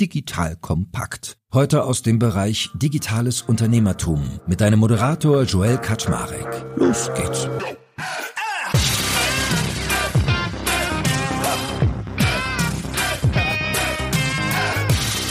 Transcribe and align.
Digital 0.00 0.54
Kompakt. 0.54 1.38
Heute 1.52 1.82
aus 1.82 2.02
dem 2.02 2.20
Bereich 2.20 2.70
Digitales 2.74 3.42
Unternehmertum 3.42 4.22
mit 4.46 4.60
deinem 4.60 4.78
Moderator 4.78 5.42
Joel 5.42 5.76
Kaczmarek. 5.78 6.46
Los 6.76 7.10
geht's. 7.16 7.48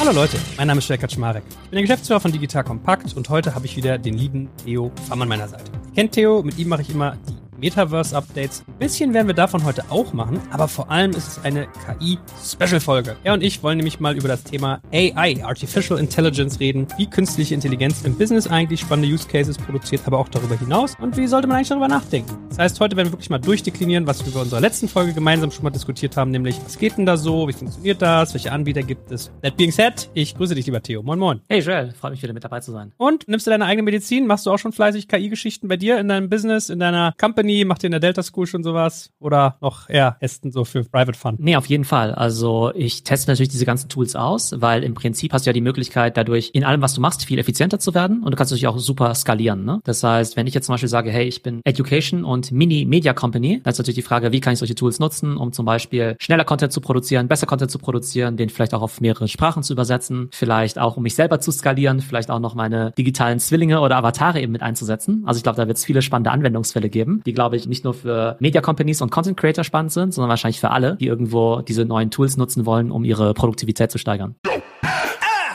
Hallo 0.02 0.12
Leute, 0.12 0.38
mein 0.58 0.68
Name 0.68 0.80
ist 0.80 0.90
Joel 0.90 1.00
Kaczmarek. 1.00 1.44
Ich 1.48 1.70
bin 1.70 1.72
der 1.72 1.82
Geschäftsführer 1.84 2.20
von 2.20 2.34
Digital 2.34 2.66
Kompakt 2.66 3.16
und 3.16 3.30
heute 3.30 3.56
habe 3.56 3.66
ich 3.66 3.78
wieder 3.78 3.98
den 3.98 4.16
lieben 4.16 4.50
Theo 4.66 4.92
Pham 5.08 5.22
an 5.22 5.30
meiner 5.30 5.48
Seite. 5.48 5.72
Kennt 5.96 6.12
Theo, 6.12 6.44
mit 6.44 6.58
ihm 6.58 6.68
mache 6.68 6.82
ich 6.82 6.90
immer 6.90 7.16
die 7.30 7.37
Metaverse-Updates. 7.58 8.64
Ein 8.68 8.80
bisschen 8.80 9.14
werden 9.14 9.28
wir 9.28 9.34
davon 9.34 9.64
heute 9.64 9.84
auch 9.90 10.14
machen, 10.14 10.40
aber 10.52 10.68
vor 10.68 10.90
allem 10.92 11.12
ist 11.12 11.28
es 11.28 11.44
eine 11.44 11.68
KI-Special-Folge. 11.86 13.16
Er 13.24 13.34
und 13.34 13.44
ich 13.44 13.64
wollen 13.64 13.78
nämlich 13.78 14.00
mal 14.00 14.16
über 14.16 14.28
das 14.28 14.44
Thema 14.44 14.80
AI, 14.94 15.44
Artificial 15.44 16.00
Intelligence, 16.00 16.60
reden, 16.60 16.88
wie 16.98 17.08
künstliche 17.08 17.54
Intelligenz 17.54 18.04
im 18.04 18.18
Business 18.18 18.48
eigentlich 18.48 18.82
spannende 18.82 19.14
Use 19.14 19.28
Cases 19.28 19.58
produziert, 19.58 20.02
aber 20.06 20.20
auch 20.20 20.30
darüber 20.30 20.58
hinaus 20.58 20.94
und 21.02 21.18
wie 21.18 21.28
sollte 21.28 21.48
man 21.48 21.58
eigentlich 21.58 21.70
darüber 21.70 21.88
nachdenken. 21.88 22.38
Das 22.50 22.60
heißt, 22.60 22.80
heute 22.80 22.96
werden 22.96 23.08
wir 23.08 23.14
wirklich 23.14 23.30
mal 23.30 23.40
durchdeklinieren, 23.40 24.08
was 24.08 24.26
wir 24.26 24.34
bei 24.34 24.42
unserer 24.42 24.62
letzten 24.62 24.88
Folge 24.88 25.14
gemeinsam 25.14 25.52
schon 25.52 25.64
mal 25.64 25.72
diskutiert 25.72 26.18
haben, 26.18 26.32
nämlich 26.32 26.60
was 26.64 26.78
geht 26.78 26.98
denn 26.98 27.06
da 27.06 27.18
so, 27.18 27.48
wie 27.48 27.54
funktioniert 27.54 28.02
das, 28.02 28.34
welche 28.34 28.52
Anbieter 28.52 28.84
gibt 28.84 29.12
es. 29.12 29.32
That 29.42 29.58
being 29.58 29.72
said, 29.72 30.10
ich 30.14 30.36
grüße 30.36 30.56
dich, 30.56 30.66
lieber 30.66 30.82
Theo. 30.82 31.02
Moin, 31.02 31.20
moin. 31.20 31.42
Hey 31.50 31.62
Joel, 31.62 31.92
freut 31.92 32.12
mich 32.12 32.22
wieder 32.22 32.34
mit 32.34 32.44
dabei 32.44 32.60
zu 32.60 32.72
sein. 32.72 32.92
Und 32.98 33.28
nimmst 33.28 33.48
du 33.48 33.52
deine 33.52 33.66
eigene 33.66 33.84
Medizin? 33.84 34.28
Machst 34.28 34.46
du 34.46 34.52
auch 34.52 34.60
schon 34.60 34.74
fleißig 34.74 35.08
KI-Geschichten 35.08 35.68
bei 35.68 35.78
dir 35.78 36.00
in 36.00 36.08
deinem 36.08 36.30
Business, 36.30 36.70
in 36.70 36.80
deiner 36.80 37.14
Company? 37.18 37.47
Macht 37.66 37.84
ihr 37.84 37.88
in 37.88 37.92
der 37.92 38.00
Delta 38.00 38.24
School 38.24 38.48
schon 38.48 38.64
sowas? 38.64 39.12
Oder 39.20 39.58
noch 39.62 39.90
eher 39.90 40.18
Ästen 40.20 40.52
so 40.52 40.66
für 40.66 40.84
Private 40.84 41.18
Fun? 41.18 41.36
Nee, 41.40 41.56
auf 41.56 41.66
jeden 41.66 41.84
Fall. 41.84 42.14
Also 42.14 42.72
ich 42.76 43.04
teste 43.04 43.32
natürlich 43.32 43.50
diese 43.50 43.66
ganzen 43.66 43.90
Tools 43.90 44.16
aus, 44.16 44.54
weil 44.58 44.84
im 44.84 44.94
Prinzip 44.94 45.34
hast 45.34 45.46
du 45.46 45.50
ja 45.50 45.54
die 45.54 45.62
Möglichkeit, 45.62 46.18
dadurch 46.18 46.52
in 46.54 46.64
allem, 46.64 46.82
was 46.82 46.94
du 46.94 47.02
machst, 47.02 47.26
viel 47.26 47.40
effizienter 47.40 47.80
zu 47.80 47.94
werden 47.94 48.24
und 48.24 48.32
du 48.32 48.38
kannst 48.38 48.52
natürlich 48.52 48.68
auch 48.68 48.78
super 48.78 49.14
skalieren. 49.16 49.66
Ne? 49.66 49.80
Das 49.84 50.04
heißt, 50.04 50.36
wenn 50.38 50.48
ich 50.48 50.54
jetzt 50.54 50.66
zum 50.66 50.74
Beispiel 50.74 50.90
sage, 50.90 51.12
hey, 51.12 51.26
ich 51.26 51.44
bin 51.44 51.62
Education 51.64 52.24
und 52.24 52.52
Mini-Media 52.52 53.14
Company, 53.14 53.62
dann 53.64 53.72
ist 53.72 53.78
natürlich 53.78 53.96
die 53.96 54.02
Frage, 54.02 54.32
wie 54.32 54.40
kann 54.40 54.54
ich 54.54 54.60
solche 54.60 54.76
Tools 54.76 55.00
nutzen, 55.00 55.38
um 55.38 55.54
zum 55.54 55.66
Beispiel 55.66 56.16
schneller 56.20 56.44
Content 56.44 56.72
zu 56.72 56.82
produzieren, 56.82 57.28
besser 57.28 57.48
Content 57.48 57.72
zu 57.72 57.80
produzieren, 57.80 58.38
den 58.38 58.50
vielleicht 58.50 58.74
auch 58.74 58.82
auf 58.82 59.02
mehrere 59.02 59.28
Sprachen 59.28 59.64
zu 59.64 59.74
übersetzen, 59.74 60.30
vielleicht 60.32 60.80
auch, 60.80 60.98
um 60.98 61.04
mich 61.04 61.16
selber 61.16 61.40
zu 61.40 61.52
skalieren, 61.52 62.02
vielleicht 62.02 62.30
auch 62.30 62.40
noch 62.40 62.56
meine 62.56 62.92
digitalen 62.98 63.40
Zwillinge 63.40 63.82
oder 63.82 63.98
Avatare 63.98 64.42
eben 64.42 64.52
mit 64.52 64.62
einzusetzen. 64.62 65.24
Also 65.26 65.38
ich 65.38 65.44
glaube, 65.44 65.58
da 65.58 65.68
wird 65.68 65.78
es 65.78 65.86
viele 65.86 66.02
spannende 66.02 66.32
Anwendungsfälle 66.32 66.90
geben, 66.90 67.22
die, 67.26 67.34
glaube 67.38 67.56
ich, 67.56 67.68
nicht 67.68 67.84
nur 67.84 67.94
für 67.94 68.36
Media 68.40 68.62
Companies 68.62 69.00
und 69.00 69.12
Content 69.12 69.38
Creator 69.38 69.64
spannend 69.64 69.92
sind, 69.92 70.12
sondern 70.12 70.30
wahrscheinlich 70.30 70.60
für 70.60 70.72
alle, 70.72 70.96
die 70.96 71.06
irgendwo 71.06 71.62
diese 71.62 71.86
neuen 71.86 72.10
Tools 72.10 72.36
nutzen 72.36 72.66
wollen, 72.66 72.90
um 72.90 73.04
ihre 73.04 73.36
Produktivität 73.36 73.92
zu 73.92 74.00
steigern. 74.00 74.34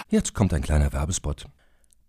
Jetzt 0.08 0.33
kommt 0.33 0.55
ein 0.55 0.62
kleiner 0.62 0.92
Werbespot. 0.92 1.47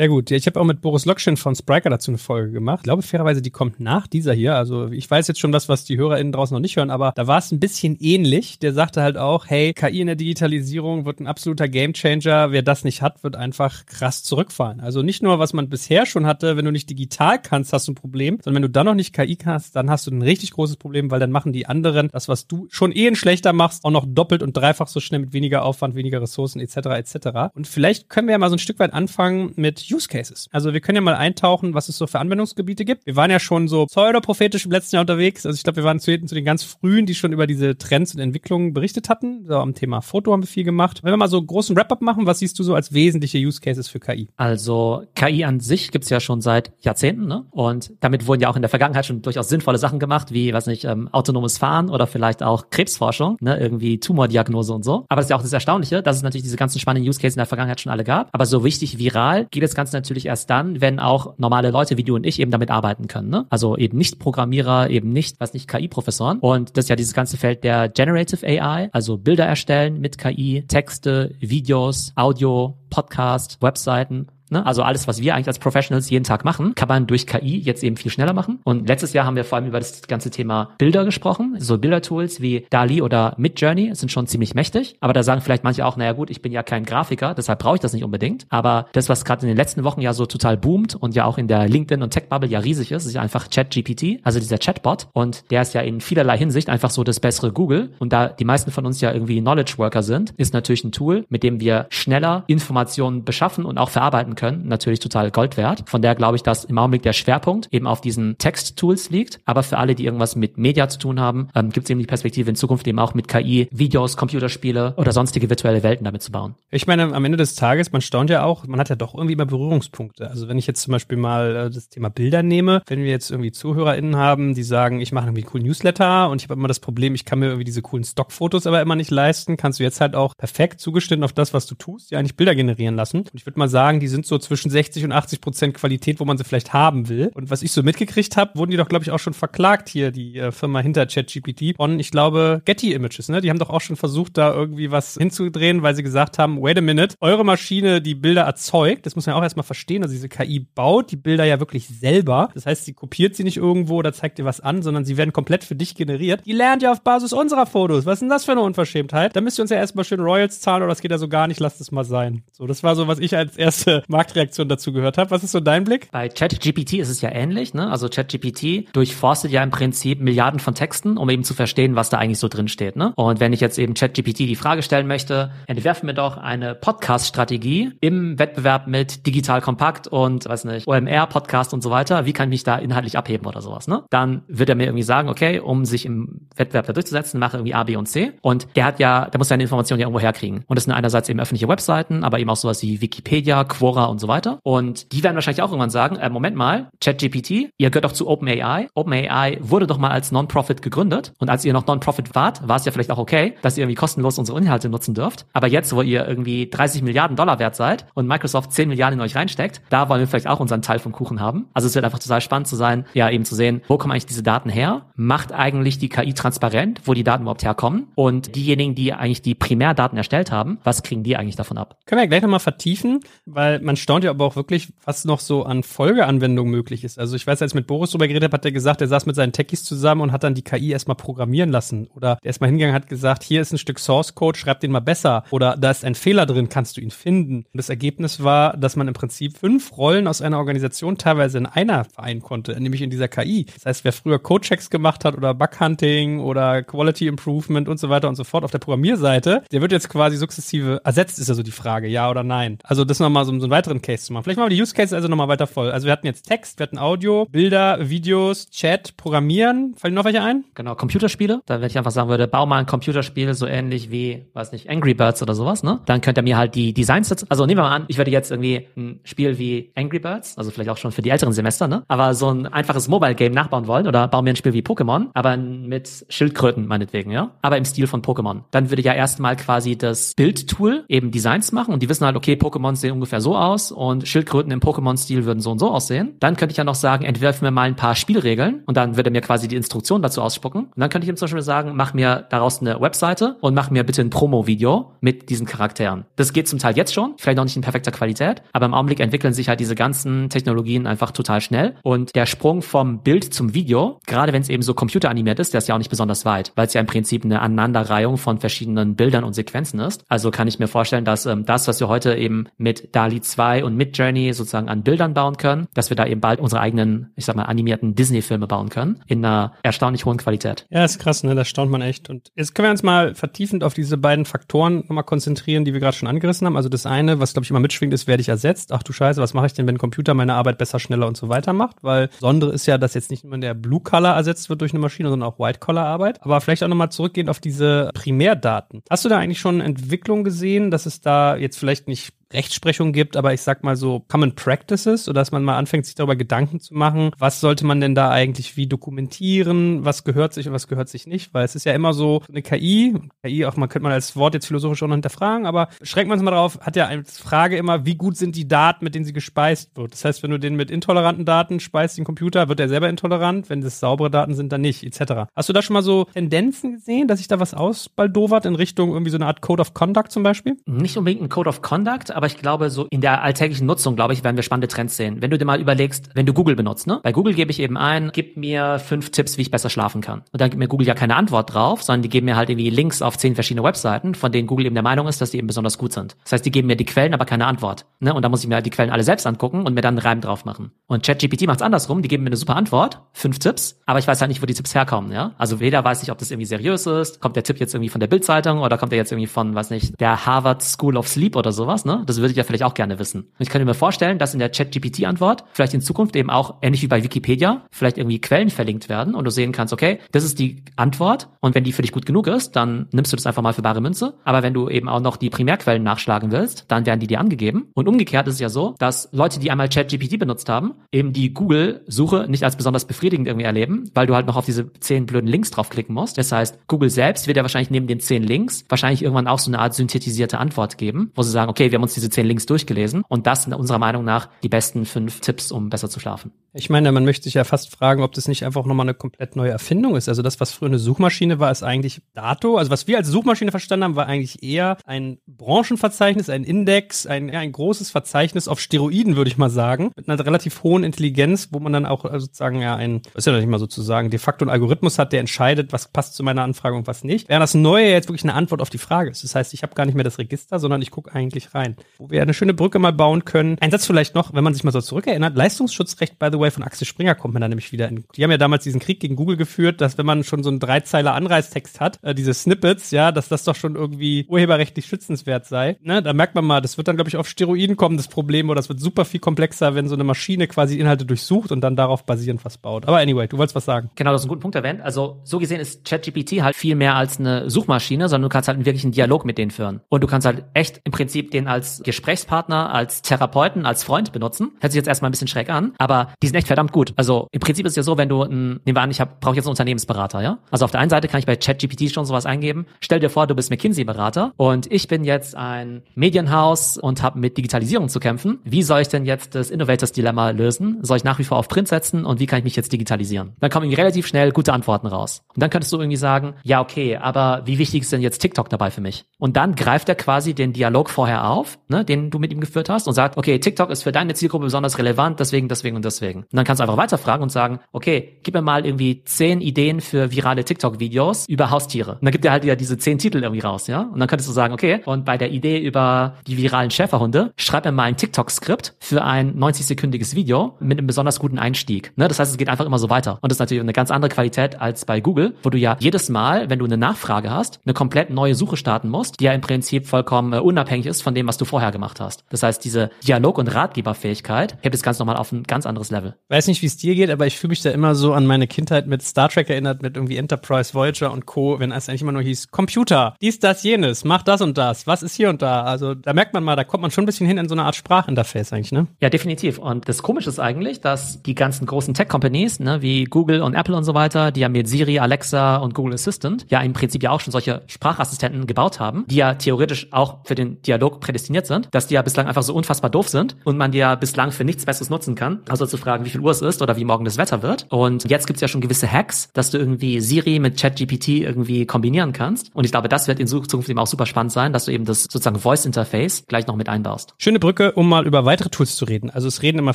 Ja 0.00 0.06
gut, 0.06 0.30
ich 0.30 0.46
habe 0.46 0.58
auch 0.58 0.64
mit 0.64 0.80
Boris 0.80 1.04
Lokschin 1.04 1.36
von 1.36 1.54
Spriker 1.54 1.90
dazu 1.90 2.10
eine 2.10 2.16
Folge 2.16 2.52
gemacht. 2.52 2.78
Ich 2.78 2.84
glaube 2.84 3.02
fairerweise, 3.02 3.42
die 3.42 3.50
kommt 3.50 3.80
nach 3.80 4.06
dieser 4.06 4.32
hier. 4.32 4.54
Also 4.54 4.88
ich 4.88 5.10
weiß 5.10 5.28
jetzt 5.28 5.38
schon 5.38 5.52
was, 5.52 5.68
was 5.68 5.84
die 5.84 5.98
HörerInnen 5.98 6.32
draußen 6.32 6.54
noch 6.54 6.60
nicht 6.62 6.76
hören, 6.76 6.88
aber 6.88 7.12
da 7.14 7.26
war 7.26 7.36
es 7.36 7.52
ein 7.52 7.60
bisschen 7.60 7.98
ähnlich. 8.00 8.58
Der 8.60 8.72
sagte 8.72 9.02
halt 9.02 9.18
auch, 9.18 9.44
hey, 9.46 9.74
KI 9.74 10.00
in 10.00 10.06
der 10.06 10.16
Digitalisierung 10.16 11.04
wird 11.04 11.20
ein 11.20 11.26
absoluter 11.26 11.68
Gamechanger. 11.68 12.50
Wer 12.50 12.62
das 12.62 12.82
nicht 12.82 13.02
hat, 13.02 13.22
wird 13.22 13.36
einfach 13.36 13.84
krass 13.84 14.22
zurückfallen. 14.22 14.80
Also 14.80 15.02
nicht 15.02 15.22
nur, 15.22 15.38
was 15.38 15.52
man 15.52 15.68
bisher 15.68 16.06
schon 16.06 16.24
hatte, 16.24 16.56
wenn 16.56 16.64
du 16.64 16.72
nicht 16.72 16.88
digital 16.88 17.38
kannst, 17.38 17.74
hast 17.74 17.86
du 17.86 17.92
ein 17.92 17.94
Problem, 17.94 18.38
sondern 18.42 18.62
wenn 18.62 18.68
du 18.68 18.72
dann 18.72 18.86
noch 18.86 18.94
nicht 18.94 19.14
KI 19.14 19.36
kannst, 19.36 19.76
dann 19.76 19.90
hast 19.90 20.06
du 20.06 20.12
ein 20.12 20.22
richtig 20.22 20.52
großes 20.52 20.78
Problem, 20.78 21.10
weil 21.10 21.20
dann 21.20 21.30
machen 21.30 21.52
die 21.52 21.66
anderen 21.66 22.08
das, 22.10 22.26
was 22.26 22.46
du 22.46 22.68
schon 22.70 22.92
eh 22.92 23.14
schlechter 23.14 23.52
machst, 23.52 23.84
auch 23.84 23.90
noch 23.90 24.06
doppelt 24.08 24.42
und 24.42 24.56
dreifach 24.56 24.88
so 24.88 24.98
schnell 24.98 25.20
mit 25.20 25.34
weniger 25.34 25.62
Aufwand, 25.62 25.94
weniger 25.94 26.22
Ressourcen 26.22 26.58
etc. 26.58 26.76
etc. 26.76 27.28
Und 27.54 27.66
vielleicht 27.66 28.08
können 28.08 28.28
wir 28.28 28.32
ja 28.32 28.38
mal 28.38 28.48
so 28.48 28.56
ein 28.56 28.60
Stück 28.60 28.78
weit 28.78 28.94
anfangen 28.94 29.52
mit 29.56 29.89
Use 29.92 30.08
Cases. 30.08 30.48
Also 30.52 30.72
wir 30.72 30.80
können 30.80 30.96
ja 30.96 31.02
mal 31.02 31.14
eintauchen, 31.14 31.74
was 31.74 31.88
es 31.88 31.98
so 31.98 32.06
für 32.06 32.18
Anwendungsgebiete 32.18 32.84
gibt. 32.84 33.06
Wir 33.06 33.16
waren 33.16 33.30
ja 33.30 33.40
schon 33.40 33.68
so 33.68 33.86
pseudoprophetisch 33.86 34.64
im 34.64 34.72
letzten 34.72 34.96
Jahr 34.96 35.02
unterwegs. 35.02 35.46
Also 35.46 35.56
ich 35.56 35.62
glaube, 35.62 35.76
wir 35.76 35.84
waren 35.84 36.00
zu, 36.00 36.18
zu, 36.24 36.34
den 36.34 36.44
ganz 36.44 36.62
frühen, 36.62 37.06
die 37.06 37.14
schon 37.14 37.32
über 37.32 37.46
diese 37.46 37.76
Trends 37.76 38.14
und 38.14 38.20
Entwicklungen 38.20 38.72
berichtet 38.72 39.08
hatten. 39.08 39.44
So 39.46 39.56
am 39.56 39.74
Thema 39.74 40.00
Foto 40.00 40.32
haben 40.32 40.42
wir 40.42 40.46
viel 40.46 40.64
gemacht. 40.64 41.00
Wenn 41.02 41.12
wir 41.12 41.16
mal 41.16 41.28
so 41.28 41.38
einen 41.38 41.46
großen 41.46 41.76
Wrap-up 41.76 42.02
machen, 42.02 42.26
was 42.26 42.40
siehst 42.40 42.58
du 42.58 42.62
so 42.62 42.74
als 42.74 42.92
wesentliche 42.92 43.38
Use 43.38 43.60
Cases 43.60 43.88
für 43.88 44.00
KI? 44.00 44.28
Also 44.36 45.04
KI 45.14 45.44
an 45.44 45.60
sich 45.60 45.90
gibt's 45.90 46.10
ja 46.10 46.20
schon 46.20 46.40
seit 46.40 46.72
Jahrzehnten, 46.80 47.26
ne? 47.26 47.44
Und 47.50 47.92
damit 48.00 48.26
wurden 48.26 48.40
ja 48.40 48.48
auch 48.48 48.56
in 48.56 48.62
der 48.62 48.68
Vergangenheit 48.68 49.06
schon 49.06 49.22
durchaus 49.22 49.48
sinnvolle 49.48 49.78
Sachen 49.78 49.98
gemacht, 49.98 50.32
wie, 50.32 50.52
was 50.52 50.66
nicht, 50.66 50.84
ähm, 50.84 51.08
autonomes 51.12 51.58
Fahren 51.58 51.90
oder 51.90 52.06
vielleicht 52.06 52.42
auch 52.42 52.70
Krebsforschung, 52.70 53.36
ne? 53.40 53.58
Irgendwie 53.58 53.98
Tumordiagnose 53.98 54.72
und 54.72 54.84
so. 54.84 55.04
Aber 55.08 55.16
das 55.16 55.26
ist 55.26 55.30
ja 55.30 55.36
auch 55.36 55.42
das 55.42 55.52
Erstaunliche, 55.52 56.02
dass 56.02 56.16
es 56.16 56.22
natürlich 56.22 56.44
diese 56.44 56.56
ganzen 56.56 56.78
spannenden 56.78 57.08
Use 57.08 57.20
Cases 57.20 57.34
in 57.34 57.40
der 57.40 57.46
Vergangenheit 57.46 57.80
schon 57.80 57.92
alle 57.92 58.04
gab. 58.04 58.28
Aber 58.32 58.46
so 58.46 58.64
wichtig 58.64 58.98
viral 58.98 59.46
geht 59.50 59.62
das 59.62 59.74
Ganze 59.80 59.96
natürlich 59.96 60.26
erst 60.26 60.50
dann, 60.50 60.82
wenn 60.82 61.00
auch 61.00 61.38
normale 61.38 61.70
Leute 61.70 61.96
wie 61.96 62.04
du 62.04 62.14
und 62.14 62.26
ich 62.26 62.38
eben 62.38 62.50
damit 62.50 62.70
arbeiten 62.70 63.08
können. 63.08 63.30
Ne? 63.30 63.46
Also 63.48 63.78
eben 63.78 63.96
nicht 63.96 64.18
Programmierer, 64.18 64.90
eben 64.90 65.10
nicht, 65.10 65.40
was 65.40 65.54
nicht 65.54 65.68
KI-Professoren. 65.68 66.38
Und 66.38 66.76
das 66.76 66.84
ist 66.84 66.88
ja 66.90 66.96
dieses 66.96 67.14
ganze 67.14 67.38
Feld 67.38 67.64
der 67.64 67.88
Generative 67.88 68.46
AI, 68.46 68.90
also 68.92 69.16
Bilder 69.16 69.46
erstellen 69.46 70.00
mit 70.00 70.18
KI, 70.18 70.64
Texte, 70.68 71.34
Videos, 71.40 72.12
Audio, 72.14 72.76
Podcast, 72.90 73.62
Webseiten 73.62 74.26
Ne? 74.50 74.64
Also 74.66 74.82
alles, 74.82 75.06
was 75.08 75.20
wir 75.20 75.34
eigentlich 75.34 75.48
als 75.48 75.58
Professionals 75.58 76.10
jeden 76.10 76.24
Tag 76.24 76.44
machen, 76.44 76.74
kann 76.74 76.88
man 76.88 77.06
durch 77.06 77.26
KI 77.26 77.58
jetzt 77.58 77.84
eben 77.84 77.96
viel 77.96 78.10
schneller 78.10 78.32
machen. 78.32 78.60
Und 78.64 78.88
letztes 78.88 79.12
Jahr 79.12 79.26
haben 79.26 79.36
wir 79.36 79.44
vor 79.44 79.56
allem 79.56 79.68
über 79.68 79.78
das 79.78 80.02
ganze 80.02 80.30
Thema 80.30 80.70
Bilder 80.78 81.04
gesprochen. 81.04 81.56
So 81.58 81.78
Bildertools 81.78 82.40
wie 82.40 82.66
DALI 82.70 83.02
oder 83.02 83.34
Midjourney 83.36 83.94
sind 83.94 84.10
schon 84.10 84.26
ziemlich 84.26 84.54
mächtig. 84.54 84.96
Aber 85.00 85.12
da 85.12 85.22
sagen 85.22 85.40
vielleicht 85.40 85.64
manche 85.64 85.86
auch, 85.86 85.96
naja 85.96 86.12
gut, 86.12 86.30
ich 86.30 86.42
bin 86.42 86.52
ja 86.52 86.62
kein 86.62 86.84
Grafiker, 86.84 87.34
deshalb 87.34 87.60
brauche 87.60 87.76
ich 87.76 87.80
das 87.80 87.92
nicht 87.92 88.04
unbedingt. 88.04 88.46
Aber 88.48 88.86
das, 88.92 89.08
was 89.08 89.24
gerade 89.24 89.42
in 89.42 89.48
den 89.48 89.56
letzten 89.56 89.84
Wochen 89.84 90.00
ja 90.00 90.12
so 90.12 90.26
total 90.26 90.56
boomt 90.56 90.94
und 90.94 91.14
ja 91.14 91.24
auch 91.24 91.38
in 91.38 91.48
der 91.48 91.68
LinkedIn 91.68 92.02
und 92.02 92.10
Tech-Bubble 92.10 92.48
ja 92.48 92.58
riesig 92.58 92.92
ist, 92.92 93.06
ist 93.06 93.16
einfach 93.16 93.50
ChatGPT, 93.50 94.20
also 94.24 94.40
dieser 94.40 94.58
Chatbot. 94.58 95.08
Und 95.12 95.44
der 95.50 95.62
ist 95.62 95.74
ja 95.74 95.80
in 95.80 96.00
vielerlei 96.00 96.36
Hinsicht 96.38 96.68
einfach 96.68 96.90
so 96.90 97.04
das 97.04 97.20
bessere 97.20 97.52
Google. 97.52 97.92
Und 97.98 98.12
da 98.12 98.28
die 98.28 98.44
meisten 98.44 98.70
von 98.70 98.86
uns 98.86 99.00
ja 99.00 99.12
irgendwie 99.12 99.40
Knowledge 99.40 99.74
Worker 99.78 100.02
sind, 100.02 100.32
ist 100.36 100.54
natürlich 100.54 100.84
ein 100.84 100.92
Tool, 100.92 101.24
mit 101.28 101.42
dem 101.42 101.60
wir 101.60 101.86
schneller 101.90 102.44
Informationen 102.46 103.24
beschaffen 103.24 103.64
und 103.64 103.78
auch 103.78 103.90
verarbeiten 103.90 104.34
können 104.34 104.39
können, 104.40 104.66
natürlich 104.66 105.00
total 105.00 105.30
Gold 105.30 105.56
wert. 105.56 105.84
Von 105.86 106.02
der 106.02 106.14
glaube 106.14 106.36
ich, 106.36 106.42
dass 106.42 106.64
im 106.64 106.78
Augenblick 106.78 107.02
der 107.02 107.12
Schwerpunkt 107.12 107.68
eben 107.70 107.86
auf 107.86 108.00
diesen 108.00 108.38
Text-Tools 108.38 109.10
liegt. 109.10 109.38
Aber 109.44 109.62
für 109.62 109.78
alle, 109.78 109.94
die 109.94 110.06
irgendwas 110.06 110.34
mit 110.34 110.56
Media 110.56 110.88
zu 110.88 110.98
tun 110.98 111.20
haben, 111.20 111.48
ähm, 111.54 111.70
gibt 111.70 111.84
es 111.84 111.90
eben 111.90 112.00
die 112.00 112.06
Perspektive 112.06 112.48
in 112.48 112.56
Zukunft 112.56 112.86
eben 112.88 112.98
auch 112.98 113.14
mit 113.14 113.28
KI, 113.28 113.68
Videos, 113.70 114.16
Computerspiele 114.16 114.94
oder 114.96 115.12
sonstige 115.12 115.50
virtuelle 115.50 115.82
Welten 115.82 116.04
damit 116.04 116.22
zu 116.22 116.32
bauen. 116.32 116.54
Ich 116.70 116.86
meine, 116.86 117.14
am 117.14 117.24
Ende 117.24 117.36
des 117.36 117.54
Tages, 117.54 117.92
man 117.92 118.00
staunt 118.00 118.30
ja 118.30 118.44
auch, 118.44 118.66
man 118.66 118.80
hat 118.80 118.88
ja 118.88 118.96
doch 118.96 119.14
irgendwie 119.14 119.34
immer 119.34 119.46
Berührungspunkte. 119.46 120.30
Also 120.30 120.48
wenn 120.48 120.58
ich 120.58 120.66
jetzt 120.66 120.80
zum 120.80 120.92
Beispiel 120.92 121.18
mal 121.18 121.56
äh, 121.56 121.70
das 121.70 121.90
Thema 121.90 122.08
Bilder 122.08 122.42
nehme, 122.42 122.82
wenn 122.86 123.00
wir 123.02 123.10
jetzt 123.10 123.30
irgendwie 123.30 123.52
ZuhörerInnen 123.52 124.16
haben, 124.16 124.54
die 124.54 124.62
sagen, 124.62 125.00
ich 125.00 125.12
mache 125.12 125.26
irgendwie 125.26 125.42
einen 125.42 125.50
coolen 125.50 125.66
Newsletter 125.66 126.30
und 126.30 126.40
ich 126.40 126.48
habe 126.48 126.58
immer 126.58 126.68
das 126.68 126.80
Problem, 126.80 127.14
ich 127.14 127.26
kann 127.26 127.38
mir 127.38 127.46
irgendwie 127.46 127.64
diese 127.64 127.82
coolen 127.82 128.04
Stockfotos 128.04 128.66
aber 128.66 128.80
immer 128.80 128.96
nicht 128.96 129.10
leisten, 129.10 129.56
kannst 129.56 129.80
du 129.80 129.84
jetzt 129.84 130.00
halt 130.00 130.14
auch 130.14 130.34
perfekt 130.36 130.80
zugeschnitten 130.80 131.24
auf 131.24 131.32
das, 131.32 131.52
was 131.52 131.66
du 131.66 131.74
tust, 131.74 132.10
ja 132.10 132.18
eigentlich 132.18 132.36
Bilder 132.36 132.54
generieren 132.54 132.96
lassen. 132.96 133.18
Und 133.18 133.34
ich 133.34 133.46
würde 133.46 133.58
mal 133.58 133.68
sagen, 133.68 134.00
die 134.00 134.08
sind 134.08 134.26
so 134.30 134.38
zwischen 134.38 134.70
60 134.70 135.04
und 135.04 135.12
80 135.12 135.42
Prozent 135.42 135.74
Qualität, 135.74 136.20
wo 136.20 136.24
man 136.24 136.38
sie 136.38 136.44
vielleicht 136.44 136.72
haben 136.72 137.10
will. 137.10 137.30
Und 137.34 137.50
was 137.50 137.60
ich 137.60 137.72
so 137.72 137.82
mitgekriegt 137.82 138.38
habe, 138.38 138.58
wurden 138.58 138.70
die 138.70 138.78
doch, 138.78 138.88
glaube 138.88 139.02
ich, 139.02 139.10
auch 139.10 139.18
schon 139.18 139.34
verklagt 139.34 139.90
hier, 139.90 140.10
die 140.10 140.38
äh, 140.38 140.52
Firma 140.52 140.80
hinter 140.80 141.04
ChatGPT 141.04 141.76
von, 141.76 142.00
ich 142.00 142.10
glaube, 142.10 142.62
Getty 142.64 142.94
Images, 142.94 143.28
ne? 143.28 143.42
Die 143.42 143.50
haben 143.50 143.58
doch 143.58 143.68
auch 143.68 143.82
schon 143.82 143.96
versucht, 143.96 144.38
da 144.38 144.54
irgendwie 144.54 144.90
was 144.90 145.14
hinzudrehen, 145.14 145.82
weil 145.82 145.94
sie 145.94 146.02
gesagt 146.02 146.38
haben, 146.38 146.62
wait 146.62 146.78
a 146.78 146.80
minute, 146.80 147.16
eure 147.20 147.44
Maschine, 147.44 148.00
die 148.00 148.14
Bilder 148.14 148.42
erzeugt, 148.42 149.04
das 149.04 149.16
muss 149.16 149.26
man 149.26 149.34
ja 149.34 149.38
auch 149.38 149.42
erstmal 149.42 149.64
verstehen, 149.64 150.02
also 150.02 150.14
diese 150.14 150.28
KI 150.28 150.60
baut 150.60 151.10
die 151.10 151.16
Bilder 151.16 151.44
ja 151.44 151.60
wirklich 151.60 151.88
selber. 151.88 152.48
Das 152.54 152.64
heißt, 152.64 152.84
sie 152.84 152.94
kopiert 152.94 153.34
sie 153.34 153.44
nicht 153.44 153.56
irgendwo 153.56 153.96
oder 153.96 154.12
zeigt 154.12 154.38
dir 154.38 154.44
was 154.44 154.60
an, 154.60 154.82
sondern 154.82 155.04
sie 155.04 155.16
werden 155.16 155.32
komplett 155.32 155.64
für 155.64 155.74
dich 155.74 155.94
generiert. 155.94 156.46
Die 156.46 156.52
lernt 156.52 156.82
ja 156.82 156.92
auf 156.92 157.02
Basis 157.02 157.32
unserer 157.32 157.66
Fotos. 157.66 158.06
Was 158.06 158.14
ist 158.14 158.20
denn 158.20 158.28
das 158.28 158.44
für 158.44 158.52
eine 158.52 158.62
Unverschämtheit? 158.62 159.34
Da 159.34 159.40
müsst 159.40 159.58
ihr 159.58 159.62
uns 159.62 159.70
ja 159.70 159.76
erstmal 159.76 160.04
schön 160.04 160.20
Royals 160.20 160.60
zahlen 160.60 160.82
oder 160.82 160.90
das 160.90 161.00
geht 161.00 161.10
ja 161.10 161.18
so 161.18 161.28
gar 161.28 161.48
nicht, 161.48 161.60
lasst 161.60 161.80
es 161.80 161.90
mal 161.90 162.04
sein. 162.04 162.44
So, 162.52 162.66
das 162.66 162.82
war 162.82 162.94
so, 162.94 163.08
was 163.08 163.18
ich 163.18 163.36
als 163.36 163.56
erste 163.56 164.04
Marktreaktion 164.20 164.68
dazu 164.68 164.92
gehört 164.92 165.16
habe. 165.16 165.30
Was 165.30 165.42
ist 165.42 165.52
so 165.52 165.60
dein 165.60 165.84
Blick? 165.84 166.10
Bei 166.10 166.28
ChatGPT 166.28 166.94
ist 166.94 167.08
es 167.08 167.22
ja 167.22 167.30
ähnlich, 167.32 167.72
ne? 167.72 167.90
Also 167.90 168.10
ChatGPT 168.10 168.94
durchforstet 168.94 169.50
ja 169.50 169.62
im 169.62 169.70
Prinzip 169.70 170.20
Milliarden 170.20 170.60
von 170.60 170.74
Texten, 170.74 171.16
um 171.16 171.30
eben 171.30 171.42
zu 171.42 171.54
verstehen, 171.54 171.96
was 171.96 172.10
da 172.10 172.18
eigentlich 172.18 172.38
so 172.38 172.48
drin 172.48 172.68
steht, 172.68 172.96
ne? 172.96 173.14
Und 173.16 173.40
wenn 173.40 173.54
ich 173.54 173.60
jetzt 173.60 173.78
eben 173.78 173.94
ChatGPT 173.94 174.40
die 174.40 174.56
Frage 174.56 174.82
stellen 174.82 175.06
möchte, 175.06 175.52
entwerfen 175.66 176.04
mir 176.04 176.12
doch 176.12 176.36
eine 176.36 176.74
Podcast-Strategie 176.74 177.92
im 178.02 178.38
Wettbewerb 178.38 178.88
mit 178.88 179.26
Digital 179.26 179.62
Kompakt 179.62 180.06
und, 180.06 180.46
weiß 180.46 180.66
nicht, 180.66 180.86
OMR, 180.86 181.26
Podcast 181.26 181.72
und 181.72 181.82
so 181.82 181.90
weiter, 181.90 182.26
wie 182.26 182.34
kann 182.34 182.48
ich 182.48 182.56
mich 182.56 182.64
da 182.64 182.76
inhaltlich 182.76 183.16
abheben 183.16 183.46
oder 183.46 183.62
sowas, 183.62 183.88
ne? 183.88 184.04
Dann 184.10 184.42
wird 184.48 184.68
er 184.68 184.74
mir 184.74 184.84
irgendwie 184.84 185.02
sagen, 185.02 185.30
okay, 185.30 185.60
um 185.60 185.86
sich 185.86 186.04
im 186.04 186.46
Wettbewerb 186.56 186.84
da 186.84 186.92
durchzusetzen, 186.92 187.40
mache 187.40 187.56
irgendwie 187.56 187.72
A, 187.72 187.84
B 187.84 187.96
und 187.96 188.04
C. 188.04 188.32
Und 188.42 188.68
der 188.76 188.84
hat 188.84 189.00
ja, 189.00 189.30
der 189.30 189.38
muss 189.38 189.48
seine 189.48 189.62
Informationen 189.62 190.00
ja 190.00 190.06
irgendwo 190.06 190.20
herkriegen. 190.20 190.64
Und 190.66 190.76
das 190.76 190.84
sind 190.84 190.92
einerseits 190.92 191.30
eben 191.30 191.40
öffentliche 191.40 191.68
Webseiten, 191.68 192.22
aber 192.22 192.38
eben 192.38 192.50
auch 192.50 192.56
sowas 192.56 192.82
wie 192.82 193.00
Wikipedia, 193.00 193.64
Quora 193.64 194.09
und 194.10 194.20
so 194.20 194.28
weiter. 194.28 194.58
Und 194.62 195.12
die 195.12 195.22
werden 195.22 195.34
wahrscheinlich 195.34 195.62
auch 195.62 195.70
irgendwann 195.70 195.90
sagen, 195.90 196.16
äh, 196.16 196.28
Moment 196.28 196.56
mal, 196.56 196.90
ChatGPT, 197.00 197.70
ihr 197.78 197.90
gehört 197.90 198.04
doch 198.04 198.12
zu 198.12 198.28
OpenAI. 198.28 198.88
OpenAI 198.94 199.58
wurde 199.60 199.86
doch 199.86 199.98
mal 199.98 200.10
als 200.10 200.32
Non-Profit 200.32 200.82
gegründet. 200.82 201.32
Und 201.38 201.48
als 201.48 201.64
ihr 201.64 201.72
noch 201.72 201.86
Non-Profit 201.86 202.34
wart, 202.34 202.66
war 202.66 202.76
es 202.76 202.84
ja 202.84 202.92
vielleicht 202.92 203.10
auch 203.10 203.18
okay, 203.18 203.54
dass 203.62 203.76
ihr 203.76 203.84
irgendwie 203.84 203.96
kostenlos 203.96 204.38
unsere 204.38 204.58
Inhalte 204.58 204.88
nutzen 204.88 205.14
dürft. 205.14 205.46
Aber 205.52 205.66
jetzt, 205.66 205.94
wo 205.94 206.02
ihr 206.02 206.26
irgendwie 206.26 206.68
30 206.68 207.02
Milliarden 207.02 207.36
Dollar 207.36 207.58
wert 207.58 207.76
seid 207.76 208.06
und 208.14 208.26
Microsoft 208.26 208.72
10 208.72 208.88
Milliarden 208.88 209.18
in 209.18 209.24
euch 209.24 209.36
reinsteckt, 209.36 209.80
da 209.90 210.08
wollen 210.08 210.20
wir 210.20 210.26
vielleicht 210.26 210.48
auch 210.48 210.60
unseren 210.60 210.82
Teil 210.82 210.98
vom 210.98 211.12
Kuchen 211.12 211.40
haben. 211.40 211.68
Also 211.72 211.86
es 211.88 211.94
wird 211.94 212.04
einfach 212.04 212.18
total 212.18 212.40
spannend 212.40 212.66
zu 212.66 212.76
sein, 212.76 213.06
ja 213.14 213.30
eben 213.30 213.44
zu 213.44 213.54
sehen, 213.54 213.82
wo 213.88 213.98
kommen 213.98 214.12
eigentlich 214.12 214.26
diese 214.26 214.42
Daten 214.42 214.70
her? 214.70 215.06
Macht 215.14 215.52
eigentlich 215.52 215.98
die 215.98 216.08
KI 216.08 216.34
transparent, 216.34 217.02
wo 217.04 217.14
die 217.14 217.24
Daten 217.24 217.42
überhaupt 217.42 217.62
herkommen? 217.62 218.08
Und 218.14 218.56
diejenigen, 218.56 218.94
die 218.94 219.12
eigentlich 219.12 219.42
die 219.42 219.54
Primärdaten 219.54 220.16
erstellt 220.16 220.50
haben, 220.50 220.78
was 220.84 221.02
kriegen 221.02 221.22
die 221.22 221.36
eigentlich 221.36 221.56
davon 221.56 221.78
ab? 221.78 221.96
Können 222.06 222.20
wir 222.20 222.28
gleich 222.28 222.42
nochmal 222.42 222.60
vertiefen, 222.60 223.20
weil 223.46 223.80
man 223.80 223.96
staunt 224.00 224.24
ja 224.24 224.30
aber 224.30 224.44
auch 224.44 224.56
wirklich, 224.56 224.88
was 225.04 225.24
noch 225.24 225.40
so 225.40 225.64
an 225.64 225.82
Folgeanwendungen 225.82 226.70
möglich 226.70 227.04
ist. 227.04 227.18
Also 227.18 227.36
ich 227.36 227.46
weiß, 227.46 227.62
als 227.62 227.72
ich 227.72 227.74
mit 227.74 227.86
Boris 227.86 228.10
drüber 228.10 228.28
geredet 228.28 228.44
habe, 228.44 228.54
hat 228.54 228.64
er 228.64 228.72
gesagt, 228.72 229.00
er 229.00 229.08
saß 229.08 229.26
mit 229.26 229.36
seinen 229.36 229.52
Techies 229.52 229.84
zusammen 229.84 230.20
und 230.22 230.32
hat 230.32 230.44
dann 230.44 230.54
die 230.54 230.62
KI 230.62 230.90
erstmal 230.90 231.16
programmieren 231.16 231.70
lassen. 231.70 232.08
Oder 232.14 232.38
der 232.42 232.50
ist 232.50 232.60
mal 232.60 232.66
hingegangen 232.66 232.94
hat 232.94 233.08
gesagt, 233.08 233.42
hier 233.42 233.60
ist 233.60 233.72
ein 233.72 233.78
Stück 233.78 233.98
Source 233.98 234.34
Code, 234.34 234.58
schreib 234.58 234.80
den 234.80 234.90
mal 234.90 235.00
besser. 235.00 235.44
Oder 235.50 235.76
da 235.76 235.90
ist 235.90 236.04
ein 236.04 236.14
Fehler 236.14 236.46
drin, 236.46 236.68
kannst 236.68 236.96
du 236.96 237.00
ihn 237.00 237.10
finden. 237.10 237.64
Und 237.72 237.78
das 237.78 237.88
Ergebnis 237.88 238.42
war, 238.42 238.76
dass 238.76 238.96
man 238.96 239.08
im 239.08 239.14
Prinzip 239.14 239.58
fünf 239.58 239.96
Rollen 239.96 240.26
aus 240.26 240.42
einer 240.42 240.58
Organisation 240.58 241.18
teilweise 241.18 241.58
in 241.58 241.66
einer 241.66 242.04
vereinen 242.04 242.40
konnte, 242.40 242.80
nämlich 242.80 243.02
in 243.02 243.10
dieser 243.10 243.28
KI. 243.28 243.66
Das 243.74 243.86
heißt, 243.86 244.04
wer 244.04 244.12
früher 244.12 244.38
Codechecks 244.38 244.90
gemacht 244.90 245.24
hat 245.24 245.36
oder 245.36 245.54
Bug-Hunting 245.54 246.40
oder 246.40 246.82
Quality 246.82 247.26
Improvement 247.26 247.88
und 247.88 247.98
so 247.98 248.08
weiter 248.08 248.28
und 248.28 248.36
so 248.36 248.44
fort 248.44 248.64
auf 248.64 248.70
der 248.70 248.78
Programmierseite, 248.78 249.62
der 249.70 249.80
wird 249.80 249.92
jetzt 249.92 250.08
quasi 250.08 250.36
sukzessive 250.36 251.00
ersetzt, 251.04 251.38
ist 251.38 251.48
ja 251.48 251.54
so 251.54 251.62
die 251.62 251.70
Frage, 251.70 252.08
ja 252.08 252.30
oder 252.30 252.42
nein. 252.42 252.78
Also 252.84 253.04
das 253.04 253.20
nochmal 253.20 253.44
so, 253.44 253.50
so 253.58 253.64
einen 253.64 253.70
weiteren 253.80 254.02
Case 254.02 254.24
zu 254.24 254.32
machen. 254.32 254.44
Vielleicht 254.44 254.58
machen 254.58 254.70
wir 254.70 254.76
die 254.76 254.82
Use 254.82 254.94
Cases 254.94 255.14
also 255.14 255.28
nochmal 255.28 255.48
weiter 255.48 255.66
voll. 255.66 255.90
Also 255.90 256.04
wir 256.04 256.12
hatten 256.12 256.26
jetzt 256.26 256.46
Text, 256.46 256.78
wir 256.78 256.84
hatten 256.84 256.98
Audio, 256.98 257.46
Bilder, 257.50 258.10
Videos, 258.10 258.68
Chat, 258.68 259.16
Programmieren. 259.16 259.94
Fallen 259.96 260.12
noch 260.12 260.24
welche 260.24 260.42
ein? 260.42 260.64
Genau, 260.74 260.94
Computerspiele. 260.94 261.62
Da 261.64 261.80
wenn 261.80 261.86
ich 261.86 261.96
einfach 261.96 262.10
sagen 262.10 262.28
würde, 262.28 262.46
bau 262.46 262.66
mal 262.66 262.78
ein 262.78 262.86
Computerspiel 262.86 263.54
so 263.54 263.66
ähnlich 263.66 264.10
wie, 264.10 264.44
weiß 264.52 264.72
nicht, 264.72 264.90
Angry 264.90 265.14
Birds 265.14 265.42
oder 265.42 265.54
sowas, 265.54 265.82
ne? 265.82 266.00
Dann 266.04 266.20
könnt 266.20 266.38
ihr 266.38 266.42
mir 266.42 266.58
halt 266.58 266.74
die 266.74 266.92
Designs 266.92 267.30
also 267.48 267.64
nehmen 267.64 267.78
wir 267.78 267.84
mal 267.84 267.94
an, 267.94 268.04
ich 268.08 268.18
würde 268.18 268.30
jetzt 268.30 268.50
irgendwie 268.50 268.88
ein 268.96 269.20
Spiel 269.24 269.58
wie 269.58 269.92
Angry 269.94 270.18
Birds, 270.18 270.58
also 270.58 270.70
vielleicht 270.70 270.90
auch 270.90 270.96
schon 270.96 271.12
für 271.12 271.22
die 271.22 271.30
älteren 271.30 271.52
Semester, 271.52 271.86
ne? 271.86 272.02
Aber 272.08 272.34
so 272.34 272.50
ein 272.50 272.66
einfaches 272.66 273.08
Mobile 273.08 273.34
Game 273.34 273.52
nachbauen 273.52 273.86
wollen 273.86 274.06
oder 274.08 274.26
bauen 274.26 274.44
mir 274.44 274.50
ein 274.50 274.56
Spiel 274.56 274.72
wie 274.72 274.82
Pokémon, 274.82 275.26
aber 275.32 275.56
mit 275.56 276.26
Schildkröten 276.28 276.86
meinetwegen, 276.86 277.30
ja? 277.30 277.52
Aber 277.62 277.78
im 277.78 277.84
Stil 277.84 278.06
von 278.06 278.20
Pokémon. 278.20 278.62
Dann 278.72 278.90
würde 278.90 279.02
ja 279.02 279.14
erstmal 279.14 279.56
quasi 279.56 279.96
das 279.96 280.34
Bildtool 280.34 281.04
eben 281.08 281.30
Designs 281.30 281.72
machen 281.72 281.94
und 281.94 282.02
die 282.02 282.08
wissen 282.08 282.26
halt, 282.26 282.36
okay, 282.36 282.54
Pokémon 282.54 282.96
sehen 282.96 283.12
ungefähr 283.12 283.40
so 283.40 283.56
aus 283.56 283.69
und 283.92 284.26
Schildkröten 284.26 284.72
im 284.72 284.80
Pokémon-Stil 284.80 285.44
würden 285.44 285.60
so 285.60 285.70
und 285.70 285.78
so 285.78 285.90
aussehen. 285.90 286.36
Dann 286.40 286.56
könnte 286.56 286.72
ich 286.72 286.78
ja 286.78 286.84
noch 286.84 286.94
sagen, 286.94 287.24
entwerfen 287.24 287.64
mir 287.64 287.70
mal 287.70 287.82
ein 287.82 287.96
paar 287.96 288.14
Spielregeln 288.14 288.82
und 288.86 288.96
dann 288.96 289.16
würde 289.16 289.30
er 289.30 289.32
mir 289.32 289.40
quasi 289.40 289.68
die 289.68 289.76
Instruktion 289.76 290.22
dazu 290.22 290.42
ausspucken. 290.42 290.84
Und 290.84 291.00
dann 291.00 291.10
könnte 291.10 291.24
ich 291.24 291.28
ihm 291.30 291.36
zum 291.36 291.46
Beispiel 291.46 291.62
sagen, 291.62 291.92
mach 291.94 292.14
mir 292.14 292.46
daraus 292.50 292.80
eine 292.80 293.00
Webseite 293.00 293.56
und 293.60 293.74
mach 293.74 293.90
mir 293.90 294.04
bitte 294.04 294.22
ein 294.22 294.30
Promo-Video 294.30 295.12
mit 295.20 295.50
diesen 295.50 295.66
Charakteren. 295.66 296.24
Das 296.36 296.52
geht 296.52 296.68
zum 296.68 296.78
Teil 296.78 296.96
jetzt 296.96 297.14
schon, 297.14 297.34
vielleicht 297.38 297.56
noch 297.56 297.64
nicht 297.64 297.76
in 297.76 297.82
perfekter 297.82 298.10
Qualität, 298.10 298.62
aber 298.72 298.86
im 298.86 298.94
Augenblick 298.94 299.20
entwickeln 299.20 299.52
sich 299.52 299.68
halt 299.68 299.80
diese 299.80 299.94
ganzen 299.94 300.50
Technologien 300.50 301.06
einfach 301.06 301.30
total 301.30 301.60
schnell. 301.60 301.96
Und 302.02 302.34
der 302.34 302.46
Sprung 302.46 302.82
vom 302.82 303.22
Bild 303.22 303.52
zum 303.52 303.74
Video, 303.74 304.18
gerade 304.26 304.52
wenn 304.52 304.62
es 304.62 304.68
eben 304.68 304.82
so 304.82 304.94
computeranimiert 304.94 305.58
ist, 305.60 305.72
der 305.74 305.78
ist 305.78 305.88
ja 305.88 305.94
auch 305.94 305.98
nicht 305.98 306.10
besonders 306.10 306.44
weit, 306.44 306.72
weil 306.76 306.86
es 306.86 306.94
ja 306.94 307.00
im 307.00 307.06
Prinzip 307.06 307.44
eine 307.44 307.60
Aneinanderreihung 307.60 308.36
von 308.36 308.58
verschiedenen 308.58 309.16
Bildern 309.16 309.44
und 309.44 309.54
Sequenzen 309.54 310.00
ist. 310.00 310.24
Also 310.28 310.50
kann 310.50 310.68
ich 310.68 310.78
mir 310.78 310.88
vorstellen, 310.88 311.24
dass 311.24 311.46
ähm, 311.46 311.64
das, 311.64 311.88
was 311.88 312.00
wir 312.00 312.08
heute 312.08 312.34
eben 312.34 312.66
mit 312.78 313.14
DALI 313.14 313.40
2 313.40 313.59
und 313.60 313.96
Midjourney 313.96 314.52
sozusagen 314.52 314.88
an 314.88 315.02
Bildern 315.02 315.34
bauen 315.34 315.56
können, 315.56 315.88
dass 315.94 316.10
wir 316.10 316.16
da 316.16 316.26
eben 316.26 316.40
bald 316.40 316.60
unsere 316.60 316.80
eigenen, 316.80 317.32
ich 317.36 317.44
sag 317.44 317.56
mal, 317.56 317.64
animierten 317.64 318.14
Disney-Filme 318.14 318.66
bauen 318.66 318.88
können 318.88 319.22
in 319.26 319.44
einer 319.44 319.74
erstaunlich 319.82 320.24
hohen 320.24 320.38
Qualität. 320.38 320.86
Ja, 320.90 321.04
ist 321.04 321.18
krass, 321.18 321.44
ne? 321.44 321.54
Das 321.54 321.68
staunt 321.68 321.90
man 321.90 322.02
echt. 322.02 322.30
Und 322.30 322.50
jetzt 322.56 322.74
können 322.74 322.86
wir 322.86 322.90
uns 322.90 323.02
mal 323.02 323.34
vertiefend 323.34 323.84
auf 323.84 323.94
diese 323.94 324.16
beiden 324.16 324.44
Faktoren 324.44 325.04
nochmal 325.08 325.24
konzentrieren, 325.24 325.84
die 325.84 325.92
wir 325.92 326.00
gerade 326.00 326.16
schon 326.16 326.28
angerissen 326.28 326.66
haben. 326.66 326.76
Also 326.76 326.88
das 326.88 327.06
eine, 327.06 327.40
was 327.40 327.52
glaube 327.52 327.64
ich 327.64 327.70
immer 327.70 327.80
mitschwingt, 327.80 328.12
ist, 328.14 328.26
werde 328.26 328.40
ich 328.40 328.48
ersetzt? 328.48 328.92
Ach 328.92 329.02
du 329.02 329.12
Scheiße, 329.12 329.40
was 329.40 329.54
mache 329.54 329.66
ich 329.66 329.72
denn, 329.74 329.86
wenn 329.86 329.96
ein 329.96 329.98
Computer 329.98 330.34
meine 330.34 330.54
Arbeit 330.54 330.78
besser, 330.78 330.98
schneller 330.98 331.26
und 331.26 331.36
so 331.36 331.48
weiter 331.48 331.72
macht? 331.72 332.02
Weil 332.02 332.28
Besondere 332.28 332.72
ist 332.72 332.86
ja, 332.86 332.98
dass 332.98 333.14
jetzt 333.14 333.30
nicht 333.30 333.44
nur 333.44 333.58
der 333.58 333.74
Blue 333.74 334.00
Color 334.00 334.34
ersetzt 334.34 334.70
wird 334.70 334.80
durch 334.80 334.92
eine 334.92 335.00
Maschine, 335.00 335.28
sondern 335.28 335.48
auch 335.48 335.58
White 335.58 335.80
Collar 335.80 336.06
Arbeit. 336.06 336.42
Aber 336.42 336.60
vielleicht 336.60 336.82
auch 336.82 336.88
nochmal 336.88 337.10
zurückgehend 337.10 337.50
auf 337.50 337.60
diese 337.60 338.10
Primärdaten. 338.14 339.02
Hast 339.10 339.24
du 339.24 339.28
da 339.28 339.38
eigentlich 339.38 339.60
schon 339.60 339.80
Entwicklung 339.80 340.44
gesehen, 340.44 340.90
dass 340.90 341.06
es 341.06 341.20
da 341.20 341.56
jetzt 341.56 341.78
vielleicht 341.78 342.08
nicht 342.08 342.32
Rechtsprechung 342.52 343.12
gibt, 343.12 343.36
aber 343.36 343.52
ich 343.52 343.62
sag 343.62 343.84
mal 343.84 343.96
so 343.96 344.24
Common 344.28 344.54
Practices, 344.54 345.28
oder 345.28 345.40
dass 345.40 345.52
man 345.52 345.62
mal 345.64 345.78
anfängt, 345.78 346.06
sich 346.06 346.14
darüber 346.14 346.36
Gedanken 346.36 346.80
zu 346.80 346.94
machen, 346.94 347.30
was 347.38 347.60
sollte 347.60 347.86
man 347.86 348.00
denn 348.00 348.14
da 348.14 348.30
eigentlich 348.30 348.76
wie 348.76 348.86
dokumentieren, 348.86 350.04
was 350.04 350.24
gehört 350.24 350.52
sich 350.54 350.66
und 350.66 350.72
was 350.72 350.88
gehört 350.88 351.08
sich 351.08 351.26
nicht, 351.26 351.54
weil 351.54 351.64
es 351.64 351.74
ist 351.74 351.84
ja 351.84 351.92
immer 351.92 352.12
so 352.12 352.42
eine 352.48 352.62
KI, 352.62 353.14
KI 353.42 353.64
auch 353.64 353.76
man 353.76 353.88
könnte 353.88 354.04
man 354.04 354.12
als 354.12 354.36
Wort 354.36 354.54
jetzt 354.54 354.66
philosophisch 354.66 355.02
auch 355.02 355.08
noch 355.08 355.14
hinterfragen, 355.14 355.66
aber 355.66 355.88
schränkt 356.02 356.28
man 356.28 356.38
es 356.38 356.44
mal 356.44 356.50
drauf, 356.50 356.78
hat 356.80 356.96
ja 356.96 357.06
als 357.06 357.38
Frage 357.38 357.76
immer, 357.76 358.04
wie 358.04 358.16
gut 358.16 358.36
sind 358.36 358.56
die 358.56 358.68
Daten, 358.68 359.04
mit 359.04 359.14
denen 359.14 359.24
sie 359.24 359.32
gespeist 359.32 359.96
wird. 359.96 360.12
Das 360.12 360.24
heißt, 360.24 360.42
wenn 360.42 360.50
du 360.50 360.58
den 360.58 360.76
mit 360.76 360.90
intoleranten 360.90 361.44
Daten 361.44 361.80
speist, 361.80 362.18
den 362.18 362.24
Computer, 362.24 362.68
wird 362.68 362.80
er 362.80 362.88
selber 362.88 363.08
intolerant, 363.08 363.70
wenn 363.70 363.80
das 363.80 364.00
saubere 364.00 364.30
Daten 364.30 364.54
sind, 364.54 364.72
dann 364.72 364.80
nicht, 364.80 365.04
etc. 365.04 365.50
Hast 365.54 365.68
du 365.68 365.72
da 365.72 365.82
schon 365.82 365.94
mal 365.94 366.02
so 366.02 366.24
Tendenzen 366.24 366.94
gesehen, 366.94 367.28
dass 367.28 367.38
sich 367.38 367.48
da 367.48 367.60
was 367.60 367.74
ausbaldowert 367.74 368.66
in 368.66 368.74
Richtung 368.74 369.10
irgendwie 369.12 369.30
so 369.30 369.36
eine 369.36 369.46
Art 369.46 369.60
Code 369.60 369.80
of 369.80 369.94
Conduct 369.94 370.32
zum 370.32 370.42
Beispiel? 370.42 370.76
Nicht 370.86 371.16
unbedingt 371.16 371.42
ein 371.42 371.48
Code 371.48 371.68
of 371.68 371.82
Conduct, 371.82 372.30
aber 372.40 372.46
ich 372.46 372.56
glaube, 372.56 372.88
so 372.88 373.06
in 373.10 373.20
der 373.20 373.42
alltäglichen 373.42 373.86
Nutzung, 373.86 374.16
glaube 374.16 374.32
ich, 374.32 374.42
werden 374.42 374.56
wir 374.56 374.62
spannende 374.62 374.88
Trends 374.88 375.14
sehen. 375.14 375.42
Wenn 375.42 375.50
du 375.50 375.58
dir 375.58 375.66
mal 375.66 375.78
überlegst, 375.78 376.30
wenn 376.32 376.46
du 376.46 376.54
Google 376.54 376.74
benutzt, 376.74 377.06
ne? 377.06 377.20
Bei 377.22 377.32
Google 377.32 377.52
gebe 377.52 377.70
ich 377.70 377.80
eben 377.80 377.98
ein, 377.98 378.30
gib 378.32 378.56
mir 378.56 378.98
fünf 378.98 379.30
Tipps, 379.30 379.58
wie 379.58 379.62
ich 379.62 379.70
besser 379.70 379.90
schlafen 379.90 380.22
kann. 380.22 380.38
Und 380.52 380.58
dann 380.62 380.70
gibt 380.70 380.78
mir 380.78 380.88
Google 380.88 381.06
ja 381.06 381.12
keine 381.12 381.36
Antwort 381.36 381.74
drauf, 381.74 382.02
sondern 382.02 382.22
die 382.22 382.30
geben 382.30 382.46
mir 382.46 382.56
halt 382.56 382.70
irgendwie 382.70 382.88
Links 382.88 383.20
auf 383.20 383.36
zehn 383.36 383.54
verschiedene 383.54 383.84
Webseiten, 383.84 384.34
von 384.34 384.52
denen 384.52 384.66
Google 384.66 384.86
eben 384.86 384.94
der 384.94 385.02
Meinung 385.02 385.28
ist, 385.28 385.42
dass 385.42 385.50
die 385.50 385.58
eben 385.58 385.66
besonders 385.66 385.98
gut 385.98 386.14
sind. 386.14 386.34
Das 386.44 386.52
heißt, 386.52 386.64
die 386.64 386.70
geben 386.70 386.86
mir 386.86 386.96
die 386.96 387.04
Quellen, 387.04 387.34
aber 387.34 387.44
keine 387.44 387.66
Antwort. 387.66 388.06
Ne? 388.20 388.32
Und 388.32 388.40
da 388.40 388.48
muss 388.48 388.62
ich 388.62 388.68
mir 388.70 388.80
die 388.80 388.88
Quellen 388.88 389.10
alle 389.10 389.22
selbst 389.22 389.46
angucken 389.46 389.84
und 389.84 389.92
mir 389.92 390.00
dann 390.00 390.16
einen 390.16 390.26
Reim 390.26 390.40
drauf 390.40 390.64
machen. 390.64 390.92
Und 391.08 391.26
ChatGPT 391.26 391.66
macht 391.66 391.80
es 391.80 391.82
andersrum, 391.82 392.22
die 392.22 392.28
geben 392.28 392.44
mir 392.44 392.48
eine 392.48 392.56
super 392.56 392.76
Antwort, 392.76 393.20
fünf 393.34 393.58
Tipps, 393.58 394.00
aber 394.06 394.18
ich 394.18 394.26
weiß 394.26 394.40
halt 394.40 394.48
nicht, 394.48 394.62
wo 394.62 394.66
die 394.66 394.72
Tipps 394.72 394.94
herkommen, 394.94 395.30
ja? 395.30 395.52
Also 395.58 395.78
weder 395.78 396.02
weiß 396.02 396.22
ich, 396.22 396.30
ob 396.30 396.38
das 396.38 396.50
irgendwie 396.50 396.64
seriös 396.64 397.06
ist, 397.06 397.40
kommt 397.40 397.56
der 397.56 397.64
Tipp 397.64 397.80
jetzt 397.80 397.92
irgendwie 397.92 398.08
von 398.08 398.20
der 398.20 398.28
Bildzeitung 398.28 398.80
oder 398.80 398.96
kommt 398.96 399.12
der 399.12 399.18
jetzt 399.18 399.30
irgendwie 399.30 399.46
von, 399.46 399.74
weiß 399.74 399.90
nicht, 399.90 400.18
der 400.18 400.46
Harvard 400.46 400.82
School 400.82 401.16
of 401.16 401.28
Sleep 401.28 401.56
oder 401.56 401.72
sowas, 401.72 402.04
ne? 402.04 402.22
Das 402.30 402.40
würdet 402.40 402.56
ihr 402.56 402.64
vielleicht 402.64 402.84
auch 402.84 402.94
gerne 402.94 403.18
wissen. 403.18 403.40
Und 403.40 403.56
ich 403.58 403.70
könnte 403.70 403.84
mir 403.84 403.94
vorstellen, 403.94 404.38
dass 404.38 404.52
in 404.52 404.60
der 404.60 404.70
Chat-GPT-Antwort 404.70 405.64
vielleicht 405.72 405.94
in 405.94 406.00
Zukunft 406.00 406.36
eben 406.36 406.48
auch, 406.48 406.76
ähnlich 406.80 407.02
wie 407.02 407.08
bei 407.08 407.24
Wikipedia, 407.24 407.84
vielleicht 407.90 408.18
irgendwie 408.18 408.40
Quellen 408.40 408.70
verlinkt 408.70 409.08
werden 409.08 409.34
und 409.34 409.44
du 409.44 409.50
sehen 409.50 409.72
kannst, 409.72 409.92
okay, 409.92 410.20
das 410.30 410.44
ist 410.44 410.60
die 410.60 410.84
Antwort 410.94 411.48
und 411.58 411.74
wenn 411.74 411.82
die 411.82 411.90
für 411.90 412.02
dich 412.02 412.12
gut 412.12 412.26
genug 412.26 412.46
ist, 412.46 412.76
dann 412.76 413.08
nimmst 413.10 413.32
du 413.32 413.36
das 413.36 413.46
einfach 413.46 413.62
mal 413.62 413.72
für 413.72 413.82
bare 413.82 414.00
Münze. 414.00 414.34
Aber 414.44 414.62
wenn 414.62 414.74
du 414.74 414.88
eben 414.88 415.08
auch 415.08 415.18
noch 415.18 415.38
die 415.38 415.50
Primärquellen 415.50 416.04
nachschlagen 416.04 416.52
willst, 416.52 416.84
dann 416.86 417.04
werden 417.04 417.18
die 417.18 417.26
dir 417.26 417.40
angegeben. 417.40 417.88
Und 417.94 418.06
umgekehrt 418.06 418.46
ist 418.46 418.54
es 418.54 418.60
ja 418.60 418.68
so, 418.68 418.94
dass 419.00 419.28
Leute, 419.32 419.58
die 419.58 419.72
einmal 419.72 419.88
ChatGPT 419.88 420.38
benutzt 420.38 420.68
haben, 420.68 420.94
eben 421.10 421.32
die 421.32 421.52
Google-Suche 421.52 422.46
nicht 422.48 422.62
als 422.62 422.76
besonders 422.76 423.06
befriedigend 423.06 423.48
irgendwie 423.48 423.66
erleben, 423.66 424.08
weil 424.14 424.28
du 424.28 424.36
halt 424.36 424.46
noch 424.46 424.56
auf 424.56 424.66
diese 424.66 424.92
zehn 425.00 425.26
blöden 425.26 425.48
Links 425.48 425.72
draufklicken 425.72 426.14
musst. 426.14 426.38
Das 426.38 426.52
heißt, 426.52 426.78
Google 426.86 427.10
selbst 427.10 427.48
wird 427.48 427.56
ja 427.56 427.64
wahrscheinlich 427.64 427.90
neben 427.90 428.06
den 428.06 428.20
zehn 428.20 428.44
Links 428.44 428.84
wahrscheinlich 428.88 429.22
irgendwann 429.22 429.48
auch 429.48 429.58
so 429.58 429.68
eine 429.68 429.80
Art 429.80 429.94
synthetisierte 429.94 430.58
Antwort 430.58 430.96
geben, 430.96 431.32
wo 431.34 431.42
sie 431.42 431.50
sagen, 431.50 431.70
okay, 431.70 431.90
wir 431.90 431.96
haben 431.96 432.04
uns 432.04 432.14
diese 432.20 432.30
zehn 432.30 432.46
Links 432.46 432.66
durchgelesen 432.66 433.24
und 433.28 433.46
das 433.46 433.64
sind 433.64 433.74
unserer 433.74 433.98
Meinung 433.98 434.24
nach 434.24 434.48
die 434.62 434.68
besten 434.68 435.06
fünf 435.06 435.40
Tipps, 435.40 435.72
um 435.72 435.90
besser 435.90 436.10
zu 436.10 436.20
schlafen. 436.20 436.52
Ich 436.72 436.88
meine, 436.88 437.10
man 437.10 437.24
möchte 437.24 437.44
sich 437.44 437.54
ja 437.54 437.64
fast 437.64 437.90
fragen, 437.90 438.22
ob 438.22 438.32
das 438.32 438.46
nicht 438.46 438.64
einfach 438.64 438.84
nochmal 438.84 439.04
eine 439.04 439.14
komplett 439.14 439.56
neue 439.56 439.70
Erfindung 439.70 440.14
ist. 440.14 440.28
Also 440.28 440.40
das, 440.40 440.60
was 440.60 440.70
früher 440.70 440.88
eine 440.88 441.00
Suchmaschine 441.00 441.58
war, 441.58 441.72
ist 441.72 441.82
eigentlich 441.82 442.22
dato. 442.32 442.76
Also 442.76 442.92
was 442.92 443.08
wir 443.08 443.16
als 443.16 443.26
Suchmaschine 443.26 443.72
verstanden 443.72 444.04
haben, 444.04 444.16
war 444.16 444.26
eigentlich 444.26 444.62
eher 444.62 444.96
ein 445.04 445.38
Branchenverzeichnis, 445.48 446.48
ein 446.48 446.62
Index, 446.62 447.26
ein, 447.26 447.50
ein 447.50 447.72
großes 447.72 448.10
Verzeichnis 448.10 448.68
auf 448.68 448.78
Steroiden, 448.78 449.34
würde 449.34 449.50
ich 449.50 449.58
mal 449.58 449.70
sagen, 449.70 450.12
mit 450.14 450.28
einer 450.28 450.44
relativ 450.46 450.84
hohen 450.84 451.02
Intelligenz, 451.02 451.70
wo 451.72 451.80
man 451.80 451.92
dann 451.92 452.06
auch 452.06 452.24
also 452.24 452.46
sozusagen 452.46 452.80
ja 452.80 452.94
ein, 452.94 453.22
ist 453.34 453.48
ja 453.48 453.52
nicht 453.52 453.68
mal 453.68 453.80
sozusagen, 453.80 454.30
de 454.30 454.38
facto 454.38 454.64
ein 454.64 454.70
Algorithmus 454.70 455.18
hat, 455.18 455.32
der 455.32 455.40
entscheidet, 455.40 455.92
was 455.92 456.06
passt 456.06 456.34
zu 456.34 456.44
meiner 456.44 456.62
Anfrage 456.62 456.94
und 456.94 457.08
was 457.08 457.24
nicht. 457.24 457.48
Während 457.48 457.64
das 457.64 457.74
Neue 457.74 458.10
jetzt 458.10 458.28
wirklich 458.28 458.44
eine 458.44 458.54
Antwort 458.54 458.80
auf 458.80 458.90
die 458.90 458.98
Frage 458.98 459.30
ist. 459.30 459.42
Das 459.42 459.56
heißt, 459.56 459.74
ich 459.74 459.82
habe 459.82 459.94
gar 459.94 460.06
nicht 460.06 460.14
mehr 460.14 460.24
das 460.24 460.38
Register, 460.38 460.78
sondern 460.78 461.02
ich 461.02 461.10
gucke 461.10 461.34
eigentlich 461.34 461.74
rein. 461.74 461.96
Wo 462.18 462.30
wir 462.30 462.42
eine 462.42 462.54
schöne 462.54 462.74
Brücke 462.74 462.98
mal 462.98 463.12
bauen 463.12 463.44
können. 463.44 463.76
Ein 463.80 463.90
Satz 463.90 464.06
vielleicht 464.06 464.34
noch, 464.34 464.54
wenn 464.54 464.64
man 464.64 464.74
sich 464.74 464.84
mal 464.84 464.92
so 464.92 465.00
zurückerinnert, 465.00 465.56
Leistungsschutzrecht, 465.56 466.38
by 466.38 466.48
the 466.52 466.58
way, 466.58 466.70
von 466.70 466.82
Axel 466.82 467.06
Springer 467.06 467.34
kommt 467.34 467.54
man 467.54 467.60
da 467.60 467.68
nämlich 467.68 467.92
wieder 467.92 468.08
in. 468.08 468.24
Die 468.36 468.44
haben 468.44 468.50
ja 468.50 468.58
damals 468.58 468.84
diesen 468.84 469.00
Krieg 469.00 469.20
gegen 469.20 469.36
Google 469.36 469.56
geführt, 469.56 470.00
dass 470.00 470.18
wenn 470.18 470.26
man 470.26 470.44
schon 470.44 470.62
so 470.62 470.70
einen 470.70 470.80
Dreizeiler 470.80 471.34
Anreistext 471.34 472.00
hat, 472.00 472.18
äh, 472.22 472.34
diese 472.34 472.54
Snippets, 472.54 473.10
ja, 473.10 473.32
dass 473.32 473.48
das 473.48 473.64
doch 473.64 473.74
schon 473.74 473.96
irgendwie 473.96 474.46
urheberrechtlich 474.48 475.06
schützenswert 475.06 475.66
sei. 475.66 475.96
Ne? 476.02 476.22
Da 476.22 476.32
merkt 476.32 476.54
man 476.54 476.64
mal, 476.64 476.80
das 476.80 476.96
wird 476.96 477.08
dann, 477.08 477.16
glaube 477.16 477.28
ich, 477.28 477.36
auf 477.36 477.48
Steroiden 477.48 477.96
kommen, 477.96 478.16
das 478.16 478.28
Problem, 478.28 478.68
oder 478.68 478.76
das 478.76 478.88
wird 478.88 479.00
super 479.00 479.24
viel 479.24 479.40
komplexer, 479.40 479.94
wenn 479.94 480.08
so 480.08 480.14
eine 480.14 480.24
Maschine 480.24 480.66
quasi 480.66 480.98
Inhalte 480.98 481.24
durchsucht 481.24 481.72
und 481.72 481.80
dann 481.80 481.96
darauf 481.96 482.24
basierend 482.24 482.64
was 482.64 482.78
baut. 482.78 483.06
Aber 483.06 483.18
anyway, 483.18 483.46
du 483.46 483.58
wolltest 483.58 483.76
was 483.76 483.84
sagen. 483.84 484.10
Genau, 484.14 484.32
das 484.32 484.42
ist 484.42 484.46
ein 484.46 484.48
guter 484.48 484.60
Punkt 484.60 484.74
erwähnt. 484.74 485.00
Also 485.00 485.40
so 485.44 485.58
gesehen 485.58 485.80
ist 485.80 486.04
ChatGPT 486.04 486.62
halt 486.62 486.76
viel 486.76 486.94
mehr 486.94 487.14
als 487.14 487.38
eine 487.38 487.70
Suchmaschine, 487.70 488.28
sondern 488.28 488.48
du 488.48 488.52
kannst 488.52 488.68
halt 488.68 488.84
wirklich 488.84 489.04
einen 489.04 489.12
Dialog 489.12 489.44
mit 489.44 489.58
denen 489.58 489.70
führen. 489.70 490.00
Und 490.08 490.22
du 490.22 490.26
kannst 490.26 490.46
halt 490.46 490.64
echt 490.74 491.00
im 491.04 491.12
Prinzip 491.12 491.50
den 491.50 491.66
als 491.68 491.99
Gesprächspartner, 492.02 492.92
als 492.92 493.22
Therapeuten, 493.22 493.86
als 493.86 494.02
Freund 494.04 494.32
benutzen. 494.32 494.72
Hört 494.80 494.92
sich 494.92 494.98
jetzt 494.98 495.08
erstmal 495.08 495.30
ein 495.30 495.32
bisschen 495.32 495.48
schräg 495.48 495.70
an, 495.70 495.92
aber 495.98 496.34
die 496.42 496.46
sind 496.46 496.56
echt 496.56 496.66
verdammt 496.66 496.92
gut. 496.92 497.12
Also 497.16 497.48
im 497.52 497.60
Prinzip 497.60 497.86
ist 497.86 497.92
es 497.92 497.96
ja 497.96 498.02
so, 498.02 498.18
wenn 498.18 498.28
du, 498.28 498.42
ein, 498.42 498.80
nehmen 498.84 498.96
wir 498.96 499.00
an, 499.02 499.10
ich 499.10 499.18
brauche 499.40 499.56
jetzt 499.56 499.66
einen 499.66 499.72
Unternehmensberater, 499.72 500.42
ja? 500.42 500.58
Also 500.70 500.84
auf 500.84 500.90
der 500.90 501.00
einen 501.00 501.10
Seite 501.10 501.28
kann 501.28 501.38
ich 501.38 501.46
bei 501.46 501.56
ChatGPT 501.56 502.12
schon 502.12 502.24
sowas 502.24 502.46
eingeben. 502.46 502.86
Stell 503.00 503.20
dir 503.20 503.30
vor, 503.30 503.46
du 503.46 503.54
bist 503.54 503.70
McKinsey-Berater 503.70 504.52
und 504.56 504.90
ich 504.92 505.08
bin 505.08 505.24
jetzt 505.24 505.54
ein 505.54 506.02
Medienhaus 506.14 506.98
und 506.98 507.22
habe 507.22 507.38
mit 507.38 507.56
Digitalisierung 507.56 508.08
zu 508.08 508.20
kämpfen. 508.20 508.58
Wie 508.64 508.82
soll 508.82 509.00
ich 509.00 509.08
denn 509.08 509.24
jetzt 509.24 509.54
das 509.54 509.70
Innovators-Dilemma 509.70 510.50
lösen? 510.50 510.98
Soll 511.02 511.16
ich 511.18 511.24
nach 511.24 511.38
wie 511.38 511.44
vor 511.44 511.58
auf 511.58 511.68
Print 511.68 511.88
setzen 511.88 512.24
und 512.24 512.40
wie 512.40 512.46
kann 512.46 512.58
ich 512.58 512.64
mich 512.64 512.76
jetzt 512.76 512.92
digitalisieren? 512.92 513.52
Dann 513.60 513.70
kommen 513.70 513.92
relativ 513.92 514.26
schnell 514.26 514.52
gute 514.52 514.72
Antworten 514.72 515.06
raus. 515.06 515.42
Und 515.54 515.62
dann 515.62 515.70
könntest 515.70 515.92
du 515.92 515.98
irgendwie 515.98 516.16
sagen, 516.16 516.54
ja, 516.62 516.80
okay, 516.80 517.16
aber 517.16 517.62
wie 517.64 517.78
wichtig 517.78 518.02
ist 518.02 518.12
denn 518.12 518.20
jetzt 518.20 518.38
TikTok 518.38 518.68
dabei 518.68 518.90
für 518.90 519.00
mich? 519.00 519.24
Und 519.38 519.56
dann 519.56 519.74
greift 519.74 520.08
er 520.08 520.14
quasi 520.14 520.54
den 520.54 520.72
Dialog 520.72 521.10
vorher 521.10 521.48
auf, 521.48 521.78
ne, 521.90 522.04
den 522.04 522.30
du 522.30 522.38
mit 522.38 522.52
ihm 522.52 522.60
geführt 522.60 522.88
hast 522.88 523.06
und 523.06 523.14
sagt, 523.14 523.36
okay, 523.36 523.58
TikTok 523.58 523.90
ist 523.90 524.02
für 524.02 524.12
deine 524.12 524.34
Zielgruppe 524.34 524.64
besonders 524.64 524.98
relevant, 524.98 525.40
deswegen, 525.40 525.68
deswegen 525.68 525.96
und 525.96 526.04
deswegen. 526.04 526.40
Und 526.40 526.54
dann 526.54 526.64
kannst 526.64 526.80
du 526.80 526.84
einfach 526.84 526.96
weiterfragen 526.96 527.42
und 527.42 527.50
sagen, 527.50 527.80
okay, 527.92 528.38
gib 528.42 528.54
mir 528.54 528.62
mal 528.62 528.86
irgendwie 528.86 529.24
zehn 529.24 529.60
Ideen 529.60 530.00
für 530.00 530.30
virale 530.30 530.64
TikTok-Videos 530.64 531.46
über 531.48 531.70
Haustiere. 531.70 532.12
Und 532.12 532.24
dann 532.24 532.32
gibt 532.32 532.44
er 532.44 532.52
halt 532.52 532.62
wieder 532.62 532.76
diese 532.76 532.96
zehn 532.98 533.18
Titel 533.18 533.42
irgendwie 533.42 533.60
raus, 533.60 533.86
ja? 533.86 534.02
Und 534.02 534.18
dann 534.18 534.28
könntest 534.28 534.48
du 534.48 534.52
sagen, 534.52 534.72
okay, 534.72 535.00
und 535.04 535.24
bei 535.24 535.36
der 535.36 535.50
Idee 535.50 535.78
über 535.78 536.36
die 536.46 536.56
viralen 536.56 536.90
Schäferhunde, 536.90 537.52
schreib 537.56 537.84
mir 537.84 537.92
mal 537.92 538.04
ein 538.04 538.16
TikTok-Skript 538.16 538.94
für 539.00 539.24
ein 539.24 539.58
90-sekündiges 539.58 540.34
Video 540.34 540.76
mit 540.80 540.98
einem 540.98 541.06
besonders 541.06 541.38
guten 541.40 541.58
Einstieg. 541.58 542.12
Ne? 542.16 542.28
Das 542.28 542.38
heißt, 542.38 542.52
es 542.52 542.58
geht 542.58 542.68
einfach 542.68 542.86
immer 542.86 542.98
so 542.98 543.10
weiter. 543.10 543.38
Und 543.40 543.50
das 543.50 543.56
ist 543.56 543.60
natürlich 543.60 543.82
eine 543.82 543.92
ganz 543.92 544.10
andere 544.10 544.30
Qualität 544.30 544.80
als 544.80 545.04
bei 545.04 545.20
Google, 545.20 545.54
wo 545.62 545.70
du 545.70 545.78
ja 545.78 545.96
jedes 545.98 546.28
Mal, 546.28 546.70
wenn 546.70 546.78
du 546.78 546.84
eine 546.84 546.96
Nachfrage 546.96 547.50
hast, 547.50 547.80
eine 547.84 547.94
komplett 547.94 548.30
neue 548.30 548.54
Suche 548.54 548.76
starten 548.76 549.08
musst, 549.08 549.40
die 549.40 549.44
ja 549.44 549.52
im 549.52 549.60
Prinzip 549.60 550.06
vollkommen 550.06 550.52
äh, 550.52 550.58
unabhängig 550.58 551.06
ist 551.06 551.22
von 551.22 551.34
dem, 551.34 551.48
was 551.48 551.58
du 551.58 551.64
vorher 551.64 551.79
gemacht 551.88 552.20
hast. 552.20 552.44
Das 552.50 552.62
heißt, 552.62 552.84
diese 552.84 553.10
Dialog- 553.26 553.56
und 553.56 553.74
Ratgeberfähigkeit 553.74 554.76
hebt 554.82 554.94
es 554.94 555.02
ganz 555.02 555.18
nochmal 555.18 555.36
auf 555.36 555.52
ein 555.52 555.62
ganz 555.62 555.86
anderes 555.86 556.10
Level. 556.10 556.34
Weiß 556.48 556.66
nicht, 556.66 556.82
wie 556.82 556.86
es 556.86 556.98
dir 556.98 557.14
geht, 557.14 557.30
aber 557.30 557.46
ich 557.46 557.58
fühle 557.58 557.70
mich 557.70 557.80
da 557.80 557.90
immer 557.90 558.14
so 558.14 558.34
an 558.34 558.46
meine 558.46 558.66
Kindheit 558.66 559.06
mit 559.06 559.22
Star 559.22 559.48
Trek 559.48 559.70
erinnert, 559.70 560.02
mit 560.02 560.16
irgendwie 560.16 560.36
Enterprise, 560.36 560.92
Voyager 560.94 561.32
und 561.32 561.46
Co., 561.46 561.80
wenn 561.80 561.92
es 561.92 562.08
eigentlich 562.08 562.22
immer 562.22 562.32
nur 562.32 562.42
hieß, 562.42 562.70
Computer, 562.70 563.34
dies, 563.40 563.58
das, 563.58 563.82
jenes, 563.82 564.24
mach 564.24 564.42
das 564.42 564.60
und 564.60 564.76
das, 564.76 565.06
was 565.06 565.22
ist 565.22 565.34
hier 565.34 565.48
und 565.48 565.62
da. 565.62 565.82
Also 565.82 566.14
da 566.14 566.32
merkt 566.32 566.52
man 566.54 566.62
mal, 566.62 566.76
da 566.76 566.84
kommt 566.84 567.02
man 567.02 567.10
schon 567.10 567.24
ein 567.24 567.26
bisschen 567.26 567.46
hin 567.46 567.58
in 567.58 567.68
so 567.68 567.74
eine 567.74 567.84
Art 567.84 567.96
Sprachinterface 567.96 568.72
eigentlich, 568.72 568.92
ne? 568.92 569.06
Ja, 569.20 569.30
definitiv. 569.30 569.78
Und 569.78 570.08
das 570.08 570.22
Komische 570.22 570.50
ist 570.50 570.58
eigentlich, 570.58 571.00
dass 571.00 571.42
die 571.42 571.54
ganzen 571.54 571.86
großen 571.86 572.14
Tech-Companies, 572.14 572.80
ne, 572.80 573.02
wie 573.02 573.24
Google 573.24 573.62
und 573.62 573.74
Apple 573.74 573.96
und 573.96 574.04
so 574.04 574.14
weiter, 574.14 574.50
die 574.50 574.60
ja 574.60 574.68
mit 574.68 574.88
Siri, 574.88 575.18
Alexa 575.18 575.76
und 575.76 575.94
Google 575.94 576.14
Assistant 576.14 576.66
ja 576.68 576.80
im 576.80 576.92
Prinzip 576.92 577.22
ja 577.22 577.30
auch 577.30 577.40
schon 577.40 577.52
solche 577.52 577.82
Sprachassistenten 577.86 578.66
gebaut 578.66 579.00
haben, 579.00 579.24
die 579.28 579.36
ja 579.36 579.54
theoretisch 579.54 580.08
auch 580.12 580.38
für 580.44 580.54
den 580.54 580.82
Dialog 580.82 581.20
prädestiniert 581.20 581.66
sind, 581.70 581.88
dass 581.92 582.08
die 582.08 582.14
ja 582.14 582.22
bislang 582.22 582.46
einfach 582.46 582.62
so 582.62 582.74
unfassbar 582.74 583.10
doof 583.10 583.28
sind 583.28 583.56
und 583.64 583.78
man 583.78 583.92
die 583.92 583.98
ja 583.98 584.14
bislang 584.16 584.52
für 584.52 584.64
nichts 584.64 584.84
Besseres 584.84 585.08
nutzen 585.08 585.34
kann, 585.34 585.60
also 585.68 585.86
zu 585.86 585.96
fragen, 585.96 586.24
wie 586.24 586.30
viel 586.30 586.40
Uhr 586.40 586.50
es 586.50 586.60
ist 586.60 586.82
oder 586.82 586.96
wie 586.96 587.04
morgen 587.04 587.24
das 587.24 587.38
Wetter 587.38 587.62
wird. 587.62 587.86
Und 587.88 588.28
jetzt 588.28 588.46
gibt's 588.46 588.60
ja 588.60 588.68
schon 588.68 588.80
gewisse 588.80 589.10
Hacks, 589.10 589.48
dass 589.54 589.70
du 589.70 589.78
irgendwie 589.78 590.20
Siri 590.20 590.58
mit 590.58 590.78
ChatGPT 590.78 591.28
irgendwie 591.28 591.86
kombinieren 591.86 592.32
kannst. 592.32 592.74
Und 592.74 592.84
ich 592.84 592.90
glaube, 592.90 593.08
das 593.08 593.28
wird 593.28 593.40
in 593.40 593.46
Zukunft 593.46 593.88
eben 593.88 593.98
auch 593.98 594.06
super 594.06 594.26
spannend 594.26 594.52
sein, 594.52 594.72
dass 594.72 594.84
du 594.84 594.92
eben 594.92 595.04
das 595.04 595.22
sozusagen 595.22 595.58
Voice 595.58 595.86
Interface 595.86 596.44
gleich 596.46 596.66
noch 596.66 596.76
mit 596.76 596.88
einbaust. 596.88 597.34
Schöne 597.38 597.60
Brücke, 597.60 597.92
um 597.92 598.08
mal 598.08 598.26
über 598.26 598.44
weitere 598.44 598.68
Tools 598.68 598.96
zu 598.96 599.04
reden. 599.04 599.30
Also 599.30 599.48
es 599.48 599.62
reden 599.62 599.78
immer 599.78 599.94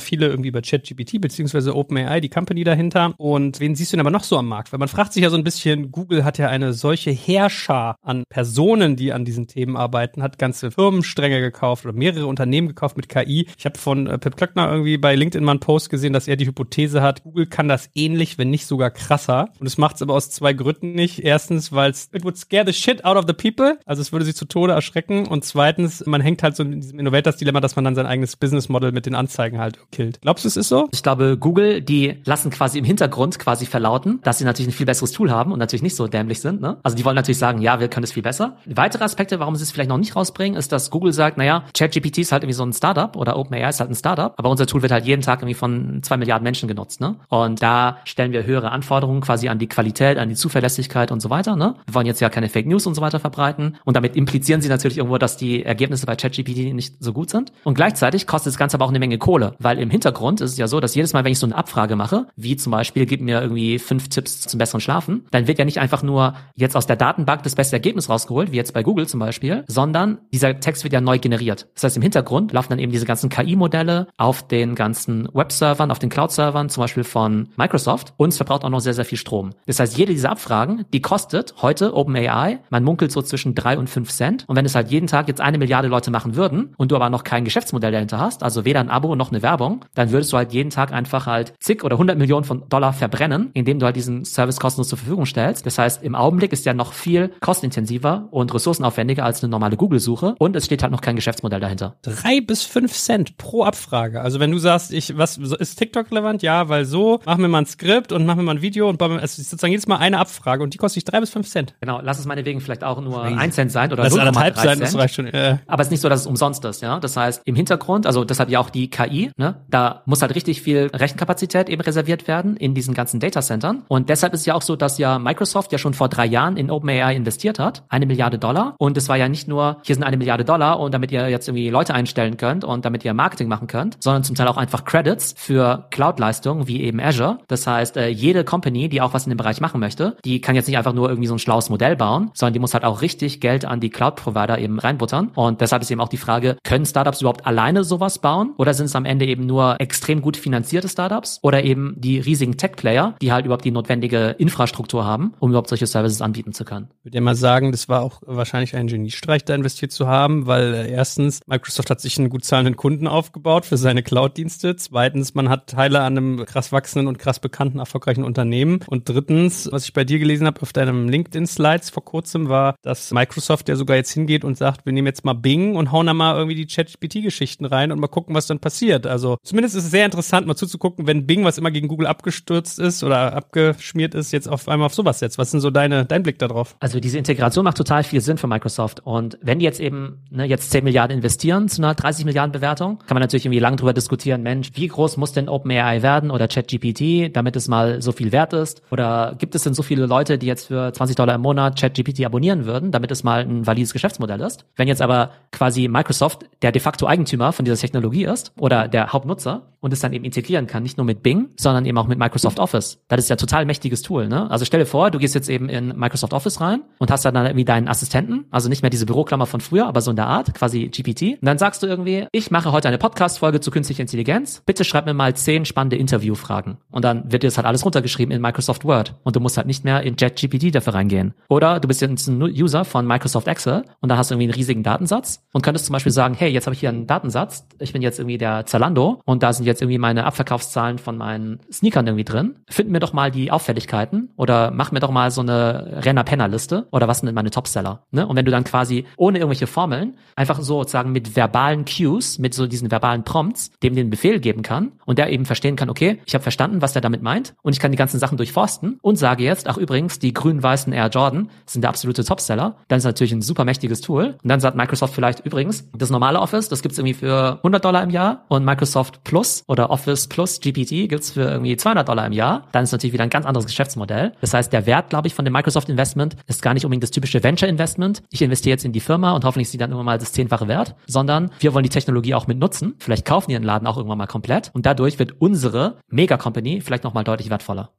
viele 0.00 0.26
irgendwie 0.26 0.48
über 0.48 0.62
ChatGPT 0.62 1.20
beziehungsweise 1.20 1.74
OpenAI, 1.74 2.20
die 2.20 2.28
Company 2.28 2.64
dahinter. 2.64 3.14
Und 3.18 3.60
wen 3.60 3.74
siehst 3.74 3.92
du 3.92 3.96
denn 3.96 4.00
aber 4.00 4.10
noch 4.10 4.24
so 4.24 4.38
am 4.38 4.48
Markt? 4.48 4.72
Weil 4.72 4.78
man 4.78 4.88
fragt 4.88 5.12
sich 5.12 5.22
ja 5.22 5.30
so 5.30 5.36
ein 5.36 5.44
bisschen, 5.44 5.92
Google 5.92 6.24
hat 6.24 6.38
ja 6.38 6.48
eine 6.48 6.72
solche 6.72 7.10
Herrscher 7.10 7.96
an 8.02 8.24
Personen, 8.28 8.96
die 8.96 9.12
an 9.12 9.24
diesen 9.24 9.46
Themen 9.46 9.76
arbeiten, 9.76 10.22
hat 10.22 10.38
ganze 10.38 10.70
Firmenstränge 10.70 11.40
gekauft 11.40 11.65
oder 11.72 11.92
mehrere 11.92 12.26
Unternehmen 12.26 12.68
gekauft 12.68 12.96
mit 12.96 13.08
KI. 13.08 13.48
Ich 13.58 13.64
habe 13.64 13.78
von 13.78 14.06
äh, 14.06 14.18
Pip 14.18 14.36
Klöckner 14.36 14.70
irgendwie 14.70 14.98
bei 14.98 15.14
LinkedIn 15.14 15.44
mal 15.44 15.52
einen 15.52 15.60
Post 15.60 15.90
gesehen, 15.90 16.12
dass 16.12 16.28
er 16.28 16.36
die 16.36 16.46
Hypothese 16.46 17.02
hat, 17.02 17.22
Google 17.24 17.46
kann 17.46 17.68
das 17.68 17.90
ähnlich, 17.94 18.38
wenn 18.38 18.50
nicht 18.50 18.66
sogar 18.66 18.90
krasser. 18.90 19.48
Und 19.58 19.66
es 19.66 19.78
macht 19.78 19.96
es 19.96 20.02
aber 20.02 20.14
aus 20.14 20.30
zwei 20.30 20.52
Gründen 20.52 20.92
nicht. 20.92 21.20
Erstens, 21.20 21.72
weil 21.72 21.90
es 21.90 22.08
it 22.12 22.24
would 22.24 22.36
scare 22.36 22.64
the 22.66 22.72
shit 22.72 23.04
out 23.04 23.16
of 23.16 23.24
the 23.26 23.32
people, 23.32 23.78
also 23.86 24.02
es 24.02 24.12
würde 24.12 24.24
sie 24.24 24.34
zu 24.34 24.46
Tode 24.46 24.72
erschrecken. 24.72 25.26
Und 25.26 25.44
zweitens, 25.44 26.04
man 26.06 26.20
hängt 26.20 26.42
halt 26.42 26.56
so 26.56 26.62
in 26.62 26.80
diesem 26.80 26.98
Innovators-Dilemma, 26.98 27.60
dass 27.60 27.76
man 27.76 27.84
dann 27.84 27.94
sein 27.94 28.06
eigenes 28.06 28.36
Business 28.36 28.68
Model 28.68 28.92
mit 28.92 29.06
den 29.06 29.14
Anzeigen 29.14 29.58
halt 29.58 29.78
killt. 29.90 30.20
Glaubst 30.20 30.44
du, 30.44 30.48
es 30.48 30.56
ist 30.56 30.68
so? 30.68 30.88
Ich 30.92 31.02
glaube, 31.02 31.36
Google, 31.38 31.82
die 31.82 32.20
lassen 32.24 32.50
quasi 32.50 32.78
im 32.78 32.84
Hintergrund 32.84 33.38
quasi 33.38 33.66
verlauten, 33.66 34.20
dass 34.22 34.38
sie 34.38 34.44
natürlich 34.44 34.68
ein 34.68 34.76
viel 34.76 34.86
besseres 34.86 35.12
Tool 35.12 35.30
haben 35.30 35.52
und 35.52 35.58
natürlich 35.58 35.82
nicht 35.82 35.96
so 35.96 36.06
dämlich 36.06 36.40
sind. 36.40 36.60
Ne? 36.60 36.78
Also 36.82 36.96
die 36.96 37.04
wollen 37.04 37.16
natürlich 37.16 37.38
sagen, 37.38 37.60
ja, 37.60 37.80
wir 37.80 37.88
können 37.88 38.04
es 38.04 38.12
viel 38.12 38.22
besser. 38.22 38.56
Weitere 38.66 39.04
Aspekte, 39.04 39.40
warum 39.40 39.56
sie 39.56 39.62
es 39.62 39.72
vielleicht 39.72 39.88
noch 39.88 39.98
nicht 39.98 40.16
rausbringen, 40.16 40.58
ist, 40.58 40.72
dass 40.72 40.90
Google 40.90 41.12
sagt, 41.12 41.38
naja, 41.38 41.55
ChatGPT 41.76 42.18
ist 42.18 42.32
halt 42.32 42.42
irgendwie 42.42 42.54
so 42.54 42.64
ein 42.64 42.72
Startup 42.72 43.14
oder 43.16 43.36
OpenAI 43.36 43.68
ist 43.68 43.80
halt 43.80 43.90
ein 43.90 43.94
Startup, 43.94 44.34
aber 44.36 44.50
unser 44.50 44.66
Tool 44.66 44.82
wird 44.82 44.92
halt 44.92 45.04
jeden 45.04 45.22
Tag 45.22 45.40
irgendwie 45.40 45.54
von 45.54 46.00
zwei 46.02 46.16
Milliarden 46.16 46.44
Menschen 46.44 46.68
genutzt. 46.68 47.00
Ne? 47.00 47.16
Und 47.28 47.62
da 47.62 47.98
stellen 48.04 48.32
wir 48.32 48.44
höhere 48.44 48.70
Anforderungen 48.70 49.20
quasi 49.20 49.48
an 49.48 49.58
die 49.58 49.66
Qualität, 49.66 50.18
an 50.18 50.28
die 50.28 50.34
Zuverlässigkeit 50.34 51.10
und 51.12 51.20
so 51.20 51.30
weiter. 51.30 51.56
Ne? 51.56 51.74
Wir 51.86 51.94
wollen 51.94 52.06
jetzt 52.06 52.20
ja 52.20 52.28
keine 52.28 52.48
Fake 52.48 52.66
News 52.66 52.86
und 52.86 52.94
so 52.94 53.00
weiter 53.00 53.20
verbreiten. 53.20 53.76
Und 53.84 53.96
damit 53.96 54.16
implizieren 54.16 54.60
sie 54.60 54.68
natürlich 54.68 54.98
irgendwo, 54.98 55.18
dass 55.18 55.36
die 55.36 55.64
Ergebnisse 55.64 56.06
bei 56.06 56.16
ChatGPT 56.16 56.74
nicht 56.74 56.96
so 57.00 57.12
gut 57.12 57.30
sind. 57.30 57.52
Und 57.64 57.74
gleichzeitig 57.74 58.26
kostet 58.26 58.52
das 58.52 58.58
Ganze 58.58 58.76
aber 58.76 58.84
auch 58.84 58.90
eine 58.90 58.98
Menge 58.98 59.18
Kohle, 59.18 59.54
weil 59.58 59.78
im 59.78 59.90
Hintergrund 59.90 60.40
ist 60.40 60.52
es 60.52 60.58
ja 60.58 60.68
so, 60.68 60.80
dass 60.80 60.94
jedes 60.94 61.12
Mal, 61.12 61.24
wenn 61.24 61.32
ich 61.32 61.38
so 61.38 61.46
eine 61.46 61.56
Abfrage 61.56 61.96
mache, 61.96 62.26
wie 62.36 62.56
zum 62.56 62.70
Beispiel, 62.70 63.06
gib 63.06 63.20
mir 63.20 63.40
irgendwie 63.40 63.78
fünf 63.78 64.08
Tipps 64.08 64.42
zum 64.42 64.58
besseren 64.58 64.80
Schlafen, 64.80 65.26
dann 65.30 65.46
wird 65.46 65.58
ja 65.58 65.64
nicht 65.64 65.78
einfach 65.78 66.02
nur 66.02 66.34
jetzt 66.54 66.76
aus 66.76 66.86
der 66.86 66.96
Datenbank 66.96 67.42
das 67.42 67.54
beste 67.54 67.76
Ergebnis 67.76 68.08
rausgeholt, 68.08 68.52
wie 68.52 68.56
jetzt 68.56 68.72
bei 68.72 68.82
Google 68.82 69.06
zum 69.06 69.20
Beispiel, 69.20 69.64
sondern 69.66 70.18
dieser 70.32 70.60
Text 70.60 70.84
wird 70.84 70.92
ja 70.92 71.00
neu 71.00 71.18
generiert. 71.18 71.35
Das 71.74 71.84
heißt, 71.84 71.96
im 71.96 72.02
Hintergrund 72.02 72.52
laufen 72.52 72.70
dann 72.70 72.78
eben 72.78 72.92
diese 72.92 73.06
ganzen 73.06 73.28
KI-Modelle 73.28 74.08
auf 74.16 74.46
den 74.46 74.74
ganzen 74.74 75.28
Webservern, 75.32 75.90
auf 75.90 75.98
den 75.98 76.10
Cloud-Servern, 76.10 76.68
zum 76.68 76.82
Beispiel 76.82 77.04
von 77.04 77.48
Microsoft 77.56 78.14
und 78.16 78.30
es 78.30 78.36
verbraucht 78.36 78.64
auch 78.64 78.70
noch 78.70 78.80
sehr, 78.80 78.94
sehr 78.94 79.04
viel 79.04 79.18
Strom. 79.18 79.50
Das 79.66 79.80
heißt, 79.80 79.96
jede 79.96 80.12
dieser 80.12 80.30
Abfragen, 80.30 80.84
die 80.92 81.00
kostet 81.00 81.54
heute 81.62 81.94
OpenAI, 81.94 82.60
man 82.70 82.84
munkelt 82.84 83.12
so 83.12 83.22
zwischen 83.22 83.54
drei 83.54 83.78
und 83.78 83.90
fünf 83.90 84.10
Cent. 84.10 84.44
Und 84.46 84.56
wenn 84.56 84.64
es 84.64 84.74
halt 84.74 84.90
jeden 84.90 85.06
Tag 85.06 85.28
jetzt 85.28 85.40
eine 85.40 85.58
Milliarde 85.58 85.88
Leute 85.88 86.10
machen 86.10 86.36
würden 86.36 86.74
und 86.76 86.92
du 86.92 86.96
aber 86.96 87.10
noch 87.10 87.24
kein 87.24 87.44
Geschäftsmodell 87.44 87.92
dahinter 87.92 88.18
hast, 88.18 88.42
also 88.42 88.64
weder 88.64 88.80
ein 88.80 88.90
Abo 88.90 89.14
noch 89.16 89.30
eine 89.30 89.42
Werbung, 89.42 89.84
dann 89.94 90.10
würdest 90.10 90.32
du 90.32 90.36
halt 90.36 90.52
jeden 90.52 90.70
Tag 90.70 90.92
einfach 90.92 91.26
halt 91.26 91.52
zig 91.60 91.84
oder 91.84 91.98
hundert 91.98 92.18
Millionen 92.18 92.44
von 92.44 92.68
Dollar 92.68 92.92
verbrennen, 92.92 93.50
indem 93.54 93.78
du 93.78 93.86
halt 93.86 93.96
diesen 93.96 94.24
Service 94.24 94.60
kostenlos 94.60 94.88
zur 94.88 94.98
Verfügung 94.98 95.26
stellst. 95.26 95.66
Das 95.66 95.78
heißt, 95.78 96.02
im 96.02 96.14
Augenblick 96.14 96.52
ist 96.52 96.64
ja 96.64 96.74
noch 96.74 96.92
viel 96.92 97.30
kostenintensiver 97.40 98.28
und 98.30 98.52
ressourcenaufwendiger 98.54 99.24
als 99.24 99.42
eine 99.42 99.50
normale 99.50 99.76
Google-Suche 99.76 100.34
und 100.38 100.56
es 100.56 100.64
steht 100.64 100.82
halt 100.82 100.92
noch 100.92 101.00
kein 101.00 101.16
Geschäftsmodell 101.16 101.25
dahinter. 101.32 101.96
Drei 102.02 102.40
bis 102.40 102.62
fünf 102.62 102.92
Cent 102.92 103.36
pro 103.36 103.64
Abfrage. 103.64 104.20
Also 104.20 104.40
wenn 104.40 104.50
du 104.50 104.58
sagst, 104.58 104.92
ich, 104.92 105.16
was 105.16 105.38
ist 105.38 105.76
TikTok 105.76 106.10
relevant? 106.10 106.42
Ja, 106.42 106.68
weil 106.68 106.84
so, 106.84 107.20
mach 107.24 107.36
mir 107.36 107.48
mal 107.48 107.58
ein 107.58 107.66
Skript 107.66 108.12
und 108.12 108.26
mach 108.26 108.36
mir 108.36 108.42
mal 108.42 108.56
ein 108.56 108.62
Video 108.62 108.88
und 108.88 109.00
es 109.00 109.38
ist 109.38 109.50
sozusagen 109.50 109.72
jedes 109.72 109.86
Mal 109.86 109.96
eine 109.96 110.18
Abfrage 110.18 110.62
und 110.62 110.74
die 110.74 110.78
kostet 110.78 110.96
dich 110.96 111.04
drei 111.04 111.20
bis 111.20 111.30
fünf 111.30 111.48
Cent. 111.48 111.74
Genau, 111.80 112.00
lass 112.02 112.18
es 112.18 112.26
meinetwegen 112.26 112.60
vielleicht 112.60 112.84
auch 112.84 113.00
nur 113.00 113.22
ein 113.22 113.52
Cent 113.52 113.72
sein 113.72 113.92
oder 113.92 114.04
Lass 114.04 114.12
es 114.12 114.18
0,3 114.18 114.22
anderthalb 114.22 114.56
sein, 114.56 114.66
Cent. 114.68 114.82
das 114.82 114.96
reicht 114.96 115.14
schon. 115.14 115.26
Äh. 115.26 115.58
Aber 115.66 115.82
es 115.82 115.88
ist 115.88 115.92
nicht 115.92 116.00
so, 116.00 116.08
dass 116.08 116.20
es 116.20 116.26
umsonst 116.26 116.64
ist, 116.64 116.82
ja. 116.82 117.00
Das 117.00 117.16
heißt, 117.16 117.42
im 117.44 117.54
Hintergrund, 117.54 118.06
also 118.06 118.24
deshalb 118.24 118.50
ja 118.50 118.60
auch 118.60 118.70
die 118.70 118.88
KI, 118.88 119.30
ne, 119.36 119.56
da 119.68 120.02
muss 120.06 120.22
halt 120.22 120.34
richtig 120.34 120.62
viel 120.62 120.90
Rechenkapazität 120.92 121.68
eben 121.68 121.80
reserviert 121.80 122.28
werden 122.28 122.56
in 122.56 122.74
diesen 122.74 122.94
ganzen 122.94 123.20
Datacentern. 123.20 123.82
Und 123.88 124.08
deshalb 124.08 124.32
ist 124.34 124.40
es 124.40 124.46
ja 124.46 124.54
auch 124.54 124.62
so, 124.62 124.76
dass 124.76 124.98
ja 124.98 125.18
Microsoft 125.18 125.72
ja 125.72 125.78
schon 125.78 125.94
vor 125.94 126.08
drei 126.08 126.26
Jahren 126.26 126.56
in 126.56 126.70
OpenAI 126.70 127.14
investiert 127.14 127.58
hat, 127.58 127.84
eine 127.88 128.06
Milliarde 128.06 128.38
Dollar. 128.38 128.74
Und 128.78 128.96
es 128.96 129.08
war 129.08 129.16
ja 129.16 129.28
nicht 129.28 129.48
nur, 129.48 129.78
hier 129.84 129.94
sind 129.94 130.04
eine 130.04 130.16
Milliarde 130.16 130.44
Dollar 130.44 130.80
und 130.80 130.92
damit 130.92 131.12
ihr 131.16 131.28
jetzt 131.28 131.48
irgendwie 131.48 131.70
Leute 131.70 131.94
einstellen 131.94 132.36
könnt 132.36 132.64
und 132.64 132.84
damit 132.84 133.04
ihr 133.04 133.14
Marketing 133.14 133.48
machen 133.48 133.66
könnt, 133.66 133.96
sondern 134.00 134.24
zum 134.24 134.36
Teil 134.36 134.48
auch 134.48 134.56
einfach 134.56 134.84
Credits 134.84 135.34
für 135.36 135.86
Cloud-Leistungen 135.90 136.68
wie 136.68 136.82
eben 136.82 137.00
Azure. 137.00 137.38
Das 137.48 137.66
heißt, 137.66 137.96
äh, 137.96 138.08
jede 138.08 138.44
Company, 138.44 138.88
die 138.88 139.00
auch 139.00 139.14
was 139.14 139.26
in 139.26 139.30
dem 139.30 139.38
Bereich 139.38 139.60
machen 139.60 139.80
möchte, 139.80 140.16
die 140.24 140.40
kann 140.40 140.54
jetzt 140.54 140.66
nicht 140.66 140.78
einfach 140.78 140.92
nur 140.92 141.08
irgendwie 141.08 141.28
so 141.28 141.34
ein 141.34 141.38
schlaues 141.38 141.70
Modell 141.70 141.96
bauen, 141.96 142.30
sondern 142.34 142.52
die 142.52 142.60
muss 142.60 142.74
halt 142.74 142.84
auch 142.84 143.02
richtig 143.02 143.40
Geld 143.40 143.64
an 143.64 143.80
die 143.80 143.90
Cloud-Provider 143.90 144.58
eben 144.58 144.78
reinbuttern. 144.78 145.30
Und 145.34 145.60
deshalb 145.60 145.82
ist 145.82 145.90
eben 145.90 146.00
auch 146.00 146.08
die 146.08 146.16
Frage, 146.16 146.56
können 146.62 146.84
Startups 146.84 147.20
überhaupt 147.20 147.46
alleine 147.46 147.84
sowas 147.84 148.18
bauen? 148.18 148.54
Oder 148.58 148.74
sind 148.74 148.86
es 148.86 148.96
am 148.96 149.04
Ende 149.04 149.26
eben 149.26 149.46
nur 149.46 149.76
extrem 149.80 150.20
gut 150.20 150.36
finanzierte 150.36 150.88
Startups? 150.88 151.38
Oder 151.42 151.64
eben 151.64 151.94
die 151.96 152.18
riesigen 152.18 152.56
Tech-Player, 152.56 153.16
die 153.20 153.32
halt 153.32 153.46
überhaupt 153.46 153.64
die 153.64 153.70
notwendige 153.70 154.36
Infrastruktur 154.38 155.04
haben, 155.04 155.34
um 155.38 155.50
überhaupt 155.50 155.68
solche 155.68 155.86
Services 155.86 156.20
anbieten 156.20 156.52
zu 156.52 156.64
können? 156.64 156.88
Ich 156.98 157.06
würde 157.06 157.16
ja 157.16 157.22
mal 157.22 157.34
sagen, 157.34 157.72
das 157.72 157.88
war 157.88 158.02
auch 158.02 158.22
wahrscheinlich 158.26 158.76
ein 158.76 158.86
Geniestreich, 158.86 159.44
da 159.44 159.54
investiert 159.54 159.92
zu 159.92 160.06
haben, 160.06 160.46
weil 160.46 160.74
äh, 160.74 160.90
erstens, 161.06 161.40
Microsoft 161.46 161.88
hat 161.90 162.00
sich 162.00 162.18
einen 162.18 162.30
gut 162.30 162.44
zahlenden 162.44 162.74
Kunden 162.74 163.06
aufgebaut 163.06 163.64
für 163.64 163.76
seine 163.76 164.02
Cloud-Dienste. 164.02 164.74
Zweitens, 164.74 165.36
man 165.36 165.48
hat 165.48 165.68
Teile 165.68 166.00
an 166.00 166.18
einem 166.18 166.44
krass 166.44 166.72
wachsenden 166.72 167.06
und 167.06 167.20
krass 167.20 167.38
bekannten, 167.38 167.78
erfolgreichen 167.78 168.24
Unternehmen. 168.24 168.80
Und 168.88 169.08
drittens, 169.08 169.68
was 169.70 169.84
ich 169.84 169.92
bei 169.92 170.02
dir 170.02 170.18
gelesen 170.18 170.48
habe 170.48 170.60
auf 170.62 170.72
deinem 170.72 171.08
LinkedIn-Slides 171.08 171.90
vor 171.90 172.04
kurzem, 172.04 172.48
war, 172.48 172.74
dass 172.82 173.12
Microsoft 173.12 173.68
ja 173.68 173.76
sogar 173.76 173.96
jetzt 173.96 174.10
hingeht 174.10 174.44
und 174.44 174.58
sagt, 174.58 174.84
wir 174.84 174.92
nehmen 174.92 175.06
jetzt 175.06 175.24
mal 175.24 175.34
Bing 175.34 175.76
und 175.76 175.92
hauen 175.92 176.06
da 176.06 176.14
mal 176.14 176.36
irgendwie 176.36 176.56
die 176.56 176.66
Chat-GPT-Geschichten 176.66 177.66
rein 177.66 177.92
und 177.92 178.00
mal 178.00 178.08
gucken, 178.08 178.34
was 178.34 178.48
dann 178.48 178.58
passiert. 178.58 179.06
Also 179.06 179.36
zumindest 179.44 179.76
ist 179.76 179.84
es 179.84 179.90
sehr 179.92 180.06
interessant, 180.06 180.48
mal 180.48 180.56
zuzugucken, 180.56 181.06
wenn 181.06 181.24
Bing, 181.24 181.44
was 181.44 181.56
immer 181.56 181.70
gegen 181.70 181.86
Google 181.86 182.08
abgestürzt 182.08 182.80
ist 182.80 183.04
oder 183.04 183.32
abgeschmiert 183.32 184.16
ist, 184.16 184.32
jetzt 184.32 184.48
auf 184.48 184.68
einmal 184.68 184.86
auf 184.86 184.94
sowas 184.94 185.20
setzt. 185.20 185.38
Was 185.38 185.54
ist 185.54 185.62
so 185.62 185.70
deine, 185.70 186.04
dein 186.04 186.24
Blick 186.24 186.40
darauf? 186.40 186.76
Also 186.80 186.98
diese 186.98 187.16
Integration 187.16 187.64
macht 187.64 187.76
total 187.76 188.02
viel 188.02 188.20
Sinn 188.20 188.38
für 188.38 188.48
Microsoft. 188.48 189.06
Und 189.06 189.38
wenn 189.40 189.60
die 189.60 189.64
jetzt 189.64 189.78
eben 189.78 190.24
ne, 190.30 190.46
jetzt 190.46 190.72
10 190.72 190.82
Milliarden 190.82 190.95
investieren 191.04 191.68
zu 191.68 191.82
einer 191.82 191.94
30 191.94 192.24
Milliarden 192.24 192.52
Bewertung, 192.52 192.98
kann 193.06 193.14
man 193.14 193.20
natürlich 193.20 193.44
irgendwie 193.44 193.60
lang 193.60 193.76
drüber 193.76 193.92
diskutieren, 193.92 194.42
Mensch, 194.42 194.70
wie 194.74 194.88
groß 194.88 195.16
muss 195.16 195.32
denn 195.32 195.48
OpenAI 195.48 196.02
werden 196.02 196.30
oder 196.30 196.48
ChatGPT, 196.48 197.36
damit 197.36 197.56
es 197.56 197.68
mal 197.68 198.00
so 198.02 198.12
viel 198.12 198.32
wert 198.32 198.52
ist? 198.52 198.82
Oder 198.90 199.36
gibt 199.38 199.54
es 199.54 199.62
denn 199.62 199.74
so 199.74 199.82
viele 199.82 200.06
Leute, 200.06 200.38
die 200.38 200.46
jetzt 200.46 200.66
für 200.66 200.92
20 200.92 201.16
Dollar 201.16 201.34
im 201.34 201.42
Monat 201.42 201.78
ChatGPT 201.78 202.24
abonnieren 202.24 202.64
würden, 202.66 202.90
damit 202.90 203.10
es 203.10 203.22
mal 203.22 203.40
ein 203.40 203.66
valides 203.66 203.92
Geschäftsmodell 203.92 204.40
ist? 204.40 204.64
Wenn 204.76 204.88
jetzt 204.88 205.02
aber 205.02 205.30
quasi 205.52 205.88
Microsoft 205.88 206.46
der 206.62 206.72
de 206.72 206.80
facto 206.80 207.06
Eigentümer 207.06 207.52
von 207.52 207.64
dieser 207.64 207.76
Technologie 207.76 208.24
ist 208.24 208.52
oder 208.58 208.88
der 208.88 209.12
Hauptnutzer 209.12 209.62
und 209.86 209.92
es 209.92 210.00
dann 210.00 210.12
eben 210.12 210.24
integrieren 210.24 210.66
kann, 210.66 210.82
nicht 210.82 210.96
nur 210.96 211.06
mit 211.06 211.22
Bing, 211.22 211.50
sondern 211.56 211.86
eben 211.86 211.96
auch 211.96 212.08
mit 212.08 212.18
Microsoft 212.18 212.58
Office. 212.58 212.98
Das 213.06 213.20
ist 213.20 213.30
ja 213.30 213.36
total 213.36 213.66
mächtiges 213.66 214.02
Tool, 214.02 214.26
ne? 214.26 214.50
Also 214.50 214.64
stell 214.64 214.80
dir 214.80 214.86
vor, 214.86 215.12
du 215.12 215.20
gehst 215.20 215.36
jetzt 215.36 215.48
eben 215.48 215.68
in 215.68 215.96
Microsoft 215.96 216.32
Office 216.32 216.60
rein 216.60 216.82
und 216.98 217.12
hast 217.12 217.24
dann 217.24 217.36
irgendwie 217.36 217.64
deinen 217.64 217.86
Assistenten, 217.86 218.46
also 218.50 218.68
nicht 218.68 218.82
mehr 218.82 218.90
diese 218.90 219.06
Büroklammer 219.06 219.46
von 219.46 219.60
früher, 219.60 219.86
aber 219.86 220.00
so 220.00 220.10
in 220.10 220.16
der 220.16 220.26
Art, 220.26 220.54
quasi 220.54 220.88
GPT. 220.88 221.34
Und 221.40 221.46
dann 221.46 221.56
sagst 221.56 221.84
du 221.84 221.86
irgendwie, 221.86 222.26
ich 222.32 222.50
mache 222.50 222.72
heute 222.72 222.88
eine 222.88 222.98
Podcast-Folge 222.98 223.60
zu 223.60 223.70
künstlicher 223.70 224.00
Intelligenz. 224.00 224.60
Bitte 224.66 224.82
schreib 224.82 225.06
mir 225.06 225.14
mal 225.14 225.36
zehn 225.36 225.64
spannende 225.64 225.96
Interviewfragen. 225.96 226.78
Und 226.90 227.04
dann 227.04 227.30
wird 227.30 227.44
dir 227.44 227.46
das 227.46 227.56
halt 227.56 227.66
alles 227.68 227.84
runtergeschrieben 227.84 228.34
in 228.34 228.42
Microsoft 228.42 228.84
Word. 228.84 229.14
Und 229.22 229.36
du 229.36 229.40
musst 229.40 229.56
halt 229.56 229.68
nicht 229.68 229.84
mehr 229.84 230.02
in 230.02 230.16
JetGPT 230.18 230.74
dafür 230.74 230.94
reingehen. 230.94 231.34
Oder 231.48 231.78
du 231.78 231.86
bist 231.86 232.00
jetzt 232.00 232.26
ein 232.26 232.42
User 232.42 232.84
von 232.84 233.06
Microsoft 233.06 233.46
Excel 233.46 233.84
und 234.00 234.08
da 234.08 234.16
hast 234.16 234.30
du 234.30 234.34
irgendwie 234.34 234.48
einen 234.48 234.54
riesigen 234.54 234.82
Datensatz 234.82 235.44
und 235.52 235.62
könntest 235.62 235.86
zum 235.86 235.92
Beispiel 235.92 236.10
sagen, 236.10 236.34
hey, 236.34 236.50
jetzt 236.50 236.66
habe 236.66 236.74
ich 236.74 236.80
hier 236.80 236.88
einen 236.88 237.06
Datensatz. 237.06 237.68
Ich 237.78 237.92
bin 237.92 238.02
jetzt 238.02 238.18
irgendwie 238.18 238.38
der 238.38 238.66
Zalando 238.66 239.20
und 239.24 239.42
da 239.42 239.52
sind 239.52 239.66
jetzt 239.66 239.75
irgendwie 239.80 239.98
meine 239.98 240.24
Abverkaufszahlen 240.24 240.98
von 240.98 241.16
meinen 241.16 241.60
Sneakern 241.70 242.06
irgendwie 242.06 242.24
drin. 242.24 242.56
Finden 242.68 242.92
mir 242.92 243.00
doch 243.00 243.12
mal 243.12 243.30
die 243.30 243.50
Auffälligkeiten 243.50 244.30
oder 244.36 244.70
mach 244.70 244.92
mir 244.92 245.00
doch 245.00 245.10
mal 245.10 245.30
so 245.30 245.40
eine 245.40 246.02
Renner-Penner-Liste 246.04 246.88
oder 246.90 247.08
was 247.08 247.20
sind 247.20 247.34
meine 247.34 247.50
Topseller? 247.50 248.04
Ne? 248.10 248.26
Und 248.26 248.36
wenn 248.36 248.44
du 248.44 248.50
dann 248.50 248.64
quasi 248.64 249.06
ohne 249.16 249.38
irgendwelche 249.38 249.66
Formeln 249.66 250.16
einfach 250.34 250.60
so 250.60 250.78
sozusagen 250.78 251.12
mit 251.12 251.36
verbalen 251.36 251.84
Cues, 251.84 252.38
mit 252.38 252.54
so 252.54 252.66
diesen 252.66 252.90
verbalen 252.90 253.24
Prompts, 253.24 253.70
dem 253.82 253.94
den 253.94 254.10
Befehl 254.10 254.40
geben 254.40 254.62
kann 254.62 254.92
und 255.04 255.18
der 255.18 255.30
eben 255.30 255.44
verstehen 255.44 255.76
kann, 255.76 255.90
okay, 255.90 256.20
ich 256.26 256.34
habe 256.34 256.42
verstanden, 256.42 256.82
was 256.82 256.92
der 256.92 257.02
damit 257.02 257.22
meint 257.22 257.54
und 257.62 257.72
ich 257.72 257.80
kann 257.80 257.90
die 257.90 257.96
ganzen 257.96 258.18
Sachen 258.18 258.36
durchforsten 258.36 258.98
und 259.02 259.16
sage 259.16 259.44
jetzt, 259.44 259.68
ach 259.68 259.76
übrigens, 259.76 260.18
die 260.18 260.32
grün-weißen 260.32 260.92
Air 260.92 261.08
Jordan 261.08 261.50
sind 261.66 261.82
der 261.82 261.90
absolute 261.90 262.24
Topseller, 262.24 262.76
dann 262.88 262.98
ist 262.98 263.04
natürlich 263.04 263.32
ein 263.32 263.42
super 263.42 263.64
mächtiges 263.64 264.00
Tool. 264.00 264.36
Und 264.42 264.48
dann 264.48 264.60
sagt 264.60 264.76
Microsoft 264.76 265.14
vielleicht 265.14 265.44
übrigens, 265.44 265.88
das 265.96 266.10
normale 266.10 266.40
Office, 266.40 266.68
das 266.68 266.82
gibt's 266.82 266.98
irgendwie 266.98 267.14
für 267.14 267.56
100 267.58 267.84
Dollar 267.84 268.02
im 268.02 268.10
Jahr 268.10 268.44
und 268.48 268.64
Microsoft 268.64 269.24
Plus 269.24 269.62
oder 269.66 269.90
Office 269.90 270.28
Plus 270.28 270.60
GPT 270.60 271.08
gibt's 271.08 271.32
für 271.32 271.42
irgendwie 271.42 271.76
200 271.76 272.08
Dollar 272.08 272.26
im 272.26 272.32
Jahr. 272.32 272.68
Dann 272.72 272.84
ist 272.84 272.92
natürlich 272.92 273.12
wieder 273.12 273.24
ein 273.24 273.30
ganz 273.30 273.46
anderes 273.46 273.66
Geschäftsmodell. 273.66 274.32
Das 274.40 274.54
heißt, 274.54 274.72
der 274.72 274.86
Wert, 274.86 275.10
glaube 275.10 275.28
ich, 275.28 275.34
von 275.34 275.44
dem 275.44 275.52
Microsoft 275.52 275.88
Investment 275.88 276.36
ist 276.46 276.62
gar 276.62 276.74
nicht 276.74 276.84
unbedingt 276.84 277.02
das 277.02 277.10
typische 277.10 277.42
Venture 277.42 277.68
Investment. 277.68 278.22
Ich 278.30 278.42
investiere 278.42 278.72
jetzt 278.74 278.84
in 278.84 278.92
die 278.92 279.00
Firma 279.00 279.32
und 279.32 279.44
hoffentlich 279.44 279.66
ist 279.66 279.72
sie 279.72 279.78
dann 279.78 279.90
irgendwann 279.90 280.06
mal 280.06 280.18
das 280.18 280.32
zehnfache 280.32 280.68
wert, 280.68 280.94
sondern 281.06 281.50
wir 281.60 281.74
wollen 281.74 281.84
die 281.84 281.90
Technologie 281.90 282.34
auch 282.34 282.46
mit 282.46 282.58
nutzen. 282.58 282.94
Vielleicht 282.98 283.24
kaufen 283.24 283.50
die 283.50 283.54
den 283.54 283.62
Laden 283.62 283.86
auch 283.86 283.96
irgendwann 283.96 284.18
mal 284.18 284.26
komplett 284.26 284.70
und 284.74 284.86
dadurch 284.86 285.18
wird 285.18 285.40
unsere 285.40 285.98
Mega-Company 286.08 286.80
vielleicht 286.80 287.04
nochmal 287.04 287.24
deutlich 287.24 287.50
wertvoller. 287.50 287.90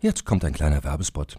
Jetzt 0.00 0.24
kommt 0.24 0.44
ein 0.44 0.52
kleiner 0.52 0.84
Werbespot. 0.84 1.38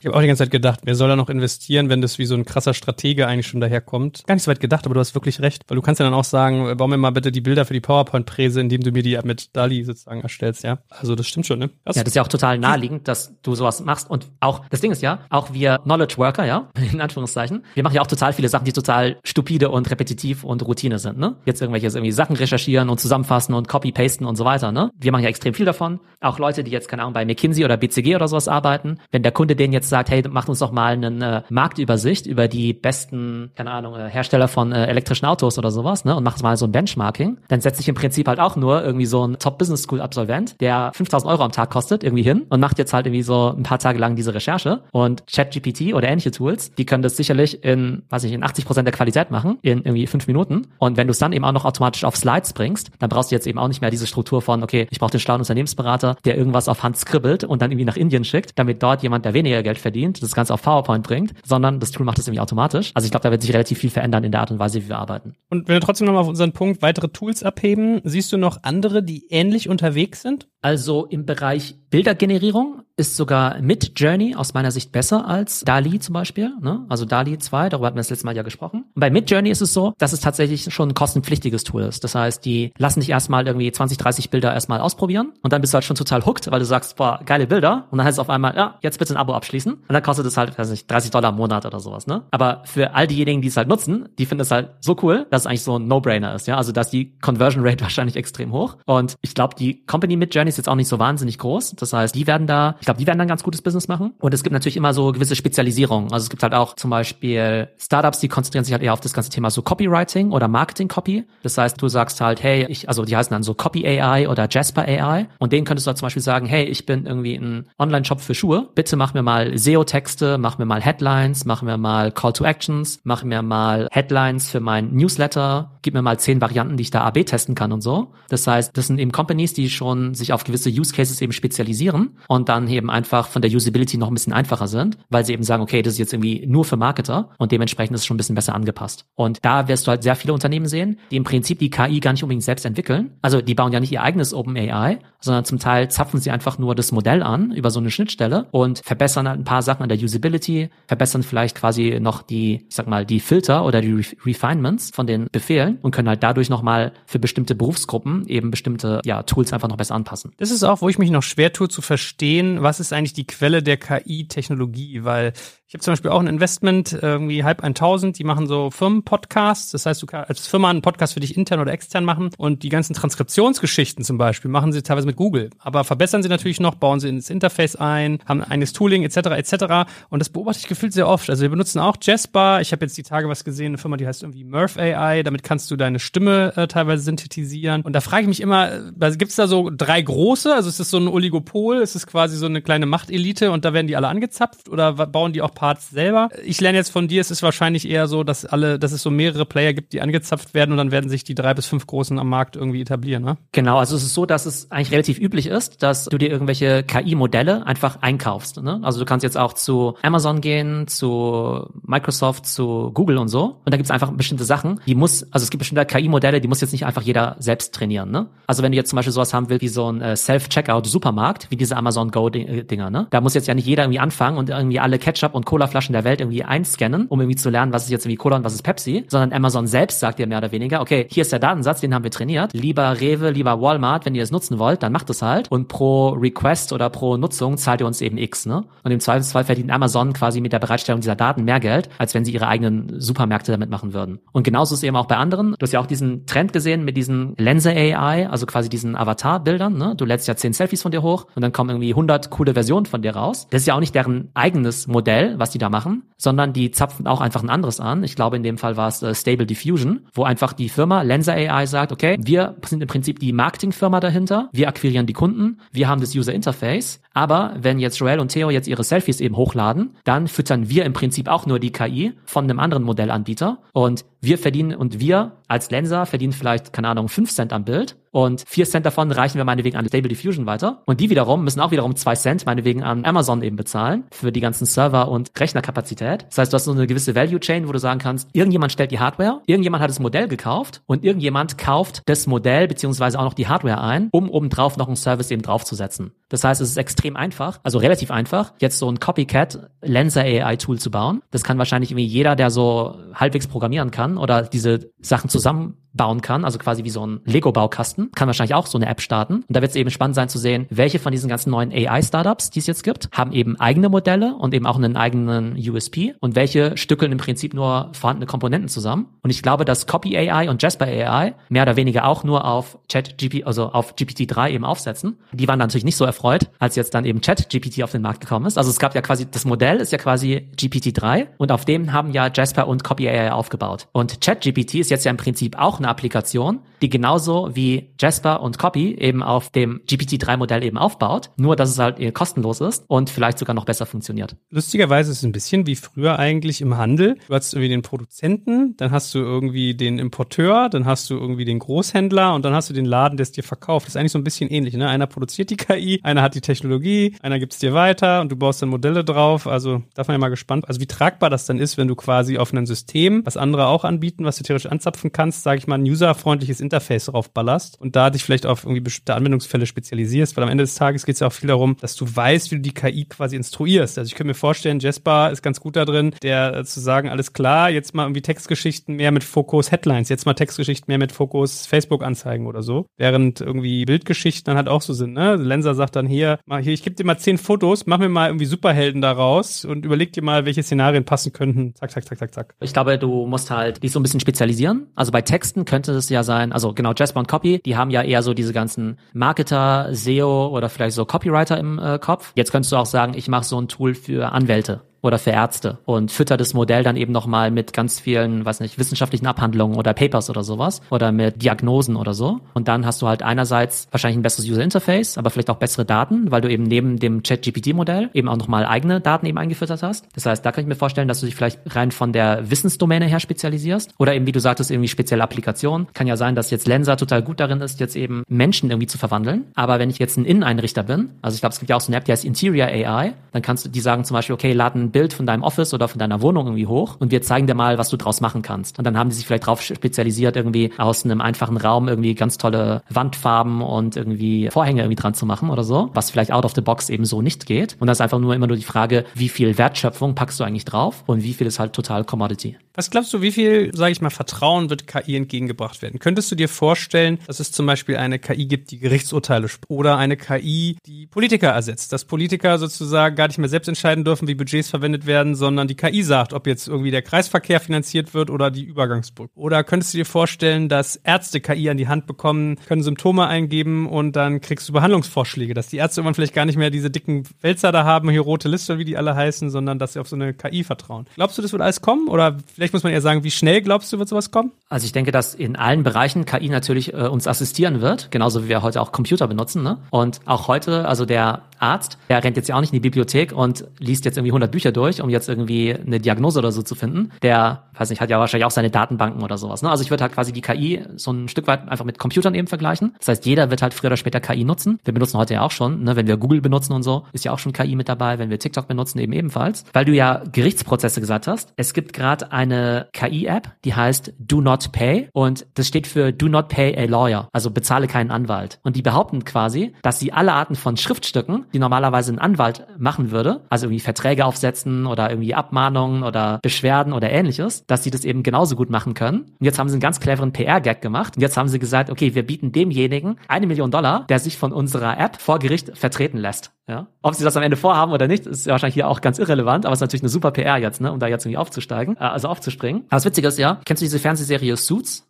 Ich 0.00 0.06
habe 0.06 0.16
auch 0.16 0.20
die 0.20 0.28
ganze 0.28 0.44
Zeit 0.44 0.52
gedacht, 0.52 0.80
wer 0.84 0.94
soll 0.94 1.08
da 1.08 1.16
noch 1.16 1.28
investieren, 1.28 1.88
wenn 1.88 2.00
das 2.00 2.18
wie 2.18 2.24
so 2.24 2.36
ein 2.36 2.44
krasser 2.44 2.72
Stratege 2.72 3.26
eigentlich 3.26 3.48
schon 3.48 3.60
daherkommt. 3.60 4.22
Gar 4.28 4.36
nicht 4.36 4.44
so 4.44 4.50
weit 4.50 4.60
gedacht, 4.60 4.86
aber 4.86 4.94
du 4.94 5.00
hast 5.00 5.16
wirklich 5.16 5.40
recht, 5.40 5.64
weil 5.66 5.74
du 5.74 5.82
kannst 5.82 5.98
ja 5.98 6.06
dann 6.06 6.14
auch 6.14 6.22
sagen, 6.22 6.76
bau 6.76 6.86
mir 6.86 6.96
mal 6.98 7.10
bitte 7.10 7.32
die 7.32 7.40
Bilder 7.40 7.64
für 7.64 7.74
die 7.74 7.80
PowerPoint-Präse, 7.80 8.60
indem 8.60 8.82
du 8.82 8.92
mir 8.92 9.02
die 9.02 9.18
mit 9.24 9.56
DALI 9.56 9.82
sozusagen 9.82 10.20
erstellst, 10.20 10.62
ja. 10.62 10.78
Also 10.88 11.16
das 11.16 11.26
stimmt 11.26 11.46
schon, 11.46 11.58
ne? 11.58 11.70
Das 11.84 11.96
ja, 11.96 12.04
das 12.04 12.12
ist 12.12 12.14
ja 12.14 12.22
auch 12.22 12.28
total 12.28 12.60
naheliegend, 12.60 13.08
dass 13.08 13.34
du 13.42 13.56
sowas 13.56 13.80
machst 13.80 14.08
und 14.08 14.28
auch, 14.38 14.62
das 14.70 14.80
Ding 14.80 14.92
ist 14.92 15.02
ja, 15.02 15.18
auch 15.30 15.52
wir 15.52 15.78
Knowledge 15.78 16.16
Worker, 16.16 16.44
ja, 16.44 16.70
in 16.92 17.00
Anführungszeichen, 17.00 17.64
wir 17.74 17.82
machen 17.82 17.94
ja 17.94 18.02
auch 18.02 18.06
total 18.06 18.32
viele 18.32 18.48
Sachen, 18.48 18.66
die 18.66 18.72
total 18.72 19.16
stupide 19.24 19.68
und 19.68 19.90
repetitiv 19.90 20.44
und 20.44 20.64
Routine 20.64 21.00
sind, 21.00 21.18
ne? 21.18 21.34
Jetzt 21.44 21.60
irgendwelche 21.60 21.88
irgendwie 21.88 22.12
Sachen 22.12 22.36
recherchieren 22.36 22.88
und 22.88 23.00
zusammenfassen 23.00 23.52
und 23.52 23.66
copy-pasten 23.66 24.24
und 24.24 24.36
so 24.36 24.44
weiter, 24.44 24.70
ne? 24.70 24.92
Wir 24.96 25.10
machen 25.10 25.24
ja 25.24 25.28
extrem 25.28 25.54
viel 25.54 25.66
davon. 25.66 25.98
Auch 26.20 26.38
Leute, 26.38 26.62
die 26.62 26.70
jetzt, 26.70 26.88
keine 26.88 27.02
Ahnung, 27.02 27.14
bei 27.14 27.24
McKinsey 27.24 27.64
oder 27.64 27.76
BCG 27.76 28.14
oder 28.14 28.28
sowas 28.28 28.46
arbeiten, 28.46 29.00
wenn 29.10 29.24
der 29.24 29.32
Kunde 29.32 29.56
denen 29.56 29.72
jetzt 29.72 29.87
sagt, 29.88 30.10
hey, 30.10 30.22
macht 30.28 30.48
uns 30.48 30.58
doch 30.58 30.72
mal 30.72 30.92
eine 30.92 31.44
äh, 31.48 31.52
Marktübersicht 31.52 32.26
über 32.26 32.48
die 32.48 32.72
besten, 32.72 33.50
keine 33.54 33.70
Ahnung, 33.70 33.94
äh, 33.94 34.08
Hersteller 34.08 34.48
von 34.48 34.72
äh, 34.72 34.86
elektrischen 34.86 35.26
Autos 35.26 35.58
oder 35.58 35.70
sowas, 35.70 36.04
ne? 36.04 36.14
Und 36.16 36.24
macht 36.24 36.42
mal 36.42 36.56
so 36.56 36.66
ein 36.66 36.72
Benchmarking, 36.72 37.38
dann 37.48 37.60
setzt 37.60 37.78
sich 37.78 37.88
im 37.88 37.94
Prinzip 37.94 38.28
halt 38.28 38.40
auch 38.40 38.56
nur 38.56 38.82
irgendwie 38.82 39.06
so 39.06 39.26
ein 39.26 39.38
Top-Business-School-Absolvent, 39.38 40.60
der 40.60 40.92
5000 40.94 41.30
Euro 41.30 41.42
am 41.44 41.52
Tag 41.52 41.70
kostet, 41.70 42.04
irgendwie 42.04 42.22
hin 42.22 42.46
und 42.48 42.60
macht 42.60 42.78
jetzt 42.78 42.92
halt 42.92 43.06
irgendwie 43.06 43.22
so 43.22 43.54
ein 43.56 43.62
paar 43.62 43.78
Tage 43.78 43.98
lang 43.98 44.16
diese 44.16 44.34
Recherche 44.34 44.82
und 44.92 45.26
ChatGPT 45.26 45.94
oder 45.94 46.08
ähnliche 46.08 46.30
Tools, 46.30 46.72
die 46.74 46.86
können 46.86 47.02
das 47.02 47.16
sicherlich 47.16 47.64
in, 47.64 48.02
weiß 48.10 48.24
ich, 48.24 48.32
in 48.32 48.42
80 48.42 48.64
Prozent 48.64 48.86
der 48.86 48.94
Qualität 48.94 49.30
machen, 49.30 49.58
in 49.62 49.78
irgendwie 49.78 50.06
fünf 50.06 50.26
Minuten. 50.26 50.66
Und 50.78 50.96
wenn 50.96 51.06
du 51.06 51.12
es 51.12 51.18
dann 51.18 51.32
eben 51.32 51.44
auch 51.44 51.52
noch 51.52 51.64
automatisch 51.64 52.04
auf 52.04 52.16
Slides 52.16 52.52
bringst, 52.52 52.90
dann 52.98 53.08
brauchst 53.08 53.30
du 53.30 53.34
jetzt 53.34 53.46
eben 53.46 53.58
auch 53.58 53.68
nicht 53.68 53.80
mehr 53.80 53.90
diese 53.90 54.06
Struktur 54.06 54.42
von, 54.42 54.62
okay, 54.62 54.86
ich 54.90 54.98
brauche 54.98 55.10
den 55.10 55.20
schlauen 55.20 55.40
Unternehmensberater, 55.40 56.16
der 56.24 56.36
irgendwas 56.36 56.68
auf 56.68 56.82
Hand 56.82 56.96
skribbelt 56.96 57.44
und 57.44 57.62
dann 57.62 57.70
irgendwie 57.70 57.84
nach 57.84 57.96
Indien 57.96 58.24
schickt, 58.24 58.58
damit 58.58 58.82
dort 58.82 59.02
jemand, 59.02 59.24
der 59.24 59.34
weniger 59.34 59.62
Geld 59.62 59.77
verdient, 59.80 60.22
das 60.22 60.34
Ganze 60.34 60.54
auf 60.54 60.62
PowerPoint 60.62 61.04
bringt, 61.04 61.34
sondern 61.44 61.80
das 61.80 61.90
Tool 61.90 62.04
macht 62.04 62.18
das 62.18 62.26
irgendwie 62.28 62.40
automatisch. 62.40 62.90
Also 62.94 63.06
ich 63.06 63.10
glaube, 63.10 63.24
da 63.24 63.30
wird 63.30 63.42
sich 63.42 63.52
relativ 63.52 63.78
viel 63.78 63.90
verändern 63.90 64.24
in 64.24 64.32
der 64.32 64.40
Art 64.40 64.50
und 64.50 64.58
Weise, 64.58 64.82
wie 64.82 64.88
wir 64.88 64.98
arbeiten. 64.98 65.34
Und 65.50 65.68
wenn 65.68 65.76
wir 65.76 65.80
trotzdem 65.80 66.06
nochmal 66.06 66.22
auf 66.22 66.28
unseren 66.28 66.52
Punkt 66.52 66.82
weitere 66.82 67.08
Tools 67.08 67.42
abheben, 67.42 68.00
siehst 68.04 68.32
du 68.32 68.36
noch 68.36 68.62
andere, 68.62 69.02
die 69.02 69.26
ähnlich 69.30 69.68
unterwegs 69.68 70.22
sind? 70.22 70.48
Also 70.60 71.06
im 71.06 71.24
Bereich 71.24 71.76
Bildergenerierung 71.90 72.82
ist 72.98 73.16
sogar 73.16 73.60
mit 73.60 73.98
Journey 73.98 74.34
aus 74.34 74.54
meiner 74.54 74.70
Sicht 74.70 74.92
besser 74.92 75.26
als 75.26 75.60
DALI 75.60 76.00
zum 76.00 76.12
Beispiel. 76.12 76.52
Ne? 76.60 76.84
Also 76.88 77.04
DALI 77.04 77.38
2, 77.38 77.68
darüber 77.68 77.86
hatten 77.86 77.96
wir 77.96 78.00
das 78.00 78.10
letzte 78.10 78.26
Mal 78.26 78.36
ja 78.36 78.42
gesprochen. 78.42 78.84
Und 78.94 79.00
bei 79.00 79.10
Midjourney 79.10 79.50
ist 79.50 79.62
es 79.62 79.72
so, 79.72 79.94
dass 79.98 80.12
es 80.12 80.20
tatsächlich 80.20 80.72
schon 80.72 80.90
ein 80.90 80.94
kostenpflichtiges 80.94 81.64
Tool 81.64 81.82
ist. 81.82 82.04
Das 82.04 82.14
heißt, 82.14 82.44
die 82.44 82.72
lassen 82.76 83.00
dich 83.00 83.10
erstmal 83.10 83.46
irgendwie 83.46 83.70
20, 83.70 83.98
30 83.98 84.30
Bilder 84.30 84.52
erstmal 84.52 84.80
ausprobieren 84.80 85.32
und 85.42 85.52
dann 85.52 85.60
bist 85.60 85.72
du 85.72 85.76
halt 85.76 85.84
schon 85.84 85.96
total 85.96 86.24
hooked, 86.26 86.50
weil 86.50 86.58
du 86.58 86.64
sagst, 86.64 86.96
boah, 86.96 87.20
geile 87.24 87.46
Bilder. 87.46 87.86
Und 87.90 87.98
dann 87.98 88.06
heißt 88.06 88.16
es 88.16 88.20
auf 88.20 88.30
einmal, 88.30 88.56
ja, 88.56 88.78
jetzt 88.82 88.98
bitte 88.98 89.14
ein 89.14 89.16
Abo 89.16 89.32
abschließen. 89.34 89.74
Und 89.74 89.92
dann 89.92 90.02
kostet 90.02 90.26
es 90.26 90.36
halt, 90.36 90.58
weiß 90.58 90.70
nicht, 90.70 90.90
30 90.90 91.10
Dollar 91.10 91.30
im 91.30 91.36
Monat 91.36 91.66
oder 91.66 91.80
sowas. 91.80 92.06
Ne? 92.06 92.22
Aber 92.30 92.62
für 92.64 92.94
all 92.94 93.06
diejenigen, 93.06 93.42
die 93.42 93.48
es 93.48 93.56
halt 93.56 93.68
nutzen, 93.68 94.08
die 94.18 94.26
finden 94.26 94.42
es 94.42 94.50
halt 94.50 94.70
so 94.80 94.96
cool, 95.02 95.26
dass 95.30 95.42
es 95.42 95.46
eigentlich 95.46 95.62
so 95.62 95.78
ein 95.78 95.86
No-Brainer 95.86 96.34
ist. 96.34 96.46
Ja, 96.46 96.56
Also 96.56 96.72
dass 96.72 96.90
die 96.90 97.16
Conversion 97.20 97.64
Rate 97.66 97.80
wahrscheinlich 97.82 98.16
extrem 98.16 98.52
hoch. 98.52 98.76
Und 98.86 99.14
ich 99.20 99.34
glaube, 99.34 99.54
die 99.56 99.84
Company 99.86 100.16
Midjourney 100.16 100.48
ist 100.48 100.56
jetzt 100.56 100.68
auch 100.68 100.74
nicht 100.74 100.88
so 100.88 100.98
wahnsinnig 100.98 101.38
groß. 101.38 101.76
Das 101.76 101.92
heißt, 101.92 102.14
die 102.14 102.26
werden 102.26 102.46
da, 102.46 102.76
glaube, 102.88 102.98
die 102.98 103.06
werden 103.06 103.18
dann 103.18 103.28
ganz 103.28 103.42
gutes 103.42 103.60
Business 103.60 103.86
machen. 103.86 104.14
Und 104.18 104.32
es 104.32 104.42
gibt 104.42 104.54
natürlich 104.54 104.78
immer 104.78 104.94
so 104.94 105.12
gewisse 105.12 105.36
Spezialisierungen. 105.36 106.10
Also 106.10 106.24
es 106.24 106.30
gibt 106.30 106.42
halt 106.42 106.54
auch 106.54 106.74
zum 106.74 106.90
Beispiel 106.90 107.68
Startups, 107.76 108.20
die 108.20 108.28
konzentrieren 108.28 108.64
sich 108.64 108.72
halt 108.72 108.82
eher 108.82 108.94
auf 108.94 109.00
das 109.00 109.12
ganze 109.12 109.28
Thema 109.28 109.50
so 109.50 109.60
Copywriting 109.60 110.32
oder 110.32 110.48
Marketing 110.48 110.88
Copy. 110.88 111.24
Das 111.42 111.58
heißt, 111.58 111.80
du 111.80 111.88
sagst 111.88 112.22
halt, 112.22 112.42
hey, 112.42 112.64
ich, 112.68 112.88
also 112.88 113.04
die 113.04 113.14
heißen 113.14 113.30
dann 113.30 113.42
so 113.42 113.52
Copy 113.52 113.86
AI 113.86 114.28
oder 114.28 114.48
Jasper 114.50 114.82
AI. 114.82 115.28
Und 115.38 115.52
denen 115.52 115.66
könntest 115.66 115.86
du 115.86 115.88
halt 115.88 115.98
zum 115.98 116.06
Beispiel 116.06 116.22
sagen, 116.22 116.46
hey, 116.46 116.64
ich 116.64 116.86
bin 116.86 117.04
irgendwie 117.04 117.34
ein 117.34 117.66
Online-Shop 117.78 118.22
für 118.22 118.34
Schuhe. 118.34 118.70
Bitte 118.74 118.96
mach 118.96 119.12
mir 119.12 119.22
mal 119.22 119.56
SEO-Texte, 119.58 120.38
mach 120.38 120.56
mir 120.56 120.64
mal 120.64 120.80
Headlines, 120.80 121.44
mach 121.44 121.60
mir 121.60 121.76
mal 121.76 122.10
Call 122.10 122.32
to 122.32 122.44
Actions, 122.44 123.00
mach 123.04 123.22
mir 123.22 123.42
mal 123.42 123.88
Headlines 123.90 124.48
für 124.48 124.60
mein 124.60 124.94
Newsletter, 124.94 125.72
gib 125.82 125.92
mir 125.92 126.02
mal 126.02 126.18
zehn 126.18 126.40
Varianten, 126.40 126.78
die 126.78 126.82
ich 126.82 126.90
da 126.90 127.02
AB 127.02 127.26
testen 127.26 127.54
kann 127.54 127.72
und 127.72 127.82
so. 127.82 128.12
Das 128.30 128.46
heißt, 128.46 128.74
das 128.74 128.86
sind 128.86 128.98
eben 128.98 129.12
Companies, 129.12 129.52
die 129.52 129.68
schon 129.68 130.14
sich 130.14 130.32
auf 130.32 130.44
gewisse 130.44 130.70
Use 130.70 130.94
Cases 130.94 131.20
eben 131.20 131.32
spezialisieren 131.32 132.16
und 132.28 132.48
dann 132.48 132.66
eben 132.78 132.90
einfach 132.90 133.28
von 133.28 133.42
der 133.42 133.50
Usability 133.50 133.98
noch 133.98 134.08
ein 134.08 134.14
bisschen 134.14 134.32
einfacher 134.32 134.66
sind, 134.66 134.96
weil 135.10 135.24
sie 135.24 135.34
eben 135.34 135.42
sagen, 135.42 135.62
okay, 135.62 135.82
das 135.82 135.94
ist 135.94 135.98
jetzt 135.98 136.12
irgendwie 136.12 136.46
nur 136.46 136.64
für 136.64 136.76
Marketer 136.76 137.30
und 137.38 137.52
dementsprechend 137.52 137.94
ist 137.94 138.02
es 138.02 138.06
schon 138.06 138.14
ein 138.14 138.18
bisschen 138.18 138.34
besser 138.34 138.54
angepasst. 138.54 139.04
Und 139.14 139.44
da 139.44 139.68
wirst 139.68 139.86
du 139.86 139.90
halt 139.90 140.02
sehr 140.02 140.16
viele 140.16 140.32
Unternehmen 140.32 140.66
sehen, 140.66 140.98
die 141.10 141.16
im 141.16 141.24
Prinzip 141.24 141.58
die 141.58 141.70
KI 141.70 142.00
gar 142.00 142.12
nicht 142.12 142.22
unbedingt 142.22 142.44
selbst 142.44 142.64
entwickeln. 142.64 143.18
Also 143.20 143.42
die 143.42 143.54
bauen 143.54 143.72
ja 143.72 143.80
nicht 143.80 143.92
ihr 143.92 144.02
eigenes 144.02 144.32
OpenAI, 144.32 145.00
sondern 145.20 145.44
zum 145.44 145.58
Teil 145.58 145.90
zapfen 145.90 146.20
sie 146.20 146.30
einfach 146.30 146.58
nur 146.58 146.74
das 146.74 146.92
Modell 146.92 147.22
an 147.22 147.52
über 147.52 147.70
so 147.70 147.80
eine 147.80 147.90
Schnittstelle 147.90 148.46
und 148.50 148.80
verbessern 148.84 149.28
halt 149.28 149.40
ein 149.40 149.44
paar 149.44 149.62
Sachen 149.62 149.82
an 149.82 149.88
der 149.88 149.98
Usability, 149.98 150.70
verbessern 150.86 151.22
vielleicht 151.22 151.56
quasi 151.56 151.98
noch 152.00 152.22
die, 152.22 152.66
ich 152.68 152.74
sag 152.74 152.86
mal, 152.86 153.04
die 153.04 153.20
Filter 153.20 153.64
oder 153.64 153.80
die 153.80 153.92
Re 153.92 154.02
Refinements 154.24 154.90
von 154.90 155.06
den 155.06 155.28
Befehlen 155.30 155.78
und 155.82 155.90
können 155.90 156.08
halt 156.08 156.22
dadurch 156.22 156.50
nochmal 156.50 156.92
für 157.06 157.18
bestimmte 157.18 157.54
Berufsgruppen 157.54 158.26
eben 158.26 158.50
bestimmte 158.50 159.00
ja, 159.04 159.22
Tools 159.22 159.52
einfach 159.52 159.68
noch 159.68 159.76
besser 159.76 159.94
anpassen. 159.94 160.32
Das 160.38 160.50
ist 160.50 160.62
auch, 160.62 160.82
wo 160.82 160.88
ich 160.88 160.98
mich 160.98 161.10
noch 161.10 161.22
schwer 161.22 161.52
tue 161.52 161.68
zu 161.68 161.82
verstehen, 161.82 162.62
was 162.62 162.80
ist 162.80 162.92
eigentlich 162.92 163.12
die 163.12 163.26
Quelle 163.26 163.62
der 163.62 163.76
KI-Technologie, 163.76 165.04
weil 165.04 165.32
ich 165.68 165.74
habe 165.74 165.82
zum 165.82 165.92
Beispiel 165.92 166.10
auch 166.10 166.20
ein 166.20 166.28
Investment, 166.28 166.98
irgendwie 167.02 167.44
halb 167.44 167.62
1000, 167.62 168.18
die 168.18 168.24
machen 168.24 168.46
so 168.46 168.70
Firmenpodcasts. 168.70 169.70
Das 169.72 169.84
heißt, 169.84 170.00
du 170.00 170.06
kannst 170.06 170.30
als 170.30 170.46
Firma 170.46 170.70
einen 170.70 170.80
Podcast 170.80 171.12
für 171.12 171.20
dich 171.20 171.36
intern 171.36 171.60
oder 171.60 171.72
extern 171.72 172.06
machen 172.06 172.30
und 172.38 172.62
die 172.62 172.70
ganzen 172.70 172.94
Transkriptionsgeschichten 172.94 174.02
zum 174.02 174.16
Beispiel 174.16 174.50
machen 174.50 174.72
sie 174.72 174.82
teilweise 174.82 175.06
mit 175.06 175.16
Google. 175.16 175.50
Aber 175.58 175.84
verbessern 175.84 176.22
sie 176.22 176.30
natürlich 176.30 176.58
noch, 176.58 176.76
bauen 176.76 177.00
sie 177.00 177.10
ins 177.10 177.28
Interface 177.28 177.76
ein, 177.76 178.18
haben 178.24 178.40
ein 178.40 178.50
eigenes 178.50 178.72
Tooling 178.72 179.02
etc. 179.02 179.16
etc. 179.16 179.90
Und 180.08 180.20
das 180.20 180.30
beobachte 180.30 180.60
ich 180.60 180.68
gefühlt 180.68 180.94
sehr 180.94 181.06
oft. 181.06 181.28
Also 181.28 181.42
wir 181.42 181.50
benutzen 181.50 181.80
auch 181.80 181.98
Jasper. 182.00 182.62
Ich 182.62 182.72
habe 182.72 182.86
jetzt 182.86 182.96
die 182.96 183.02
Tage 183.02 183.28
was 183.28 183.44
gesehen, 183.44 183.66
eine 183.66 183.78
Firma, 183.78 183.98
die 183.98 184.06
heißt 184.06 184.22
irgendwie 184.22 184.44
Murph 184.44 184.78
AI. 184.78 185.22
Damit 185.22 185.42
kannst 185.42 185.70
du 185.70 185.76
deine 185.76 185.98
Stimme 185.98 186.56
äh, 186.56 186.66
teilweise 186.66 187.02
synthetisieren. 187.02 187.82
Und 187.82 187.92
da 187.92 188.00
frage 188.00 188.22
ich 188.22 188.28
mich 188.28 188.40
immer, 188.40 188.72
äh, 188.72 189.16
gibt 189.18 189.28
es 189.32 189.36
da 189.36 189.46
so 189.46 189.70
drei 189.70 190.00
große? 190.00 190.50
Also 190.54 190.70
ist 190.70 190.80
es 190.80 190.88
so 190.88 190.96
ein 190.96 191.08
Oligopol? 191.08 191.82
Ist 191.82 191.94
es 191.94 192.06
quasi 192.06 192.38
so 192.38 192.46
eine 192.46 192.62
kleine 192.62 192.86
Machtelite 192.86 193.50
und 193.50 193.66
da 193.66 193.74
werden 193.74 193.86
die 193.86 193.96
alle 193.96 194.08
angezapft 194.08 194.70
oder 194.70 194.94
bauen 194.94 195.34
die 195.34 195.42
auch 195.42 195.57
Parts 195.58 195.90
selber. 195.90 196.28
Ich 196.44 196.60
lerne 196.60 196.78
jetzt 196.78 196.92
von 196.92 197.08
dir, 197.08 197.20
es 197.20 197.32
ist 197.32 197.42
wahrscheinlich 197.42 197.88
eher 197.88 198.06
so, 198.06 198.22
dass 198.22 198.44
alle, 198.44 198.78
dass 198.78 198.92
es 198.92 199.02
so 199.02 199.10
mehrere 199.10 199.44
Player 199.44 199.72
gibt, 199.72 199.92
die 199.92 200.00
angezapft 200.00 200.54
werden 200.54 200.70
und 200.70 200.78
dann 200.78 200.92
werden 200.92 201.10
sich 201.10 201.24
die 201.24 201.34
drei 201.34 201.52
bis 201.52 201.66
fünf 201.66 201.84
großen 201.84 202.16
am 202.16 202.28
Markt 202.28 202.54
irgendwie 202.54 202.80
etablieren, 202.80 203.24
ne? 203.24 203.38
Genau, 203.50 203.78
also 203.78 203.96
es 203.96 204.04
ist 204.04 204.14
so, 204.14 204.24
dass 204.24 204.46
es 204.46 204.70
eigentlich 204.70 204.92
relativ 204.92 205.18
üblich 205.18 205.48
ist, 205.48 205.82
dass 205.82 206.04
du 206.04 206.16
dir 206.16 206.30
irgendwelche 206.30 206.84
KI-Modelle 206.84 207.66
einfach 207.66 208.00
einkaufst. 208.02 208.62
Ne? 208.62 208.78
Also 208.84 209.00
du 209.00 209.04
kannst 209.04 209.24
jetzt 209.24 209.36
auch 209.36 209.52
zu 209.52 209.94
Amazon 210.02 210.40
gehen, 210.40 210.86
zu 210.86 211.68
Microsoft, 211.82 212.46
zu 212.46 212.92
Google 212.94 213.18
und 213.18 213.26
so. 213.26 213.60
Und 213.64 213.72
da 213.72 213.76
gibt 213.76 213.86
es 213.86 213.90
einfach 213.90 214.12
bestimmte 214.12 214.44
Sachen, 214.44 214.80
die 214.86 214.94
muss, 214.94 215.24
also 215.32 215.42
es 215.42 215.50
gibt 215.50 215.58
bestimmte 215.58 215.84
KI-Modelle, 215.86 216.40
die 216.40 216.46
muss 216.46 216.60
jetzt 216.60 216.70
nicht 216.70 216.86
einfach 216.86 217.02
jeder 217.02 217.34
selbst 217.40 217.74
trainieren. 217.74 218.12
Ne? 218.12 218.28
Also 218.46 218.62
wenn 218.62 218.70
du 218.70 218.76
jetzt 218.76 218.90
zum 218.90 218.96
Beispiel 218.96 219.12
sowas 219.12 219.34
haben 219.34 219.48
willst 219.48 219.62
wie 219.62 219.68
so 219.68 219.90
ein 219.90 220.00
äh, 220.00 220.14
Self-Checkout-Supermarkt, 220.14 221.50
wie 221.50 221.56
diese 221.56 221.76
Amazon 221.76 222.12
Go-Dinger, 222.12 222.90
ne? 222.90 223.08
Da 223.10 223.20
muss 223.20 223.34
jetzt 223.34 223.48
ja 223.48 223.54
nicht 223.54 223.66
jeder 223.66 223.82
irgendwie 223.82 223.98
anfangen 223.98 224.38
und 224.38 224.50
irgendwie 224.50 224.78
alle 224.78 224.98
Ketchup 224.98 225.34
und 225.34 225.47
Colaflaschen 225.48 225.94
der 225.94 226.04
Welt 226.04 226.20
irgendwie 226.20 226.44
einscannen, 226.44 227.06
um 227.08 227.20
irgendwie 227.20 227.36
zu 227.36 227.48
lernen, 227.48 227.72
was 227.72 227.84
ist 227.84 227.90
jetzt 227.90 228.04
irgendwie 228.04 228.18
Cola 228.18 228.36
und 228.36 228.44
was 228.44 228.52
ist 228.52 228.62
Pepsi, 228.62 229.06
sondern 229.08 229.32
Amazon 229.32 229.66
selbst 229.66 229.98
sagt 229.98 230.18
dir 230.18 230.26
mehr 230.26 230.38
oder 230.38 230.52
weniger, 230.52 230.82
okay, 230.82 231.06
hier 231.10 231.22
ist 231.22 231.32
der 231.32 231.38
Datensatz, 231.38 231.80
den 231.80 231.94
haben 231.94 232.04
wir 232.04 232.10
trainiert. 232.10 232.52
Lieber 232.52 233.00
Rewe, 233.00 233.30
lieber 233.30 233.58
Walmart, 233.58 234.04
wenn 234.04 234.14
ihr 234.14 234.22
es 234.22 234.30
nutzen 234.30 234.58
wollt, 234.58 234.82
dann 234.82 234.92
macht 234.92 235.08
es 235.08 235.22
halt. 235.22 235.50
Und 235.50 235.68
pro 235.68 236.10
Request 236.10 236.74
oder 236.74 236.90
pro 236.90 237.16
Nutzung 237.16 237.56
zahlt 237.56 237.80
ihr 237.80 237.86
uns 237.86 238.02
eben 238.02 238.18
X, 238.18 238.44
ne? 238.44 238.64
Und 238.84 238.90
im 238.90 239.00
Zweifelsfall 239.00 239.44
verdient 239.44 239.70
Amazon 239.70 240.12
quasi 240.12 240.42
mit 240.42 240.52
der 240.52 240.58
Bereitstellung 240.58 241.00
dieser 241.00 241.16
Daten 241.16 241.44
mehr 241.44 241.60
Geld, 241.60 241.88
als 241.96 242.12
wenn 242.12 242.26
sie 242.26 242.32
ihre 242.32 242.46
eigenen 242.46 243.00
Supermärkte 243.00 243.50
damit 243.50 243.70
machen 243.70 243.94
würden. 243.94 244.18
Und 244.32 244.42
genauso 244.42 244.74
ist 244.74 244.82
eben 244.82 244.96
auch 244.96 245.06
bei 245.06 245.16
anderen. 245.16 245.54
Du 245.58 245.62
hast 245.62 245.72
ja 245.72 245.80
auch 245.80 245.86
diesen 245.86 246.26
Trend 246.26 246.52
gesehen 246.52 246.84
mit 246.84 246.98
diesen 246.98 247.34
Lense 247.38 247.70
AI, 247.70 248.28
also 248.28 248.44
quasi 248.44 248.68
diesen 248.68 248.96
Avatar-Bildern, 248.96 249.78
ne? 249.78 249.94
Du 249.96 250.04
lädst 250.04 250.28
ja 250.28 250.36
zehn 250.36 250.52
Selfies 250.52 250.82
von 250.82 250.92
dir 250.92 251.02
hoch 251.02 251.26
und 251.34 251.40
dann 251.40 251.52
kommen 251.52 251.70
irgendwie 251.70 251.90
100 251.90 252.28
coole 252.28 252.52
Versionen 252.52 252.84
von 252.84 253.00
dir 253.00 253.16
raus. 253.16 253.46
Das 253.50 253.62
ist 253.62 253.66
ja 253.66 253.74
auch 253.74 253.80
nicht 253.80 253.94
deren 253.94 254.30
eigenes 254.34 254.86
Modell, 254.86 255.37
was 255.38 255.50
die 255.50 255.58
da 255.58 255.68
machen, 255.68 256.02
sondern 256.16 256.52
die 256.52 256.70
zapfen 256.70 257.06
auch 257.06 257.20
einfach 257.20 257.42
ein 257.42 257.50
anderes 257.50 257.80
an. 257.80 258.04
Ich 258.04 258.16
glaube, 258.16 258.36
in 258.36 258.42
dem 258.42 258.58
Fall 258.58 258.76
war 258.76 258.88
es 258.88 259.02
äh, 259.02 259.14
Stable 259.14 259.46
Diffusion, 259.46 260.06
wo 260.12 260.24
einfach 260.24 260.52
die 260.52 260.68
Firma 260.68 261.02
Lenser 261.02 261.34
AI 261.34 261.66
sagt, 261.66 261.92
okay, 261.92 262.16
wir 262.20 262.56
sind 262.64 262.82
im 262.82 262.88
Prinzip 262.88 263.18
die 263.20 263.32
Marketingfirma 263.32 264.00
dahinter, 264.00 264.48
wir 264.52 264.68
akquirieren 264.68 265.06
die 265.06 265.12
Kunden, 265.12 265.60
wir 265.72 265.88
haben 265.88 266.00
das 266.00 266.14
User 266.14 266.32
Interface, 266.32 267.00
aber 267.18 267.56
wenn 267.58 267.80
jetzt 267.80 267.98
Joel 267.98 268.20
und 268.20 268.28
Theo 268.28 268.48
jetzt 268.48 268.68
ihre 268.68 268.84
Selfies 268.84 269.20
eben 269.20 269.36
hochladen, 269.36 269.96
dann 270.04 270.28
füttern 270.28 270.68
wir 270.68 270.84
im 270.84 270.92
Prinzip 270.92 271.26
auch 271.26 271.46
nur 271.46 271.58
die 271.58 271.72
KI 271.72 272.12
von 272.24 272.44
einem 272.44 272.60
anderen 272.60 272.84
Modellanbieter 272.84 273.58
und 273.72 274.04
wir 274.20 274.38
verdienen 274.38 274.72
und 274.72 275.00
wir 275.00 275.32
als 275.48 275.72
Lenser 275.72 276.06
verdienen 276.06 276.32
vielleicht, 276.32 276.72
keine 276.72 276.86
Ahnung, 276.86 277.08
5 277.08 277.32
Cent 277.32 277.52
am 277.52 277.64
Bild 277.64 277.96
und 278.12 278.44
4 278.46 278.66
Cent 278.66 278.86
davon 278.86 279.10
reichen 279.10 279.36
wir 279.36 279.44
meinetwegen 279.44 279.76
an 279.76 279.86
Stable 279.88 280.08
Diffusion 280.08 280.46
weiter. 280.46 280.82
Und 280.86 281.00
die 281.00 281.10
wiederum 281.10 281.42
müssen 281.42 281.60
auch 281.60 281.72
wiederum 281.72 281.96
2 281.96 282.14
Cent 282.14 282.46
meinetwegen 282.46 282.84
an 282.84 283.04
Amazon 283.04 283.42
eben 283.42 283.56
bezahlen 283.56 284.04
für 284.12 284.30
die 284.30 284.40
ganzen 284.40 284.64
Server 284.66 285.08
und 285.08 285.30
Rechnerkapazität. 285.38 286.26
Das 286.28 286.38
heißt, 286.38 286.52
du 286.52 286.54
hast 286.54 286.64
so 286.64 286.72
eine 286.72 286.86
gewisse 286.86 287.16
Value 287.16 287.40
Chain, 287.40 287.66
wo 287.66 287.72
du 287.72 287.80
sagen 287.80 287.98
kannst, 287.98 288.28
irgendjemand 288.32 288.70
stellt 288.70 288.92
die 288.92 289.00
Hardware, 289.00 289.40
irgendjemand 289.46 289.82
hat 289.82 289.90
das 289.90 289.98
Modell 289.98 290.28
gekauft 290.28 290.82
und 290.86 291.04
irgendjemand 291.04 291.58
kauft 291.58 292.02
das 292.06 292.28
Modell 292.28 292.68
beziehungsweise 292.68 293.18
auch 293.18 293.24
noch 293.24 293.34
die 293.34 293.48
Hardware 293.48 293.80
ein, 293.80 294.08
um 294.12 294.30
obendrauf 294.30 294.76
noch 294.76 294.86
einen 294.86 294.96
Service 294.96 295.30
eben 295.30 295.42
draufzusetzen. 295.42 296.12
Das 296.28 296.44
heißt, 296.44 296.60
es 296.60 296.70
ist 296.70 296.76
extrem 296.76 297.16
einfach, 297.16 297.60
also 297.62 297.78
relativ 297.78 298.10
einfach, 298.10 298.52
jetzt 298.60 298.78
so 298.78 298.90
ein 298.90 299.00
Copycat 299.00 299.70
Lenser 299.80 300.22
AI 300.22 300.56
Tool 300.56 300.78
zu 300.78 300.90
bauen. 300.90 301.22
Das 301.30 301.42
kann 301.42 301.58
wahrscheinlich 301.58 301.90
irgendwie 301.90 302.06
jeder, 302.06 302.36
der 302.36 302.50
so 302.50 302.98
halbwegs 303.14 303.46
programmieren 303.46 303.90
kann 303.90 304.18
oder 304.18 304.42
diese 304.42 304.92
Sachen 305.00 305.30
zusammen 305.30 305.78
bauen 305.94 306.20
kann, 306.20 306.44
also 306.44 306.58
quasi 306.58 306.84
wie 306.84 306.90
so 306.90 307.06
ein 307.06 307.20
Lego-Baukasten, 307.24 308.10
kann 308.12 308.28
wahrscheinlich 308.28 308.54
auch 308.54 308.66
so 308.66 308.78
eine 308.78 308.86
App 308.86 309.00
starten. 309.00 309.44
Und 309.46 309.46
da 309.48 309.60
wird 309.60 309.70
es 309.70 309.76
eben 309.76 309.90
spannend 309.90 310.14
sein 310.14 310.28
zu 310.28 310.38
sehen, 310.38 310.66
welche 310.70 310.98
von 310.98 311.12
diesen 311.12 311.28
ganzen 311.28 311.50
neuen 311.50 311.72
AI-Startups, 311.72 312.50
die 312.50 312.60
es 312.60 312.66
jetzt 312.66 312.82
gibt, 312.82 313.08
haben 313.12 313.32
eben 313.32 313.58
eigene 313.58 313.88
Modelle 313.88 314.34
und 314.36 314.54
eben 314.54 314.66
auch 314.66 314.76
einen 314.76 314.96
eigenen 314.96 315.56
USP 315.56 316.14
und 316.20 316.36
welche 316.36 316.76
stückeln 316.76 317.12
im 317.12 317.18
Prinzip 317.18 317.54
nur 317.54 317.90
vorhandene 317.92 318.26
Komponenten 318.26 318.68
zusammen. 318.68 319.06
Und 319.22 319.30
ich 319.30 319.42
glaube, 319.42 319.64
dass 319.64 319.86
Copy 319.86 320.16
AI 320.16 320.48
und 320.48 320.62
Jasper 320.62 320.86
AI 320.86 321.34
mehr 321.48 321.62
oder 321.62 321.76
weniger 321.76 322.06
auch 322.06 322.24
nur 322.24 322.44
auf 322.44 322.78
ChatGPT, 322.88 323.46
also 323.46 323.70
auf 323.70 323.94
GPT-3 323.94 324.50
eben 324.50 324.64
aufsetzen. 324.64 325.18
Die 325.32 325.48
waren 325.48 325.58
natürlich 325.58 325.84
nicht 325.84 325.96
so 325.96 326.04
erfreut, 326.04 326.50
als 326.58 326.76
jetzt 326.76 326.94
dann 326.94 327.04
eben 327.04 327.20
ChatGPT 327.20 327.82
auf 327.82 327.92
den 327.92 328.02
Markt 328.02 328.20
gekommen 328.20 328.46
ist. 328.46 328.58
Also 328.58 328.70
es 328.70 328.78
gab 328.78 328.94
ja 328.94 329.02
quasi, 329.02 329.28
das 329.30 329.44
Modell 329.44 329.78
ist 329.78 329.92
ja 329.92 329.98
quasi 329.98 330.48
GPT-3 330.56 331.26
und 331.38 331.52
auf 331.52 331.64
dem 331.64 331.92
haben 331.92 332.12
ja 332.12 332.30
Jasper 332.32 332.68
und 332.68 332.84
Copy 332.84 333.08
AI 333.08 333.32
aufgebaut. 333.32 333.88
Und 333.92 334.20
ChatGPT 334.20 334.76
ist 334.76 334.90
jetzt 334.90 335.04
ja 335.04 335.10
im 335.10 335.16
Prinzip 335.16 335.58
auch 335.58 335.77
eine 335.78 335.88
Applikation, 335.88 336.60
die 336.82 336.88
genauso 336.88 337.50
wie 337.54 337.90
Jasper 337.98 338.40
und 338.40 338.58
Copy 338.58 338.94
eben 338.94 339.22
auf 339.22 339.50
dem 339.50 339.80
GPT-3-Modell 339.88 340.64
eben 340.64 340.78
aufbaut, 340.78 341.30
nur 341.36 341.56
dass 341.56 341.70
es 341.70 341.78
halt 341.78 342.14
kostenlos 342.14 342.60
ist 342.60 342.84
und 342.88 343.10
vielleicht 343.10 343.38
sogar 343.38 343.54
noch 343.54 343.64
besser 343.64 343.86
funktioniert. 343.86 344.36
Lustigerweise 344.50 345.12
ist 345.12 345.18
es 345.18 345.24
ein 345.24 345.32
bisschen 345.32 345.66
wie 345.66 345.76
früher 345.76 346.18
eigentlich 346.18 346.60
im 346.60 346.76
Handel. 346.76 347.16
Du 347.28 347.34
hast 347.34 347.54
irgendwie 347.54 347.68
den 347.68 347.82
Produzenten, 347.82 348.76
dann 348.76 348.90
hast 348.90 349.14
du 349.14 349.18
irgendwie 349.18 349.74
den 349.74 349.98
Importeur, 349.98 350.68
dann 350.68 350.84
hast 350.84 351.10
du 351.10 351.14
irgendwie 351.14 351.44
den 351.44 351.58
Großhändler 351.58 352.34
und 352.34 352.44
dann 352.44 352.54
hast 352.54 352.70
du 352.70 352.74
den 352.74 352.84
Laden, 352.84 353.16
der 353.16 353.22
es 353.22 353.32
dir 353.32 353.44
verkauft. 353.44 353.86
Das 353.86 353.94
ist 353.94 353.96
eigentlich 353.96 354.12
so 354.12 354.18
ein 354.18 354.24
bisschen 354.24 354.50
ähnlich. 354.50 354.74
Ne? 354.74 354.88
Einer 354.88 355.06
produziert 355.06 355.50
die 355.50 355.56
KI, 355.56 356.00
einer 356.02 356.22
hat 356.22 356.34
die 356.34 356.40
Technologie, 356.40 357.16
einer 357.22 357.38
gibt 357.38 357.52
es 357.52 357.58
dir 357.58 357.74
weiter 357.74 358.20
und 358.20 358.32
du 358.32 358.36
baust 358.36 358.62
dann 358.62 358.68
Modelle 358.68 359.04
drauf. 359.04 359.46
Also 359.46 359.82
da 359.94 360.08
man 360.08 360.14
ja 360.14 360.18
mal 360.18 360.28
gespannt. 360.28 360.66
Also 360.66 360.80
wie 360.80 360.86
tragbar 360.86 361.30
das 361.30 361.46
dann 361.46 361.58
ist, 361.58 361.78
wenn 361.78 361.86
du 361.86 361.94
quasi 361.94 362.38
auf 362.38 362.52
ein 362.52 362.66
System, 362.66 363.24
was 363.24 363.36
andere 363.36 363.66
auch 363.66 363.84
anbieten, 363.84 364.24
was 364.24 364.38
du 364.38 364.42
theoretisch 364.42 364.70
anzapfen 364.70 365.12
kannst, 365.12 365.42
sage 365.44 365.58
ich 365.58 365.67
mal, 365.68 365.78
ein 365.78 365.82
userfreundliches 365.82 366.60
Interface 366.60 367.06
drauf 367.06 367.30
ballerst 367.30 367.80
und 367.80 367.96
da 367.96 368.10
dich 368.10 368.24
vielleicht 368.24 368.46
auf 368.46 368.64
irgendwie 368.64 368.80
bestimmte 368.80 369.14
Anwendungsfälle 369.14 369.66
spezialisierst, 369.66 370.36
weil 370.36 370.44
am 370.44 370.50
Ende 370.50 370.64
des 370.64 370.74
Tages 370.74 371.06
geht 371.06 371.14
es 371.14 371.20
ja 371.20 371.26
auch 371.28 371.32
viel 371.32 371.48
darum, 371.48 371.76
dass 371.80 371.96
du 371.96 372.04
weißt, 372.14 372.50
wie 372.50 372.56
du 372.56 372.60
die 372.62 372.74
KI 372.74 373.04
quasi 373.04 373.36
instruierst. 373.36 373.98
Also 373.98 374.08
ich 374.08 374.14
könnte 374.14 374.28
mir 374.28 374.34
vorstellen, 374.34 374.80
Jasper 374.80 375.30
ist 375.30 375.42
ganz 375.42 375.60
gut 375.60 375.76
da 375.76 375.84
drin, 375.84 376.14
der 376.22 376.54
äh, 376.54 376.64
zu 376.64 376.80
sagen, 376.80 377.08
alles 377.08 377.32
klar, 377.32 377.70
jetzt 377.70 377.94
mal 377.94 378.04
irgendwie 378.04 378.22
Textgeschichten 378.22 378.96
mehr 378.96 379.12
mit 379.12 379.24
Fokus 379.24 379.70
Headlines, 379.70 380.08
jetzt 380.08 380.26
mal 380.26 380.34
Textgeschichten 380.34 380.86
mehr 380.88 380.98
mit 380.98 381.12
Fokus 381.12 381.66
Facebook-Anzeigen 381.66 382.46
oder 382.46 382.62
so. 382.62 382.86
Während 382.96 383.40
irgendwie 383.40 383.84
Bildgeschichten 383.84 384.44
dann 384.46 384.56
halt 384.56 384.68
auch 384.68 384.82
so 384.82 384.92
sind, 384.92 385.12
ne? 385.12 385.36
Lenser 385.36 385.74
sagt 385.74 385.96
dann 385.96 386.06
hier, 386.06 386.38
mal 386.46 386.62
hier, 386.62 386.72
ich 386.72 386.82
gebe 386.82 386.96
dir 386.96 387.04
mal 387.04 387.18
zehn 387.18 387.38
Fotos, 387.38 387.86
mach 387.86 387.98
mir 387.98 388.08
mal 388.08 388.28
irgendwie 388.28 388.46
Superhelden 388.46 389.00
daraus 389.02 389.64
und 389.64 389.84
überleg 389.84 390.12
dir 390.12 390.22
mal, 390.22 390.44
welche 390.44 390.62
Szenarien 390.62 391.04
passen 391.04 391.32
könnten. 391.32 391.74
Zack, 391.74 391.90
zack, 391.90 392.04
zack, 392.04 392.18
zack, 392.18 392.34
zack. 392.34 392.54
Ich 392.60 392.72
glaube, 392.72 392.98
du 392.98 393.26
musst 393.26 393.50
halt 393.50 393.82
dich 393.82 393.92
so 393.92 394.00
ein 394.00 394.02
bisschen 394.02 394.20
spezialisieren. 394.20 394.88
Also 394.94 395.12
bei 395.12 395.22
Texten 395.22 395.57
könnte 395.64 395.92
es 395.92 396.08
ja 396.08 396.22
sein, 396.22 396.52
also 396.52 396.72
genau, 396.72 396.92
Jasper 396.96 397.20
und 397.20 397.28
Copy, 397.28 397.60
die 397.64 397.76
haben 397.76 397.90
ja 397.90 398.02
eher 398.02 398.22
so 398.22 398.34
diese 398.34 398.52
ganzen 398.52 398.98
Marketer, 399.12 399.88
SEO 399.92 400.48
oder 400.48 400.68
vielleicht 400.68 400.94
so 400.96 401.04
Copywriter 401.04 401.58
im 401.58 401.78
äh, 401.78 401.98
Kopf. 401.98 402.32
Jetzt 402.34 402.52
könntest 402.52 402.72
du 402.72 402.76
auch 402.76 402.86
sagen, 402.86 403.14
ich 403.14 403.28
mache 403.28 403.44
so 403.44 403.60
ein 403.60 403.68
Tool 403.68 403.94
für 403.94 404.32
Anwälte 404.32 404.82
oder 405.02 405.18
für 405.18 405.30
Ärzte 405.30 405.78
und 405.84 406.10
füttert 406.10 406.40
das 406.40 406.54
Modell 406.54 406.82
dann 406.82 406.96
eben 406.96 407.12
nochmal 407.12 407.50
mit 407.50 407.72
ganz 407.72 408.00
vielen, 408.00 408.44
weiß 408.44 408.60
nicht, 408.60 408.78
wissenschaftlichen 408.78 409.26
Abhandlungen 409.26 409.76
oder 409.76 409.94
Papers 409.94 410.30
oder 410.30 410.42
sowas 410.42 410.82
oder 410.90 411.12
mit 411.12 411.42
Diagnosen 411.42 411.96
oder 411.96 412.14
so. 412.14 412.40
Und 412.54 412.68
dann 412.68 412.84
hast 412.84 413.02
du 413.02 413.08
halt 413.08 413.22
einerseits 413.22 413.88
wahrscheinlich 413.90 414.18
ein 414.18 414.22
besseres 414.22 414.48
User 414.48 414.62
Interface, 414.62 415.18
aber 415.18 415.30
vielleicht 415.30 415.50
auch 415.50 415.56
bessere 415.56 415.84
Daten, 415.84 416.30
weil 416.30 416.40
du 416.40 416.50
eben 416.50 416.64
neben 416.64 416.98
dem 416.98 417.22
Chat-GPT-Modell 417.22 418.10
eben 418.12 418.28
auch 418.28 418.36
nochmal 418.36 418.66
eigene 418.66 419.00
Daten 419.00 419.26
eben 419.26 419.38
eingefüttert 419.38 419.82
hast. 419.82 420.06
Das 420.14 420.26
heißt, 420.26 420.44
da 420.44 420.52
kann 420.52 420.62
ich 420.64 420.68
mir 420.68 420.74
vorstellen, 420.74 421.08
dass 421.08 421.20
du 421.20 421.26
dich 421.26 421.34
vielleicht 421.34 421.60
rein 421.74 421.92
von 421.92 422.12
der 422.12 422.50
Wissensdomäne 422.50 423.06
her 423.06 423.20
spezialisierst 423.20 423.94
oder 423.98 424.14
eben, 424.14 424.26
wie 424.26 424.32
du 424.32 424.40
sagtest, 424.40 424.70
irgendwie 424.70 424.88
spezielle 424.88 425.22
Applikationen. 425.22 425.86
Kann 425.94 426.06
ja 426.06 426.16
sein, 426.16 426.34
dass 426.34 426.50
jetzt 426.50 426.66
Lenser 426.66 426.96
total 426.96 427.22
gut 427.22 427.40
darin 427.40 427.60
ist, 427.60 427.80
jetzt 427.80 427.96
eben 427.96 428.24
Menschen 428.28 428.70
irgendwie 428.70 428.86
zu 428.86 428.98
verwandeln. 428.98 429.44
Aber 429.54 429.78
wenn 429.78 429.90
ich 429.90 429.98
jetzt 429.98 430.16
ein 430.16 430.24
Inneneinrichter 430.24 430.82
bin, 430.82 431.10
also 431.22 431.34
ich 431.34 431.40
glaube, 431.40 431.52
es 431.52 431.60
gibt 431.60 431.70
ja 431.70 431.76
auch 431.76 431.80
so 431.80 431.90
eine 431.90 431.96
App, 431.96 432.04
die 432.04 432.12
heißt 432.12 432.24
Interior 432.24 432.66
AI, 432.66 433.14
dann 433.32 433.42
kannst 433.42 433.64
du 433.64 433.68
die 433.68 433.80
sagen 433.80 434.04
zum 434.04 434.14
Beispiel, 434.14 434.34
okay, 434.34 434.52
laden 434.52 434.87
ein 434.88 434.92
Bild 434.92 435.12
von 435.12 435.26
deinem 435.26 435.42
Office 435.42 435.74
oder 435.74 435.88
von 435.88 435.98
deiner 435.98 436.22
Wohnung 436.22 436.46
irgendwie 436.46 436.66
hoch 436.66 436.96
und 436.98 437.10
wir 437.10 437.22
zeigen 437.22 437.46
dir 437.46 437.54
mal, 437.54 437.78
was 437.78 437.90
du 437.90 437.96
draus 437.96 438.20
machen 438.20 438.42
kannst. 438.42 438.78
Und 438.78 438.84
dann 438.84 438.98
haben 438.98 439.10
die 439.10 439.16
sich 439.16 439.26
vielleicht 439.26 439.46
drauf 439.46 439.62
spezialisiert, 439.62 440.36
irgendwie 440.36 440.72
aus 440.78 441.04
einem 441.04 441.20
einfachen 441.20 441.56
Raum 441.56 441.88
irgendwie 441.88 442.14
ganz 442.14 442.38
tolle 442.38 442.82
Wandfarben 442.88 443.62
und 443.62 443.96
irgendwie 443.96 444.48
Vorhänge 444.50 444.82
irgendwie 444.82 444.96
dran 444.96 445.14
zu 445.14 445.26
machen 445.26 445.50
oder 445.50 445.64
so, 445.64 445.90
was 445.94 446.10
vielleicht 446.10 446.32
out 446.32 446.44
of 446.44 446.54
the 446.54 446.60
box 446.60 446.88
eben 446.88 447.04
so 447.04 447.22
nicht 447.22 447.46
geht. 447.46 447.76
Und 447.80 447.86
das 447.86 447.98
ist 447.98 448.00
einfach 448.00 448.18
nur 448.18 448.34
immer 448.34 448.46
nur 448.46 448.56
die 448.56 448.62
Frage, 448.62 449.04
wie 449.14 449.28
viel 449.28 449.58
Wertschöpfung 449.58 450.14
packst 450.14 450.40
du 450.40 450.44
eigentlich 450.44 450.64
drauf 450.64 451.04
und 451.06 451.22
wie 451.22 451.34
viel 451.34 451.46
ist 451.46 451.58
halt 451.58 451.72
total 451.72 452.04
Commodity. 452.04 452.56
Was 452.78 452.90
glaubst 452.90 453.12
du, 453.12 453.22
wie 453.22 453.32
viel, 453.32 453.74
sage 453.74 453.90
ich 453.90 454.00
mal, 454.00 454.10
Vertrauen 454.10 454.70
wird 454.70 454.86
KI 454.86 455.16
entgegengebracht 455.16 455.82
werden? 455.82 455.98
Könntest 455.98 456.30
du 456.30 456.36
dir 456.36 456.48
vorstellen, 456.48 457.18
dass 457.26 457.40
es 457.40 457.50
zum 457.50 457.66
Beispiel 457.66 457.96
eine 457.96 458.20
KI 458.20 458.46
gibt, 458.46 458.70
die 458.70 458.78
Gerichtsurteile 458.78 459.48
oder 459.66 459.98
eine 459.98 460.16
KI, 460.16 460.76
die 460.86 461.06
Politiker 461.06 461.48
ersetzt, 461.48 461.92
dass 461.92 462.04
Politiker 462.04 462.56
sozusagen 462.56 463.16
gar 463.16 463.26
nicht 463.26 463.38
mehr 463.38 463.48
selbst 463.48 463.66
entscheiden 463.66 464.04
dürfen, 464.04 464.28
wie 464.28 464.36
Budgets 464.36 464.70
verwendet 464.78 465.06
werden, 465.06 465.34
sondern 465.34 465.68
die 465.68 465.74
KI 465.74 466.02
sagt, 466.02 466.32
ob 466.32 466.46
jetzt 466.46 466.68
irgendwie 466.68 466.90
der 466.90 467.02
Kreisverkehr 467.02 467.60
finanziert 467.60 468.14
wird 468.14 468.30
oder 468.30 468.50
die 468.50 468.64
Übergangsbrücke. 468.64 469.32
Oder 469.34 469.64
könntest 469.64 469.92
du 469.92 469.98
dir 469.98 470.04
vorstellen, 470.04 470.68
dass 470.68 470.96
Ärzte 470.96 471.40
KI 471.40 471.68
an 471.70 471.76
die 471.76 471.88
Hand 471.88 472.06
bekommen, 472.06 472.56
können 472.66 472.82
Symptome 472.82 473.26
eingeben 473.26 473.88
und 473.88 474.14
dann 474.14 474.40
kriegst 474.40 474.68
du 474.68 474.72
Behandlungsvorschläge, 474.72 475.54
dass 475.54 475.66
die 475.66 475.78
Ärzte 475.78 476.00
irgendwann 476.00 476.14
vielleicht 476.14 476.34
gar 476.34 476.44
nicht 476.44 476.56
mehr 476.56 476.70
diese 476.70 476.90
dicken 476.90 477.24
Wälzer 477.40 477.72
da 477.72 477.84
haben, 477.84 478.08
hier 478.10 478.20
rote 478.20 478.48
Liste, 478.48 478.78
wie 478.78 478.84
die 478.84 478.96
alle 478.96 479.14
heißen, 479.14 479.50
sondern 479.50 479.78
dass 479.78 479.94
sie 479.94 480.00
auf 480.00 480.08
so 480.08 480.16
eine 480.16 480.32
KI 480.32 480.64
vertrauen. 480.64 481.06
Glaubst 481.16 481.36
du, 481.38 481.42
das 481.42 481.52
wird 481.52 481.62
alles 481.62 481.80
kommen? 481.80 482.08
Oder 482.08 482.38
vielleicht 482.54 482.72
muss 482.72 482.84
man 482.84 482.92
eher 482.92 483.00
sagen, 483.00 483.24
wie 483.24 483.30
schnell 483.30 483.60
glaubst 483.60 483.92
du, 483.92 483.98
wird 483.98 484.08
sowas 484.08 484.30
kommen? 484.30 484.52
Also 484.68 484.86
ich 484.86 484.92
denke, 484.92 485.10
dass 485.10 485.34
in 485.34 485.56
allen 485.56 485.82
Bereichen 485.82 486.24
KI 486.24 486.48
natürlich 486.48 486.94
äh, 486.94 487.08
uns 487.08 487.26
assistieren 487.26 487.80
wird, 487.80 488.10
genauso 488.10 488.44
wie 488.44 488.48
wir 488.48 488.62
heute 488.62 488.80
auch 488.80 488.92
Computer 488.92 489.26
benutzen. 489.26 489.62
Ne? 489.62 489.78
Und 489.90 490.20
auch 490.26 490.48
heute, 490.48 490.86
also 490.86 491.04
der 491.04 491.42
Arzt, 491.60 491.98
der 492.08 492.22
rennt 492.22 492.36
jetzt 492.36 492.48
ja 492.48 492.56
auch 492.56 492.60
nicht 492.60 492.72
in 492.72 492.76
die 492.76 492.88
Bibliothek 492.88 493.32
und 493.32 493.64
liest 493.78 494.04
jetzt 494.04 494.16
irgendwie 494.16 494.30
100 494.30 494.50
Bücher 494.50 494.72
durch, 494.72 495.00
um 495.00 495.10
jetzt 495.10 495.28
irgendwie 495.28 495.74
eine 495.74 496.00
Diagnose 496.00 496.38
oder 496.38 496.52
so 496.52 496.62
zu 496.62 496.74
finden. 496.74 497.10
Der, 497.22 497.64
weiß 497.74 497.90
nicht, 497.90 498.00
hat 498.00 498.10
ja 498.10 498.18
wahrscheinlich 498.18 498.44
auch 498.44 498.50
seine 498.50 498.70
Datenbanken 498.70 499.22
oder 499.22 499.38
sowas. 499.38 499.62
Ne? 499.62 499.70
Also 499.70 499.82
ich 499.82 499.90
würde 499.90 500.02
halt 500.02 500.12
quasi 500.12 500.32
die 500.32 500.40
KI 500.40 500.84
so 500.96 501.12
ein 501.12 501.28
Stück 501.28 501.46
weit 501.46 501.68
einfach 501.68 501.84
mit 501.84 501.98
Computern 501.98 502.34
eben 502.34 502.48
vergleichen. 502.48 502.94
Das 502.98 503.08
heißt, 503.08 503.26
jeder 503.26 503.50
wird 503.50 503.62
halt 503.62 503.74
früher 503.74 503.88
oder 503.88 503.96
später 503.96 504.20
KI 504.20 504.44
nutzen. 504.44 504.78
Wir 504.84 504.94
benutzen 504.94 505.18
heute 505.18 505.34
ja 505.34 505.42
auch 505.42 505.50
schon, 505.50 505.84
ne? 505.84 505.96
wenn 505.96 506.06
wir 506.06 506.16
Google 506.16 506.40
benutzen 506.40 506.72
und 506.72 506.82
so, 506.82 507.04
ist 507.12 507.24
ja 507.24 507.32
auch 507.32 507.38
schon 507.38 507.52
KI 507.52 507.76
mit 507.76 507.88
dabei. 507.88 508.18
Wenn 508.18 508.30
wir 508.30 508.38
TikTok 508.38 508.68
benutzen, 508.68 508.98
eben 508.98 509.12
ebenfalls. 509.12 509.64
Weil 509.72 509.84
du 509.84 509.92
ja 509.92 510.22
Gerichtsprozesse 510.32 511.00
gesagt 511.00 511.26
hast. 511.26 511.52
Es 511.56 511.74
gibt 511.74 511.92
gerade 511.92 512.32
eine 512.32 512.88
KI-App, 512.92 513.52
die 513.64 513.74
heißt 513.74 514.14
Do 514.18 514.40
Not 514.40 514.72
Pay 514.72 515.08
und 515.12 515.46
das 515.54 515.68
steht 515.68 515.86
für 515.86 516.12
Do 516.12 516.28
Not 516.28 516.48
Pay 516.48 516.76
a 516.76 516.84
Lawyer, 516.84 517.28
also 517.32 517.50
bezahle 517.50 517.86
keinen 517.86 518.10
Anwalt. 518.10 518.60
Und 518.62 518.76
die 518.76 518.82
behaupten 518.82 519.24
quasi, 519.24 519.74
dass 519.82 519.98
sie 519.98 520.12
alle 520.12 520.32
Arten 520.32 520.54
von 520.54 520.76
Schriftstücken, 520.76 521.46
die 521.52 521.58
normalerweise 521.58 522.12
ein 522.12 522.18
Anwalt 522.18 522.66
machen 522.78 523.10
würde, 523.10 523.42
also 523.48 523.66
irgendwie 523.66 523.80
Verträge 523.80 524.24
aufsetzen 524.24 524.86
oder 524.86 525.10
irgendwie 525.10 525.34
Abmahnungen 525.34 526.02
oder 526.02 526.38
Beschwerden 526.42 526.92
oder 526.92 527.10
ähnliches, 527.10 527.64
dass 527.66 527.84
sie 527.84 527.90
das 527.90 528.04
eben 528.04 528.22
genauso 528.22 528.56
gut 528.56 528.70
machen 528.70 528.94
können. 528.94 529.20
Und 529.38 529.44
jetzt 529.44 529.58
haben 529.58 529.68
sie 529.68 529.74
einen 529.74 529.80
ganz 529.80 530.00
cleveren 530.00 530.32
PR-Gag 530.32 530.82
gemacht. 530.82 531.16
Und 531.16 531.22
jetzt 531.22 531.36
haben 531.36 531.48
sie 531.48 531.58
gesagt, 531.58 531.90
okay, 531.90 532.14
wir 532.14 532.26
bieten 532.26 532.52
demjenigen 532.52 533.16
eine 533.28 533.46
Million 533.46 533.70
Dollar, 533.70 534.04
der 534.08 534.18
sich 534.18 534.36
von 534.36 534.52
unserer 534.52 534.98
App 534.98 535.20
vor 535.20 535.38
Gericht 535.38 535.76
vertreten 535.76 536.18
lässt. 536.18 536.52
Ja? 536.68 536.86
Ob 537.02 537.14
sie 537.14 537.24
das 537.24 537.36
am 537.36 537.42
Ende 537.42 537.56
vorhaben 537.56 537.92
oder 537.92 538.06
nicht, 538.06 538.26
ist 538.26 538.46
ja 538.46 538.52
wahrscheinlich 538.52 538.74
hier 538.74 538.88
auch 538.88 539.00
ganz 539.00 539.18
irrelevant, 539.18 539.64
aber 539.64 539.72
es 539.72 539.78
ist 539.78 539.82
natürlich 539.82 540.02
eine 540.02 540.10
super 540.10 540.30
PR 540.30 540.58
jetzt, 540.58 540.80
ne, 540.80 540.92
um 540.92 541.00
da 541.00 541.06
jetzt 541.06 541.24
irgendwie 541.24 541.38
aufzusteigen, 541.38 541.96
äh, 541.96 542.00
also 542.00 542.28
aufzuspringen. 542.28 542.82
Aber 542.88 542.96
das 542.96 543.04
Witzige 543.06 543.28
ist 543.28 543.38
ja, 543.38 543.60
kennst 543.64 543.82
du 543.82 543.86
diese 543.86 543.98
Fernsehserie 543.98 544.56
Suits? 544.56 545.07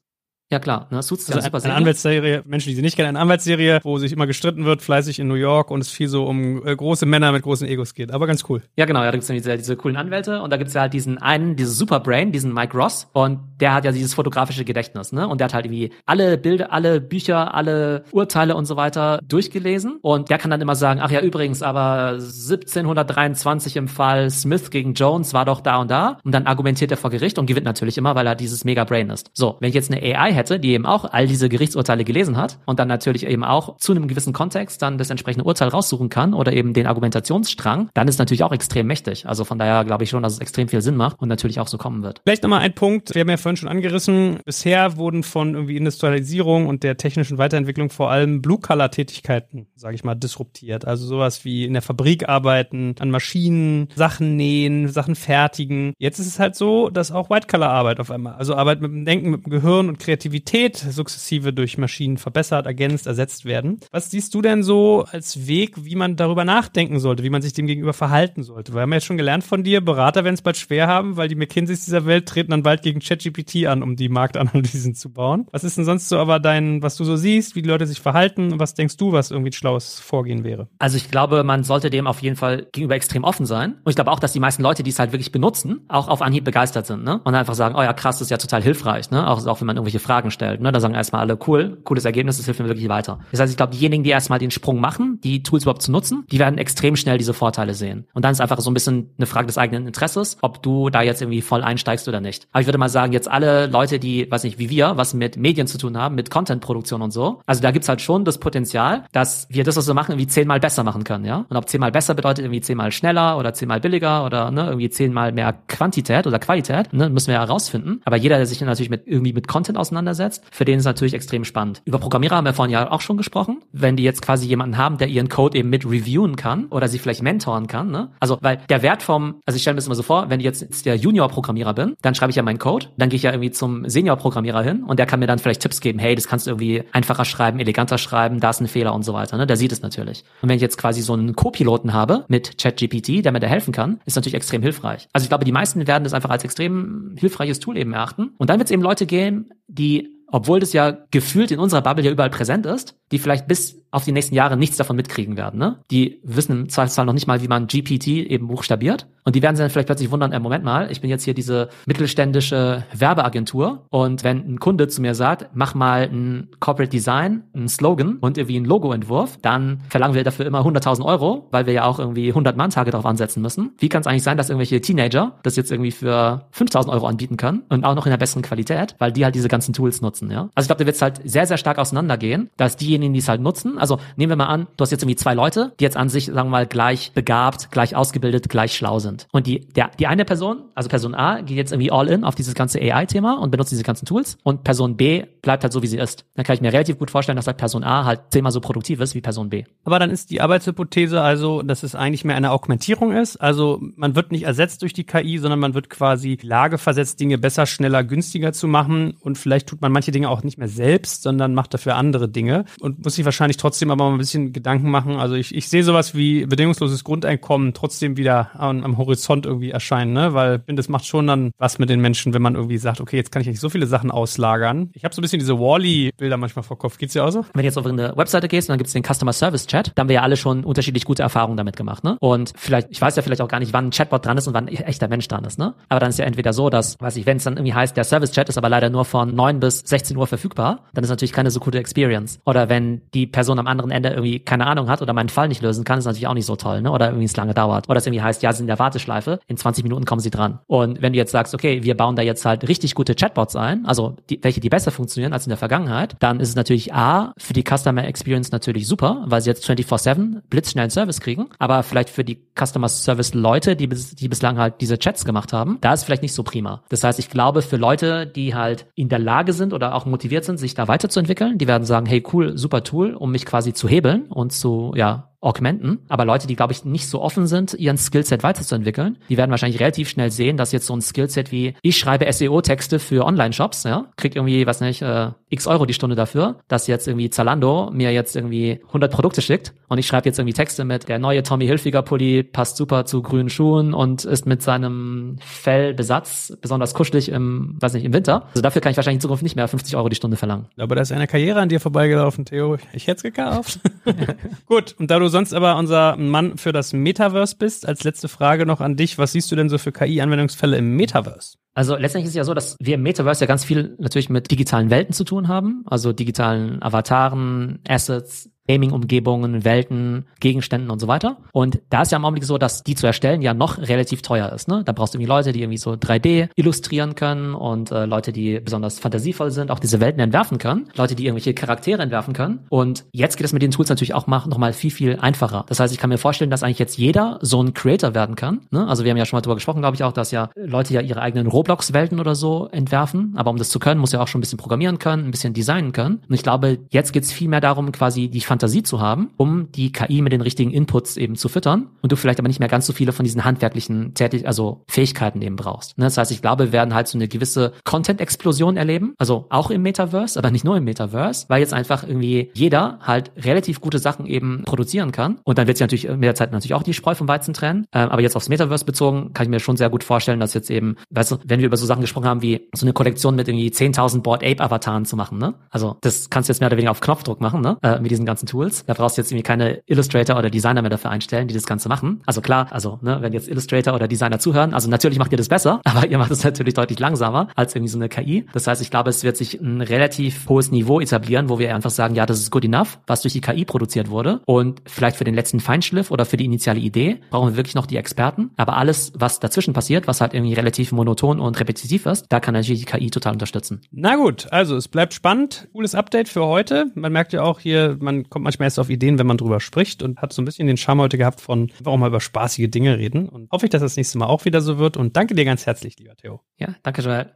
Ja 0.51 0.59
klar, 0.59 0.87
ne? 0.91 1.03
Suits 1.03 1.29
ist 1.29 1.35
also 1.35 1.41
eine 1.41 1.45
super 1.45 1.57
eine 1.57 1.61
Serie. 1.61 1.77
Anwaltsserie, 1.77 2.43
Menschen, 2.47 2.71
die 2.71 2.75
sie 2.75 2.81
nicht 2.81 2.97
kennen, 2.97 3.09
eine 3.09 3.21
Anwaltsserie, 3.21 3.81
wo 3.83 3.99
sich 3.99 4.13
immer 4.13 4.27
gestritten 4.27 4.65
wird, 4.65 4.81
fleißig 4.81 5.19
in 5.19 5.29
New 5.29 5.35
York 5.35 5.71
und 5.71 5.83
es 5.83 5.91
viel 5.91 6.09
so 6.09 6.25
um 6.25 6.67
äh, 6.67 6.75
große 6.75 7.05
Männer 7.05 7.33
mit 7.33 7.43
großen 7.43 7.69
Egos 7.69 7.93
geht. 7.93 8.11
Aber 8.13 8.27
ganz 8.27 8.45
cool. 8.49 8.63
Ja, 8.77 8.87
genau, 8.87 9.01
ja, 9.01 9.07
da 9.07 9.11
gibt's 9.13 9.29
nämlich 9.29 9.43
diese, 9.43 9.59
diese 9.59 9.77
coolen 9.77 9.99
Anwälte 9.99 10.41
und 10.41 10.51
da 10.51 10.57
gibt's 10.57 10.73
ja 10.73 10.83
halt 10.83 10.95
diesen 10.95 11.19
einen, 11.19 11.57
dieses 11.57 11.77
Superbrain, 11.77 12.33
diesen 12.33 12.55
Mike 12.55 12.75
Ross 12.75 13.09
und 13.13 13.41
der 13.61 13.75
hat 13.75 13.85
ja 13.85 13.93
dieses 13.93 14.15
fotografische 14.15 14.65
Gedächtnis, 14.65 15.13
ne? 15.13 15.29
Und 15.29 15.41
der 15.41 15.47
hat 15.47 15.55
halt 15.55 15.67
irgendwie 15.67 15.93
alle 16.07 16.39
Bilder, 16.39 16.73
alle 16.73 17.03
Bücher, 17.03 17.55
alle 17.55 18.05
Urteile 18.13 18.57
und 18.57 18.65
so 18.65 18.77
weiter 18.77 19.21
durchgelesen 19.29 19.99
und 20.01 20.31
der 20.31 20.39
kann 20.39 20.51
dann 20.51 20.63
immer 20.63 20.77
sagen, 20.77 21.01
ach 21.03 21.11
ja, 21.11 21.21
übrigens, 21.21 21.63
aber 21.63 22.13
1723 22.13 23.77
im 23.77 23.89
Fall 23.89 24.31
Smith 24.31 24.71
gegen 24.71 24.95
Jones 24.95 25.35
war 25.35 25.45
doch 25.45 25.61
da 25.61 25.77
und 25.77 25.91
da 25.91 26.19
und 26.25 26.33
dann 26.33 26.47
argumentiert 26.47 26.91
er 26.91 26.97
vor 26.97 27.11
Gericht 27.11 27.39
und 27.39 27.45
gewinnt 27.45 27.67
natürlich 27.67 27.99
immer, 27.99 28.15
weil 28.15 28.27
er 28.27 28.35
dieses 28.35 28.65
Mega 28.65 28.85
Brain 28.85 29.11
ist. 29.11 29.31
So, 29.35 29.59
wenn 29.61 29.69
ich 29.69 29.75
jetzt 29.75 29.93
eine 29.93 30.01
AI 30.01 30.38
hätte, 30.39 30.59
die 30.59 30.71
eben 30.71 30.87
auch 30.87 31.05
all 31.05 31.27
diese 31.27 31.51
Gerichtsurteile 31.51 32.05
gelesen 32.05 32.39
hat 32.39 32.59
und 32.65 32.79
dann 32.79 32.89
natürlich 32.89 33.27
eben 33.27 33.45
auch 33.45 33.77
zu 33.77 33.93
einem 33.93 34.09
gewissen 34.09 34.33
Kontext 34.33 34.81
dann 34.81 34.97
das 34.97 35.11
entsprechende 35.11 35.45
Urteil 35.45 35.69
raussuchen 35.69 36.09
kann 36.09 36.33
oder 36.33 36.53
eben 36.53 36.73
den 36.73 36.87
Argumentationsstrang, 36.87 37.91
dann 37.93 38.09
ist 38.09 38.19
natürlich 38.19 38.45
auch 38.45 38.53
extrem 38.53 38.87
mächtig. 38.87 39.27
Also 39.27 39.45
von 39.45 39.59
daher 39.59 39.85
glaube 39.85 40.05
ich 40.05 40.11
schon, 40.11 40.23
dass 40.23 40.35
es 40.35 40.39
extrem 40.39 40.69
viel 40.69 40.81
Sinn 40.81 40.97
macht 40.97 41.21
und 41.21 41.29
natürlich 41.29 41.61
auch 41.61 41.69
so 41.69 41.77
kommen 41.77 42.03
wird. 42.03 42.23
Vielleicht 42.25 42.43
nochmal 42.43 42.61
ein 42.61 42.75
Punkt, 42.75 43.15
wir 43.15 43.21
haben 43.21 43.29
ja 43.29 43.37
vorhin 43.37 43.57
schon 43.57 43.69
angerissen, 43.69 44.39
bisher 44.45 44.97
wurden 44.97 45.23
von 45.23 45.55
irgendwie 45.55 45.77
Industrialisierung 45.77 46.67
und 46.67 46.83
der 46.83 46.97
technischen 46.97 47.37
Weiterentwicklung 47.37 47.91
vor 47.91 48.11
allem 48.11 48.41
Blue-Color-Tätigkeiten, 48.41 49.67
sage 49.75 49.95
ich 49.95 50.05
mal, 50.05 50.15
disruptiert. 50.15 50.87
Also 50.87 51.07
sowas 51.07 51.45
wie 51.45 51.65
in 51.65 51.73
der 51.73 51.83
Fabrik 51.83 52.29
arbeiten, 52.29 52.95
an 53.01 53.11
Maschinen, 53.11 53.89
Sachen 53.95 54.37
nähen, 54.37 54.89
Sachen 54.89 55.15
fertigen. 55.15 55.93
Jetzt 55.99 56.19
ist 56.19 56.27
es 56.27 56.39
halt 56.39 56.55
so, 56.55 56.89
dass 56.91 57.13
auch 57.13 57.29
White-Color-Arbeit 57.29 58.01
auf 58.01 58.11
einmal, 58.11 58.35
also 58.35 58.55
Arbeit 58.55 58.81
mit 58.81 58.93
dem 58.93 59.05
Denken, 59.05 59.31
mit 59.31 59.45
dem 59.45 59.51
Gehirn 59.51 59.89
und 59.89 59.99
Kreativität 59.99 60.28
sukzessive 60.31 61.53
durch 61.53 61.79
Maschinen 61.79 62.19
verbessert, 62.19 62.67
ergänzt, 62.67 63.07
ersetzt 63.07 63.45
werden. 63.45 63.81
Was 63.91 64.11
siehst 64.11 64.35
du 64.35 64.43
denn 64.43 64.63
so 64.63 65.05
als 65.11 65.47
Weg, 65.47 65.85
wie 65.85 65.97
man 65.97 66.17
darüber 66.17 66.45
nachdenken 66.45 66.99
sollte, 66.99 67.23
wie 67.23 67.31
man 67.31 67.43
sich 67.43 67.53
dem 67.53 67.67
gegenüber 67.67 67.93
verhalten 67.93 68.43
sollte? 68.43 68.75
Wir 68.75 68.83
haben 68.83 68.93
ja 68.93 69.01
schon 69.01 69.17
gelernt 69.17 69.45
von 69.45 69.65
dir, 69.65 69.81
Berater 69.81 70.25
werden 70.25 70.35
es 70.35 70.43
bald 70.43 70.57
schwer 70.57 70.87
haben, 70.87 71.17
weil 71.17 71.29
die 71.29 71.35
McKinseys 71.35 71.85
dieser 71.85 72.07
Welt 72.07 72.27
treten 72.27 72.51
dann 72.51 72.63
bald 72.63 72.83
gegen 72.83 73.01
ChatGPT 73.01 73.67
an, 73.67 73.83
um 73.83 73.97
die 73.97 74.09
Marktanalysen 74.09 74.95
zu 74.95 75.13
bauen. 75.13 75.47
Was 75.53 75.65
ist 75.65 75.77
denn 75.77 75.85
sonst 75.85 76.09
so 76.09 76.19
aber 76.19 76.41
dein, 76.41 76.83
was 76.83 76.97
du 76.97 77.05
so 77.05 77.17
siehst, 77.17 77.57
wie 77.57 77.63
die 77.63 77.69
Leute 77.69 77.87
sich 77.87 78.01
verhalten 78.01 78.53
und 78.53 78.59
was 78.59 78.75
denkst 78.75 78.97
du, 78.97 79.13
was 79.13 79.31
irgendwie 79.31 79.51
ein 79.51 79.53
schlaues 79.53 80.01
Vorgehen 80.01 80.45
wäre? 80.45 80.69
Also 80.79 80.97
ich 80.97 81.11
glaube, 81.11 81.45
man 81.45 81.65
sollte 81.65 81.91
dem 81.91 82.07
auf 82.07 82.23
jeden 82.23 82.37
Fall 82.37 82.67
gegenüber 82.73 82.95
extrem 82.95 83.25
offen 83.25 83.47
sein. 83.47 83.75
Und 83.85 83.91
ich 83.91 83.95
glaube 83.95 84.11
auch, 84.11 84.21
dass 84.21 84.33
die 84.33 84.41
meisten 84.41 84.63
Leute, 84.63 84.83
die 84.83 84.91
es 84.91 84.99
halt 84.99 85.13
wirklich 85.13 85.33
benutzen, 85.33 85.81
auch 85.89 86.09
auf 86.09 86.23
Anhieb 86.23 86.45
begeistert 86.45 86.87
sind, 86.87 87.05
ne? 87.05 87.21
Und 87.25 87.35
einfach 87.35 87.55
sagen, 87.55 87.75
oh 87.77 87.83
ja, 87.83 87.93
krass, 87.93 88.17
das 88.17 88.27
ist 88.27 88.31
ja 88.31 88.37
total 88.37 88.63
hilfreich, 88.63 89.11
ne? 89.11 89.29
Auch, 89.29 89.47
auch 89.47 89.61
wenn 89.61 89.67
man 89.67 89.77
irgendwelche 89.77 89.99
Fragen 89.99 90.18
stellt, 90.31 90.61
ne? 90.61 90.73
Da 90.73 90.81
sagen 90.81 90.95
erstmal 90.95 91.23
alle, 91.23 91.39
cool, 91.47 91.79
cooles 91.85 92.05
Ergebnis, 92.05 92.37
das 92.37 92.47
hilft 92.47 92.61
mir 92.61 92.69
wirklich 92.69 92.89
weiter. 92.89 93.21
Das 93.31 93.41
heißt, 93.41 93.51
ich 93.51 93.57
glaube, 93.57 93.73
diejenigen, 93.75 94.03
die 94.03 94.11
erstmal 94.11 94.39
den 94.39 94.51
Sprung 94.51 94.81
machen, 94.81 95.21
die 95.23 95.43
Tools 95.43 95.63
überhaupt 95.63 95.83
zu 95.83 95.93
nutzen, 95.93 96.25
die 96.31 96.39
werden 96.39 96.59
extrem 96.59 96.97
schnell 96.97 97.19
diese 97.19 97.35
Vorteile 97.35 97.75
sehen. 97.75 98.07
Und 98.15 98.25
dann 98.25 98.33
ist 98.33 98.41
einfach 98.41 98.59
so 98.61 98.71
ein 98.71 98.75
bisschen 98.75 99.11
eine 99.17 99.27
Frage 99.27 99.47
des 99.47 99.59
eigenen 99.59 99.87
Interesses, 99.87 100.39
ob 100.43 100.63
du 100.63 100.91
da 100.91 101.03
jetzt 101.03 101.23
irgendwie 101.23 101.43
voll 101.43 101.63
einsteigst 101.63 102.09
oder 102.09 102.21
nicht. 102.21 102.49
Aber 102.53 102.61
ich 102.61 102.67
würde 102.67 102.79
mal 102.79 102.89
sagen, 102.89 103.13
jetzt 103.13 103.31
alle 103.31 103.67
Leute, 103.67 103.99
die, 103.99 104.31
weiß 104.31 104.45
nicht, 104.45 104.59
wie 104.59 104.71
wir, 104.71 104.97
was 104.97 105.15
mit 105.15 105.37
Medien 105.37 105.67
zu 105.67 105.79
tun 105.79 105.97
haben, 105.97 106.15
mit 106.15 106.31
Contentproduktion 106.31 107.03
und 107.03 107.13
so, 107.13 107.41
also 107.47 107.63
da 107.63 107.71
gibt's 107.71 107.89
halt 107.89 108.01
schon 108.01 108.25
das 108.25 108.39
Potenzial, 108.39 109.05
dass 109.13 109.47
wir 109.51 109.65
das, 109.65 109.77
was 109.77 109.87
wir 109.87 109.95
machen, 109.95 110.13
irgendwie 110.13 110.27
zehnmal 110.27 110.61
besser 110.61 110.85
machen 110.85 111.05
können, 111.05 111.25
ja. 111.25 111.47
Und 111.49 111.57
ob 111.57 111.69
zehnmal 111.69 111.93
besser 111.93 112.15
bedeutet 112.15 112.45
irgendwie 112.45 112.61
zehnmal 112.61 112.93
schneller 112.93 113.39
oder 113.39 113.55
zehnmal 113.55 113.81
billiger 113.81 114.25
oder 114.25 114.51
ne, 114.51 114.67
irgendwie 114.67 114.91
zehnmal 114.91 115.33
mehr 115.33 115.55
Quantität 115.69 116.27
oder 116.27 116.39
Qualität, 116.39 116.93
ne, 116.93 117.09
müssen 117.11 117.29
wir 117.29 117.35
ja 117.35 117.41
herausfinden. 117.41 118.01
Aber 118.05 118.17
jeder, 118.17 118.37
der 118.37 118.47
sich 118.47 118.61
natürlich 118.61 118.91
mit 118.91 119.07
irgendwie 119.07 119.33
mit 119.33 119.49
Content 119.49 119.79
auseinandersetzt, 119.79 120.08
für 120.51 120.65
den 120.65 120.79
ist 120.79 120.85
natürlich 120.85 121.15
extrem 121.15 121.45
spannend. 121.45 121.83
Über 121.85 121.99
Programmierer 121.99 122.37
haben 122.37 122.45
wir 122.45 122.55
vorhin 122.55 122.73
ja 122.73 122.91
auch 122.91 123.01
schon 123.01 123.17
gesprochen. 123.17 123.61
Wenn 123.73 123.97
die 123.97 124.03
jetzt 124.03 124.23
quasi 124.23 124.47
jemanden 124.47 124.77
haben, 124.77 124.99
der 124.99 125.09
ihren 125.09 125.29
Code 125.29 125.59
eben 125.59 125.71
mit 125.71 125.85
reviewen 125.85 126.37
kann 126.37 126.67
oder 126.67 126.89
sie 126.89 126.99
vielleicht 126.99 127.23
mentoren 127.23 127.67
kann, 127.67 127.91
ne? 127.91 128.11
Also, 128.21 128.39
weil 128.41 128.59
der 128.69 128.83
Wert 128.83 129.03
vom, 129.03 129.41
also 129.47 129.57
ich 129.57 129.63
stelle 129.63 129.75
mir 129.75 129.79
das 129.79 129.87
immer 129.87 129.95
so 129.95 130.03
vor, 130.03 130.31
wenn 130.31 130.41
ich 130.41 130.45
jetzt 130.45 130.87
der 130.87 130.97
Junior-Programmierer 130.97 131.75
bin, 131.75 131.95
dann 132.03 132.15
schreibe 132.15 132.31
ich 132.31 132.37
ja 132.37 132.43
meinen 132.43 132.59
Code, 132.59 132.87
dann 132.97 133.09
gehe 133.09 133.17
ich 133.17 133.23
ja 133.23 133.33
irgendwie 133.33 133.51
zum 133.51 133.89
Senior-Programmierer 133.89 134.63
hin 134.63 134.85
und 134.85 134.99
der 134.99 135.07
kann 135.07 135.21
mir 135.21 135.27
dann 135.27 135.39
vielleicht 135.39 135.63
Tipps 135.63 135.81
geben, 135.81 135.99
hey, 135.99 136.15
das 136.15 136.29
kannst 136.29 136.47
du 136.47 136.51
irgendwie 136.51 136.85
einfacher 136.93 137.25
schreiben, 137.25 137.59
eleganter 137.61 137.99
schreiben, 137.99 138.41
da 138.41 138.51
ist 138.51 138.61
ein 138.61 138.69
Fehler 138.69 138.95
und 138.95 139.05
so 139.05 139.13
weiter, 139.13 139.37
ne? 139.37 139.47
Der 139.47 139.57
sieht 139.57 139.73
es 139.73 139.83
natürlich. 139.83 140.25
Und 140.43 140.49
wenn 140.49 140.57
ich 140.57 140.63
jetzt 140.63 140.79
quasi 140.79 141.03
so 141.03 141.13
einen 141.13 141.35
Co-Piloten 141.35 141.93
habe 141.93 142.25
mit 142.29 142.59
ChatGPT, 142.59 143.25
der 143.25 143.33
mir 143.33 143.41
da 143.41 143.47
helfen 143.47 143.73
kann, 143.73 144.01
ist 144.05 144.17
natürlich 144.17 144.35
extrem 144.35 144.63
hilfreich. 144.63 145.09
Also 145.13 145.25
ich 145.25 145.29
glaube, 145.29 145.45
die 145.45 145.53
meisten 145.53 145.87
werden 145.87 146.05
das 146.05 146.15
einfach 146.15 146.31
als 146.31 146.45
extrem 146.45 147.15
hilfreiches 147.19 147.61
Tool 147.61 147.77
eben 147.77 147.93
erachten. 147.93 148.31
Und 148.39 148.51
dann 148.51 148.59
wird 148.59 148.69
es 148.69 148.73
eben 148.73 148.83
Leute 148.83 149.07
geben, 149.07 149.51
die 149.69 150.19
obwohl 150.31 150.61
das 150.61 150.73
ja 150.73 150.91
gefühlt 151.11 151.51
in 151.51 151.59
unserer 151.59 151.81
Bubble 151.81 152.05
ja 152.05 152.11
überall 152.11 152.31
präsent 152.31 152.67
ist, 152.67 152.97
die 153.13 153.19
vielleicht 153.19 153.49
bis 153.49 153.83
auf 153.91 154.05
die 154.05 154.13
nächsten 154.13 154.35
Jahre 154.35 154.57
nichts 154.57 154.77
davon 154.77 154.97
mitkriegen 154.97 155.37
werden. 155.37 155.59
Ne? 155.59 155.79
Die 155.91 156.21
wissen 156.23 156.53
im 156.53 156.69
Zweifelsfall 156.69 157.07
noch 157.07 157.13
nicht 157.13 157.27
mal, 157.27 157.43
wie 157.43 157.49
man 157.49 157.67
GPT 157.67 158.09
eben 158.09 158.49
buchstabiert. 158.49 159.07
Und 159.25 159.37
die 159.37 159.43
werden 159.43 159.57
sich 159.57 159.63
dann 159.63 159.71
vielleicht 159.71 159.89
plötzlich 159.89 160.11
wundern, 160.11 160.33
äh, 160.33 160.41
Moment 160.41 160.65
mal, 160.65 160.91
ich 160.91 161.01
bin 161.01 161.11
jetzt 161.11 161.25
hier 161.25 161.35
diese 161.35 161.69
mittelständische 161.87 162.85
Werbeagentur 162.95 163.87
und 163.91 164.25
wenn 164.25 164.39
ein 164.39 164.59
Kunde 164.59 164.89
zu 164.89 165.03
mir 165.03 165.15
sagt, 165.15 165.51
mach 165.53 165.75
mal 165.75 166.03
ein 166.03 166.49
Corporate 166.61 166.91
Design, 166.91 167.45
ein 167.55 167.69
Slogan 167.69 168.17
und 168.21 168.39
irgendwie 168.39 168.59
ein 168.59 168.65
Logoentwurf, 168.65 169.39
dann 169.43 169.81
verlangen 169.89 170.15
wir 170.15 170.25
dafür 170.25 170.47
immer 170.47 170.61
100.000 170.65 171.05
Euro, 171.05 171.49
weil 171.51 171.67
wir 171.67 171.75
ja 171.75 171.85
auch 171.85 171.99
irgendwie 171.99 172.29
100 172.29 172.57
Mann-Tage 172.57 172.91
darauf 172.91 173.07
ansetzen 173.07 173.43
müssen. 173.43 173.73
Wie 173.79 173.89
kann 173.89 174.01
es 174.01 174.07
eigentlich 174.07 174.23
sein, 174.23 174.37
dass 174.37 174.49
irgendwelche 174.49 174.81
Teenager 174.81 175.39
das 175.43 175.57
jetzt 175.57 175.71
irgendwie 175.71 175.91
für 175.91 176.47
5.000 176.55 176.89
Euro 176.89 177.07
anbieten 177.07 177.37
können 177.37 177.65
und 177.69 177.85
auch 177.85 177.95
noch 177.95 178.07
in 178.07 178.11
der 178.11 178.17
besseren 178.19 178.43
Qualität, 178.43 178.95
weil 178.99 179.13
die 179.13 179.25
halt 179.25 179.35
diese 179.35 179.49
ganzen 179.49 179.73
Tools 179.75 180.01
nutzen? 180.01 180.09
nutzen, 180.09 180.31
ja. 180.31 180.49
Also 180.55 180.65
ich 180.65 180.69
glaube, 180.69 180.81
da 180.81 180.87
wird 180.87 180.97
es 180.97 181.03
halt 181.03 181.21
sehr, 181.25 181.47
sehr 181.47 181.57
stark 181.57 181.79
auseinandergehen, 181.79 182.51
dass 182.57 182.77
diejenigen, 182.77 183.13
die 183.13 183.21
es 183.21 183.29
halt 183.29 183.41
nutzen, 183.41 183.78
also 183.79 183.99
nehmen 184.17 184.31
wir 184.31 184.37
mal 184.37 184.47
an, 184.47 184.67
du 184.77 184.83
hast 184.83 184.91
jetzt 184.91 185.03
irgendwie 185.03 185.17
zwei 185.17 185.35
Leute, 185.35 185.73
die 185.81 185.85
jetzt 185.85 185.97
an 185.97 186.09
sich, 186.09 186.27
sagen 186.27 186.49
wir 186.49 186.51
mal, 186.51 186.67
gleich 186.67 187.13
begabt, 187.13 187.71
gleich 187.71 187.97
ausgebildet, 187.97 188.49
gleich 188.49 188.75
schlau 188.75 188.99
sind. 188.99 189.27
Und 189.33 189.47
die, 189.47 189.61
der, 189.61 189.91
die 189.99 190.07
eine 190.07 190.25
Person, 190.25 190.63
also 190.75 190.89
Person 190.89 191.15
A, 191.15 191.41
geht 191.41 191.57
jetzt 191.57 191.73
irgendwie 191.73 191.91
all 191.91 192.09
in 192.09 192.25
auf 192.25 192.35
dieses 192.35 192.55
ganze 192.55 192.81
AI-Thema 192.81 193.35
und 193.35 193.51
benutzt 193.51 193.73
diese 193.73 193.83
ganzen 193.83 194.07
Tools 194.07 194.39
und 194.43 194.65
Person 194.65 194.97
B 194.97 195.25
bleibt 195.43 195.63
halt 195.63 195.73
so, 195.73 195.83
wie 195.83 195.87
sie 195.87 195.99
ist. 195.99 196.25
Dann 196.35 196.45
kann 196.45 196.55
ich 196.55 196.61
mir 196.61 196.73
relativ 196.73 196.99
gut 196.99 197.11
vorstellen, 197.11 197.37
dass 197.37 197.47
halt 197.47 197.57
Person 197.57 197.85
A 197.85 198.05
halt 198.05 198.21
zehnmal 198.31 198.53
so 198.53 198.61
produktiv 198.61 199.01
ist 199.01 199.15
wie 199.15 199.21
Person 199.21 199.49
B. 199.51 199.65
Aber 199.85 199.99
dann 199.99 200.11
ist 200.11 200.31
die 200.31 200.41
Arbeitshypothese 200.41 201.21
also, 201.21 201.63
dass 201.63 201.83
es 201.83 201.95
eigentlich 201.95 202.25
mehr 202.25 202.37
eine 202.37 202.51
Augmentierung 202.51 203.13
ist. 203.13 203.37
Also 203.37 203.81
man 203.97 204.15
wird 204.15 204.33
nicht 204.33 204.43
ersetzt 204.43 204.83
durch 204.83 204.93
die 204.93 205.05
KI, 205.05 205.39
sondern 205.39 205.59
man 205.59 205.75
wird 205.75 205.91
quasi 205.91 206.39
Lage 206.43 206.79
versetzt, 206.79 207.21
Dinge 207.21 207.39
besser, 207.39 207.67
schneller, 207.67 208.05
günstiger 208.05 208.53
zu 208.53 208.67
machen 208.67 209.15
und 209.21 209.39
vielleicht 209.39 209.69
tut 209.69 209.81
man 209.81 209.93
manche 209.93 210.11
Dinge 210.11 210.29
auch 210.29 210.43
nicht 210.43 210.59
mehr 210.59 210.69
selbst, 210.69 211.23
sondern 211.23 211.55
macht 211.55 211.75
dafür 211.75 211.97
andere 211.97 212.29
Dinge 212.29 212.65
und 212.81 213.05
muss 213.05 213.15
sich 213.15 213.25
wahrscheinlich 213.25 213.57
trotzdem 213.57 213.68
aber 213.91 214.05
mal 214.05 214.13
ein 214.13 214.19
bisschen 214.19 214.53
Gedanken 214.53 214.91
machen. 214.91 215.17
Also 215.17 215.35
ich, 215.35 215.55
ich 215.55 215.69
sehe 215.69 215.85
sowas 215.85 216.15
wie 216.15 216.47
bedingungsloses 216.47 217.05
Grundeinkommen 217.05 217.75
trotzdem 217.75 218.17
wieder 218.17 218.51
am, 218.55 218.85
am 218.85 218.99
Horizont 218.99 219.47
irgendwie 219.47 219.71
erscheinen, 219.71 220.13
ne? 220.13 220.35
weil 220.35 220.59
das 220.67 220.89
macht 220.89 221.07
schon 221.07 221.27
dann 221.27 221.53
was 221.59 221.79
mit 221.79 221.89
den 221.91 222.01
Menschen, 222.01 222.35
wenn 222.35 222.43
man 222.43 222.55
irgendwie 222.55 222.79
sagt, 222.79 223.01
okay, 223.01 223.17
jetzt 223.17 223.33
kann 223.33 223.43
ich 223.43 223.49
nicht 223.49 223.61
so 223.61 223.69
viele 223.69 223.87
Sachen 223.87 224.11
auslagern. 224.11 224.91
Ich 224.95 225.05
habe 225.05 225.15
so 225.15 225.21
ein 225.21 225.23
bisschen 225.23 225.39
diese 225.39 225.59
Wally-Bilder 225.59 226.37
manchmal 226.37 226.63
vor 226.63 226.79
Kopf. 226.79 226.99
Geht's 226.99 227.13
dir 227.13 227.25
auch 227.25 227.31
so? 227.31 227.45
Wenn 227.55 227.63
du 227.63 227.65
jetzt 227.65 227.79
auf 227.79 227.87
eine 227.87 228.17
Webseite 228.17 228.49
gehst 228.49 228.69
und 228.69 228.73
dann 228.73 228.79
gibt's 228.79 228.93
den 228.93 229.03
Customer 229.03 229.33
Service 229.33 229.67
Chat, 229.67 229.93
dann 229.95 230.05
haben 230.05 230.09
wir 230.09 230.17
ja 230.17 230.23
alle 230.23 230.37
schon 230.37 230.65
unterschiedlich 230.65 231.05
gute 231.05 231.23
Erfahrungen 231.23 231.57
damit 231.57 231.77
gemacht, 231.77 232.05
ne? 232.05 232.17
Und 232.21 232.53
vielleicht, 232.57 232.89
ich 232.91 233.01
weiß 233.01 233.17
ja 233.17 233.23
vielleicht 233.23 233.41
auch 233.41 233.49
gar 233.49 233.61
nicht, 233.61 233.73
wann 233.73 233.87
ein 233.87 233.91
Chatbot 233.91 234.25
dran 234.25 234.39
ist 234.39 234.47
und 234.47 234.55
wann 234.55 234.69
ein 234.69 234.75
echter 234.75 235.09
Mensch 235.09 235.29
dran 235.29 235.45
ist, 235.45 235.59
ne? 235.59 235.75
Aber 235.89 236.01
dann 236.01 236.11
ist 236.11 236.19
ja 236.19 236.25
entweder 236.25 236.53
so, 236.53 236.71
dass, 236.71 237.01
weiß 237.01 237.17
ich, 237.17 237.27
wenn 237.27 237.39
es 237.39 237.45
dann 237.45 237.57
irgendwie 237.57 237.75
heißt, 237.75 237.97
der 237.97 238.05
Service 238.05 238.33
Chat 238.33 238.49
ist 238.49 238.59
aber 238.59 238.69
leider 238.69 238.91
nur 238.91 239.05
von 239.05 239.35
9 239.35 239.61
bis 239.61 239.81
16 239.81 240.17
Uhr 240.17 240.27
verfügbar, 240.27 240.85
dann 240.95 241.05
ist 241.05 241.11
natürlich 241.11 241.33
keine 241.33 241.51
so 241.51 241.61
gute 241.61 241.79
Experience. 241.79 242.41
Oder 242.45 242.69
wenn 242.69 243.03
die 243.15 243.27
Person 243.27 243.58
am 243.59 243.67
anderen 243.67 243.91
Ende 243.91 244.11
irgendwie 244.11 244.41
keine 244.41 244.67
Ahnung 244.67 244.89
hat 244.89 245.03
oder 245.03 245.13
meinen 245.13 245.29
Fall 245.29 245.49
nicht 245.49 245.63
lösen 245.63 245.85
kann, 245.85 245.99
ist 245.99 246.05
natürlich 246.05 246.27
auch 246.27 246.35
nicht 246.35 246.47
so 246.47 246.57
toll, 246.57 246.83
ne? 246.83 246.91
Oder 246.91 247.07
irgendwie 247.09 247.25
es 247.25 247.37
lange 247.37 247.55
dauert. 247.55 247.89
Oder 247.89 247.99
es 247.99 248.07
irgendwie 248.07 248.23
heißt, 248.23 248.43
ja, 248.43 248.53
sie 248.53 248.59
sind 248.59 248.65
in 248.65 248.69
der 248.69 248.79
Warteschleife, 248.79 249.41
in 249.47 249.57
20 249.57 249.85
Minuten 249.85 250.05
kommen 250.05 250.21
sie 250.21 250.31
dran. 250.31 250.59
Und 250.67 251.03
wenn 251.03 251.13
du 251.13 251.19
jetzt 251.19 251.33
sagst, 251.33 251.55
okay, 251.55 251.83
wir 251.83 251.97
bauen 251.97 252.17
da 252.17 252.23
jetzt 252.23 252.45
halt 252.45 252.69
richtig 252.69 252.95
gute 252.95 253.15
Chatbots 253.15 253.57
ein, 253.57 253.87
also 253.87 254.17
die, 254.31 254.39
welche 254.43 254.61
die 254.61 254.69
besser 254.69 254.91
funktionieren 254.91 255.33
als 255.33 255.47
in 255.47 255.51
der 255.51 255.59
Vergangenheit, 255.59 256.17
dann 256.21 256.41
ist 256.41 256.51
es 256.51 256.57
natürlich 256.57 256.95
A, 256.95 257.33
für 257.39 257.53
die 257.53 257.63
Customer 257.63 258.05
Experience 258.05 258.53
natürlich 258.53 258.87
super, 258.87 259.25
weil 259.27 259.41
sie 259.41 259.51
jetzt 259.51 259.69
24-7 259.69 260.43
blitzschnellen 260.49 260.91
Service 260.91 261.21
kriegen, 261.21 261.47
aber 261.59 261.83
vielleicht 261.83 262.11
für 262.11 262.25
die 262.25 262.39
Customer 262.59 262.89
Service 262.89 263.35
Leute, 263.35 263.77
die, 263.77 263.89
die 263.89 264.29
bislang 264.29 264.59
halt 264.59 264.75
diese 264.81 264.99
Chats 264.99 265.25
gemacht 265.25 265.53
haben, 265.53 265.79
da 265.81 265.93
ist 265.93 266.05
vielleicht 266.05 266.23
nicht 266.23 266.35
so 266.35 266.43
prima. 266.43 266.83
Das 266.89 267.05
heißt, 267.05 267.19
ich 267.19 267.31
glaube, 267.31 267.63
für 267.63 267.77
Leute, 267.77 268.27
die 268.27 268.55
halt 268.55 268.87
in 268.95 269.09
der 269.09 269.19
Lage 269.19 269.53
sind 269.53 269.73
oder 269.73 269.95
auch 269.95 270.07
motiviert 270.07 270.45
sind, 270.45 270.59
sich 270.59 270.75
da 270.75 270.89
weiterzuentwickeln, 270.89 271.59
die 271.59 271.69
werden 271.69 271.85
sagen, 271.85 272.07
hey 272.07 272.23
cool, 272.33 272.57
super 272.57 272.83
Tool, 272.83 273.15
um 273.15 273.33
mich 273.33 273.47
quasi 273.49 273.73
zu 273.73 273.89
hebeln 273.89 274.27
und 274.27 274.53
zu, 274.53 274.93
ja, 274.95 275.31
augmenten. 275.41 276.01
Aber 276.09 276.25
Leute, 276.25 276.47
die, 276.47 276.57
glaube 276.57 276.73
ich, 276.73 276.85
nicht 276.85 277.07
so 277.07 277.23
offen 277.23 277.47
sind, 277.47 277.75
ihren 277.75 277.97
Skillset 277.97 278.43
weiterzuentwickeln, 278.43 279.19
die 279.29 279.37
werden 279.37 279.51
wahrscheinlich 279.51 279.81
relativ 279.81 280.09
schnell 280.09 280.31
sehen, 280.31 280.57
dass 280.57 280.73
jetzt 280.73 280.87
so 280.87 280.95
ein 280.95 281.01
Skillset 281.01 281.53
wie 281.53 281.75
ich 281.83 281.97
schreibe 281.97 282.31
SEO-Texte 282.31 282.99
für 282.99 283.25
Online-Shops, 283.25 283.85
ja, 283.85 284.07
kriegt 284.17 284.35
irgendwie, 284.35 284.67
was 284.67 284.81
nicht, 284.81 285.03
äh, 285.03 285.31
x 285.51 285.67
Euro 285.67 285.87
die 285.87 285.95
Stunde 285.95 286.17
dafür, 286.17 286.57
dass 286.69 286.87
jetzt 286.87 287.07
irgendwie 287.07 287.31
Zalando 287.31 287.91
mir 287.93 288.13
jetzt 288.13 288.37
irgendwie 288.37 288.81
100 288.89 289.13
Produkte 289.13 289.41
schickt 289.41 289.75
und 289.89 289.99
ich 289.99 290.07
schreibe 290.07 290.29
jetzt 290.29 290.39
irgendwie 290.39 290.55
Texte 290.55 290.85
mit, 290.85 291.09
der 291.09 291.19
neue 291.19 291.43
Tommy 291.43 291.67
Hilfiger 291.67 292.03
Pulli 292.03 292.43
passt 292.43 292.77
super 292.77 293.05
zu 293.05 293.23
grünen 293.23 293.49
Schuhen 293.49 293.95
und 293.95 294.25
ist 294.25 294.47
mit 294.47 294.63
seinem 294.63 295.37
Fellbesatz 295.41 296.57
besonders 296.61 296.95
kuschelig 296.95 297.31
im, 297.31 297.77
weiß 297.81 297.95
nicht, 297.95 298.05
im 298.05 298.13
Winter. 298.13 298.47
Also 298.51 298.61
dafür 298.61 298.83
kann 298.83 298.91
ich 298.91 298.97
wahrscheinlich 298.97 299.19
in 299.19 299.23
Zukunft 299.23 299.43
nicht 299.43 299.57
mehr 299.57 299.69
50 299.69 299.97
Euro 299.97 300.09
die 300.09 300.17
Stunde 300.17 300.37
verlangen. 300.37 300.67
Aber 300.77 300.95
da 300.95 301.03
ist 301.03 301.13
eine 301.13 301.27
Karriere 301.27 301.61
an 301.61 301.69
dir 301.69 301.81
vorbeigelaufen, 301.81 302.45
Theo. 302.45 302.77
Ich 302.93 303.07
hätte 303.07 303.17
es 303.17 303.23
gekauft. 303.23 303.81
Gut, 304.67 304.95
und 304.99 305.11
da 305.11 305.19
du 305.19 305.28
sonst 305.29 305.53
aber 305.53 305.77
unser 305.77 306.17
Mann 306.17 306.57
für 306.57 306.73
das 306.73 306.93
Metaverse 306.93 307.57
bist, 307.57 307.87
als 307.87 308.05
letzte 308.05 308.29
Frage 308.29 308.67
noch 308.67 308.81
an 308.81 308.97
dich. 308.97 309.19
Was 309.19 309.33
siehst 309.33 309.51
du 309.51 309.57
denn 309.57 309.69
so 309.69 309.79
für 309.79 309.93
KI-Anwendungsfälle 309.93 310.77
im 310.77 310.97
Metaverse? 310.97 311.57
Also 311.75 311.95
letztendlich 311.95 312.25
ist 312.25 312.31
es 312.31 312.37
ja 312.37 312.45
so, 312.45 312.55
dass 312.55 312.77
wir 312.81 312.97
im 312.97 313.03
Metaverse 313.03 313.45
ja 313.45 313.47
ganz 313.47 313.65
viel 313.65 313.95
natürlich 313.99 314.31
mit 314.31 314.51
digitalen 314.51 314.91
Welten 314.91 315.15
zu 315.15 315.25
tun 315.25 315.47
haben, 315.47 315.85
also 315.87 316.13
digitalen 316.13 316.83
Avataren, 316.83 317.81
Assets, 317.87 318.51
Gaming-Umgebungen, 318.69 319.65
Welten, 319.65 320.27
Gegenständen 320.41 320.91
und 320.91 321.01
so 321.01 321.09
weiter. 321.09 321.39
Und 321.53 321.81
da 321.91 322.03
ist 322.03 322.13
ja 322.13 322.19
im 322.19 322.25
Augenblick 322.25 322.45
so, 322.45 322.59
dass 322.59 322.85
die 322.85 322.95
zu 322.95 323.07
erstellen 323.07 323.41
ja 323.43 323.55
noch 323.55 323.79
relativ 323.79 324.23
teuer 324.23 324.53
ist. 324.53 324.69
Ne? 324.69 324.83
Da 324.85 324.93
brauchst 324.93 325.15
du 325.15 325.19
irgendwie 325.19 325.29
Leute, 325.29 325.53
die 325.53 325.63
irgendwie 325.63 325.79
so 325.79 325.93
3D 325.93 326.51
illustrieren 326.55 327.15
können 327.15 327.55
und 327.55 327.91
äh, 327.91 328.05
Leute, 328.05 328.33
die 328.33 328.61
besonders 328.61 328.99
fantasievoll 328.99 329.51
sind, 329.51 329.71
auch 329.71 329.79
diese 329.79 330.01
Welten 330.01 330.21
entwerfen 330.21 330.59
können, 330.59 330.91
Leute, 330.95 331.15
die 331.15 331.25
irgendwelche 331.25 331.55
Charaktere 331.55 332.03
entwerfen 332.03 332.35
können. 332.35 332.67
Und 332.69 333.07
jetzt 333.13 333.37
geht 333.37 333.47
es 333.47 333.53
mit 333.53 333.63
den 333.63 333.71
Tools 333.71 333.89
natürlich 333.89 334.15
auch 334.15 334.27
noch 334.27 334.59
mal 334.59 334.73
viel, 334.75 334.91
viel 334.91 335.17
einfacher. 335.19 335.65
Das 335.69 335.81
heißt, 335.81 335.93
ich 335.93 335.99
kann 335.99 336.11
mir 336.11 336.19
vorstellen, 336.19 336.51
dass 336.51 336.63
eigentlich 336.63 336.79
jetzt 336.79 336.99
jeder 336.99 337.39
so 337.41 337.63
ein 337.63 337.73
Creator 337.73 338.15
werden 338.15 338.37
kann. 338.37 338.61
Ne? 338.71 338.87
Also 338.87 339.05
wir 339.05 339.11
haben 339.11 339.17
ja 339.17 339.25
schon 339.25 339.39
mal 339.39 339.41
darüber 339.41 339.57
gesprochen, 339.57 339.81
glaube 339.81 339.95
ich 339.95 340.05
auch, 340.05 340.13
dass 340.13 340.31
ja 340.31 340.51
Leute 340.55 340.93
ja 340.93 341.01
ihre 341.01 341.23
eigenen 341.23 341.47
Roblox-Welten 341.47 342.21
oder 342.21 342.35
so 342.35 342.69
entwerfen. 342.71 343.33
Aber 343.37 343.51
um 343.51 343.57
das 343.57 343.71
zu 343.71 343.79
können, 343.79 344.01
muss 344.01 344.13
ja 344.13 344.21
auch 344.21 344.29
schon 344.29 344.41
ein 344.41 344.43
bisschen 344.43 344.59
programmieren 344.59 344.99
können, 344.99 345.25
ein 345.25 345.31
bisschen 345.31 345.55
designen 345.55 345.93
können. 345.93 346.21
Und 346.29 346.35
ich 346.35 346.43
glaube, 346.43 346.79
jetzt 346.91 347.13
geht 347.13 347.25
es 347.25 347.33
viel 347.33 347.49
mehr 347.49 347.63
darum, 347.63 347.91
quasi 347.93 348.29
die 348.29 348.41
Fantasie 348.41 348.58
zu 348.59 349.01
haben, 349.01 349.31
um 349.37 349.71
die 349.73 349.93
KI 349.93 350.23
mit 350.23 350.33
den 350.33 350.41
richtigen 350.41 350.71
Inputs 350.71 351.17
eben 351.17 351.37
zu 351.37 351.49
füttern 351.49 351.89
und 352.03 352.13
du 352.13 352.17
vielleicht 352.17 352.39
aber 352.39 352.49
nicht 352.49 352.61
mehr 352.61 352.69
ganz 352.69 352.87
so 352.87 352.93
viele 352.93 353.13
von 353.13 353.25
diesen 353.25 353.45
handwerklichen 353.45 354.15
Tätig 354.15 354.47
also 354.47 354.85
Fähigkeiten 354.89 355.43
eben 355.43 355.57
brauchst. 355.57 355.99
Ne? 355.99 356.05
Das 356.05 356.17
heißt, 356.17 356.31
ich 356.31 356.43
glaube, 356.43 356.67
wir 356.67 356.73
werden 356.73 356.95
halt 356.95 357.09
so 357.09 357.19
eine 357.19 357.29
gewisse 357.29 357.73
Content-Explosion 357.85 358.77
erleben, 358.77 359.15
also 359.19 359.47
auch 359.51 359.71
im 359.71 359.83
Metaverse, 359.83 360.39
aber 360.39 360.51
nicht 360.51 360.65
nur 360.65 360.77
im 360.77 360.85
Metaverse, 360.85 361.47
weil 361.49 361.61
jetzt 361.61 361.75
einfach 361.75 362.03
irgendwie 362.03 362.51
jeder 362.55 362.99
halt 363.03 363.31
relativ 363.37 363.81
gute 363.81 363.99
Sachen 363.99 364.27
eben 364.27 364.63
produzieren 364.65 365.13
kann 365.13 365.39
und 365.45 365.59
dann 365.59 365.67
wird 365.67 365.77
sich 365.79 365.85
natürlich 365.85 366.09
mit 366.09 366.25
der 366.25 366.35
Zeit 366.35 366.53
natürlich 366.53 366.75
auch 366.75 366.83
die 366.83 366.95
Spreu 366.95 367.15
vom 367.15 367.29
Weizen 367.29 367.55
trennen, 367.55 367.87
ähm, 367.93 368.09
aber 368.09 368.23
jetzt 368.23 368.37
aufs 368.37 368.49
Metaverse 368.49 368.85
bezogen 368.85 369.33
kann 369.35 369.45
ich 369.45 369.51
mir 369.51 369.61
schon 369.61 369.77
sehr 369.77 369.91
gut 369.91 370.05
vorstellen, 370.05 370.41
dass 370.41 370.55
jetzt 370.55 370.71
eben, 370.71 370.97
weißt 371.11 371.33
du, 371.33 371.37
wenn 371.45 371.61
wir 371.61 371.67
über 371.67 371.77
so 371.77 371.87
Sachen 371.87 372.01
gesprochen 372.01 372.27
haben 372.27 372.43
wie 372.43 372.69
so 372.75 372.85
eine 372.85 372.93
Kollektion 372.93 373.37
mit 373.37 373.49
irgendwie 373.49 373.69
10.000 373.69 374.23
Board 374.23 374.43
Ape 374.43 374.61
Avataren 374.61 375.05
zu 375.05 375.17
machen, 375.17 375.39
ne? 375.39 375.55
Also 375.71 375.97
das 376.01 376.31
kannst 376.31 376.49
du 376.49 376.53
jetzt 376.53 376.61
mehr 376.61 376.69
oder 376.69 376.77
weniger 376.77 376.91
auf 376.91 377.01
Knopfdruck 377.01 377.41
machen, 377.41 377.61
ne? 377.61 377.79
Äh, 377.83 378.01
mit 378.01 378.11
diesen 378.11 378.27
ganzen 378.27 378.47
Tools. 378.49 378.85
Da 378.87 378.95
brauchst 378.95 379.17
du 379.17 379.23
jetzt 379.23 379.31
irgendwie 379.31 379.45
keine 379.45 379.83
Illustrator 379.87 380.37
oder 380.37 380.51
Designer 380.51 380.83
mehr 380.83 380.91
dafür 380.91 381.11
einstellen, 381.11 381.49
die 381.49 381.55
das 381.55 381.67
Ganze 381.67 381.89
machen. 381.89 382.23
Also 382.27 382.41
klar, 382.41 382.67
also 382.71 382.99
ne, 383.03 383.19
wenn 383.21 383.33
jetzt 383.33 383.49
Illustrator 383.49 383.95
oder 383.95 384.09
Designer 384.09 384.39
zuhören, 384.39 384.75
also 384.75 384.91
natürlich 384.91 385.19
macht 385.19 385.33
ihr 385.33 385.39
das 385.39 385.49
besser, 385.49 385.81
aber 385.85 386.07
ihr 386.07 386.19
macht 386.19 386.31
es 386.31 386.43
natürlich 386.45 386.75
deutlich 386.75 386.99
langsamer 386.99 387.49
als 387.55 387.75
irgendwie 387.75 387.91
so 387.91 387.99
eine 387.99 388.09
KI. 388.09 388.47
Das 388.53 388.67
heißt, 388.67 388.83
ich 388.83 388.91
glaube, 388.91 389.11
es 389.11 389.23
wird 389.23 389.37
sich 389.37 389.61
ein 389.61 389.81
relativ 389.81 390.49
hohes 390.49 390.71
Niveau 390.71 391.01
etablieren, 391.01 391.49
wo 391.49 391.59
wir 391.59 391.75
einfach 391.75 391.91
sagen, 391.91 392.15
ja, 392.15 392.27
das 392.27 392.41
ist 392.41 392.51
good 392.51 392.65
enough, 392.65 392.99
was 393.07 393.23
durch 393.23 393.33
die 393.33 393.41
KI 393.41 393.65
produziert 393.65 394.11
wurde. 394.11 394.41
Und 394.47 394.83
vielleicht 394.87 395.17
für 395.17 395.25
den 395.25 395.35
letzten 395.35 395.61
Feinschliff 395.61 396.11
oder 396.11 396.25
für 396.25 396.37
die 396.37 396.45
initiale 396.45 396.81
Idee 396.81 397.21
brauchen 397.31 397.51
wir 397.51 397.57
wirklich 397.57 397.75
noch 397.75 397.87
die 397.87 397.97
Experten. 397.97 398.51
Aber 398.57 398.77
alles, 398.77 399.13
was 399.15 399.41
dazwischen 399.41 399.75
passiert, 399.75 400.07
was 400.07 400.21
halt 400.21 400.35
irgendwie 400.35 400.55
relativ 400.55 400.93
monoton 400.93 401.41
und 401.41 401.59
repetitiv 401.61 402.07
ist, 402.07 402.27
da 402.29 402.41
kann 402.41 402.55
natürlich 402.55 402.81
die 402.81 402.87
KI 402.87 403.11
total 403.11 403.35
unterstützen. 403.35 403.83
Na 403.91 404.17
gut, 404.17 404.47
also 404.53 404.77
es 404.77 404.89
bleibt 404.89 405.15
spannend. 405.15 405.69
Cooles 405.73 405.95
Update 405.95 406.29
für 406.29 406.47
heute. 406.47 406.87
Man 406.95 407.13
merkt 407.13 407.33
ja 407.33 407.43
auch 407.43 407.61
hier, 407.61 407.97
man 408.01 408.28
kommt 408.29 408.45
manchmal 408.45 408.67
erst 408.67 408.79
auf 408.79 408.91
Ideen, 408.91 409.19
wenn 409.19 409.27
man 409.27 409.39
drüber 409.39 409.61
spricht 409.61 410.03
und 410.03 410.19
hat 410.21 410.33
so 410.33 410.43
ein 410.43 410.45
bisschen 410.45 410.67
den 410.67 410.77
Charme 410.77 411.03
heute 411.03 411.19
gehabt 411.19 411.41
von 411.41 411.71
warum 411.83 412.01
mal 412.01 412.09
über 412.09 412.21
spaßige 412.21 412.71
Dinge 412.71 412.99
reden. 412.99 413.29
Und 413.29 413.51
hoffe 413.51 413.67
ich, 413.67 413.71
dass 413.71 413.83
das 413.83 413.97
nächste 413.97 414.19
Mal 414.19 414.27
auch 414.27 414.45
wieder 414.45 414.61
so 414.61 414.79
wird. 414.79 414.97
Und 414.97 415.17
danke 415.17 415.35
dir 415.35 415.45
ganz 415.45 415.67
herzlich, 415.67 415.99
lieber 415.99 416.17
Theo. 416.17 416.41
Ja, 416.59 416.75
danke, 416.83 417.03
Joel. 417.03 417.33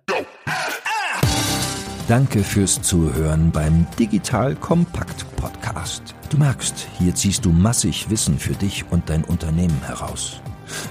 Danke 2.09 2.43
fürs 2.43 2.83
Zuhören 2.83 3.51
beim 3.53 3.87
Digital 3.99 4.57
Kompakt 4.57 5.25
Podcast. 5.37 6.15
Du 6.31 6.37
merkst, 6.37 6.89
hier 6.99 7.15
ziehst 7.15 7.45
du 7.45 7.51
massig 7.51 8.11
Wissen 8.11 8.39
für 8.39 8.55
dich 8.55 8.85
und 8.91 9.09
dein 9.09 9.25
Unternehmen 9.25 9.81
heraus. 9.87 10.41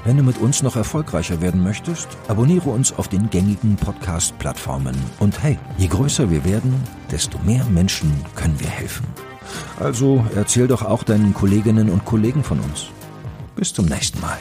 Wenn 0.05 0.17
du 0.17 0.23
mit 0.23 0.37
uns 0.37 0.63
noch 0.63 0.75
erfolgreicher 0.75 1.41
werden 1.41 1.63
möchtest, 1.63 2.07
abonniere 2.27 2.69
uns 2.69 2.93
auf 2.93 3.07
den 3.07 3.29
gängigen 3.29 3.75
Podcast-Plattformen. 3.75 4.95
Und 5.19 5.41
hey, 5.43 5.57
je 5.77 5.87
größer 5.87 6.29
wir 6.29 6.45
werden, 6.45 6.73
desto 7.11 7.37
mehr 7.39 7.65
Menschen 7.65 8.11
können 8.35 8.59
wir 8.59 8.69
helfen. 8.69 9.05
Also 9.79 10.25
erzähl 10.35 10.67
doch 10.67 10.83
auch 10.83 11.03
deinen 11.03 11.33
Kolleginnen 11.33 11.89
und 11.89 12.05
Kollegen 12.05 12.43
von 12.43 12.59
uns. 12.59 12.87
Bis 13.55 13.73
zum 13.73 13.85
nächsten 13.85 14.19
Mal. 14.21 14.37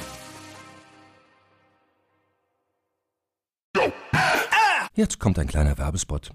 Jetzt 4.95 5.19
kommt 5.19 5.39
ein 5.39 5.47
kleiner 5.47 5.79
Werbespot. 5.79 6.31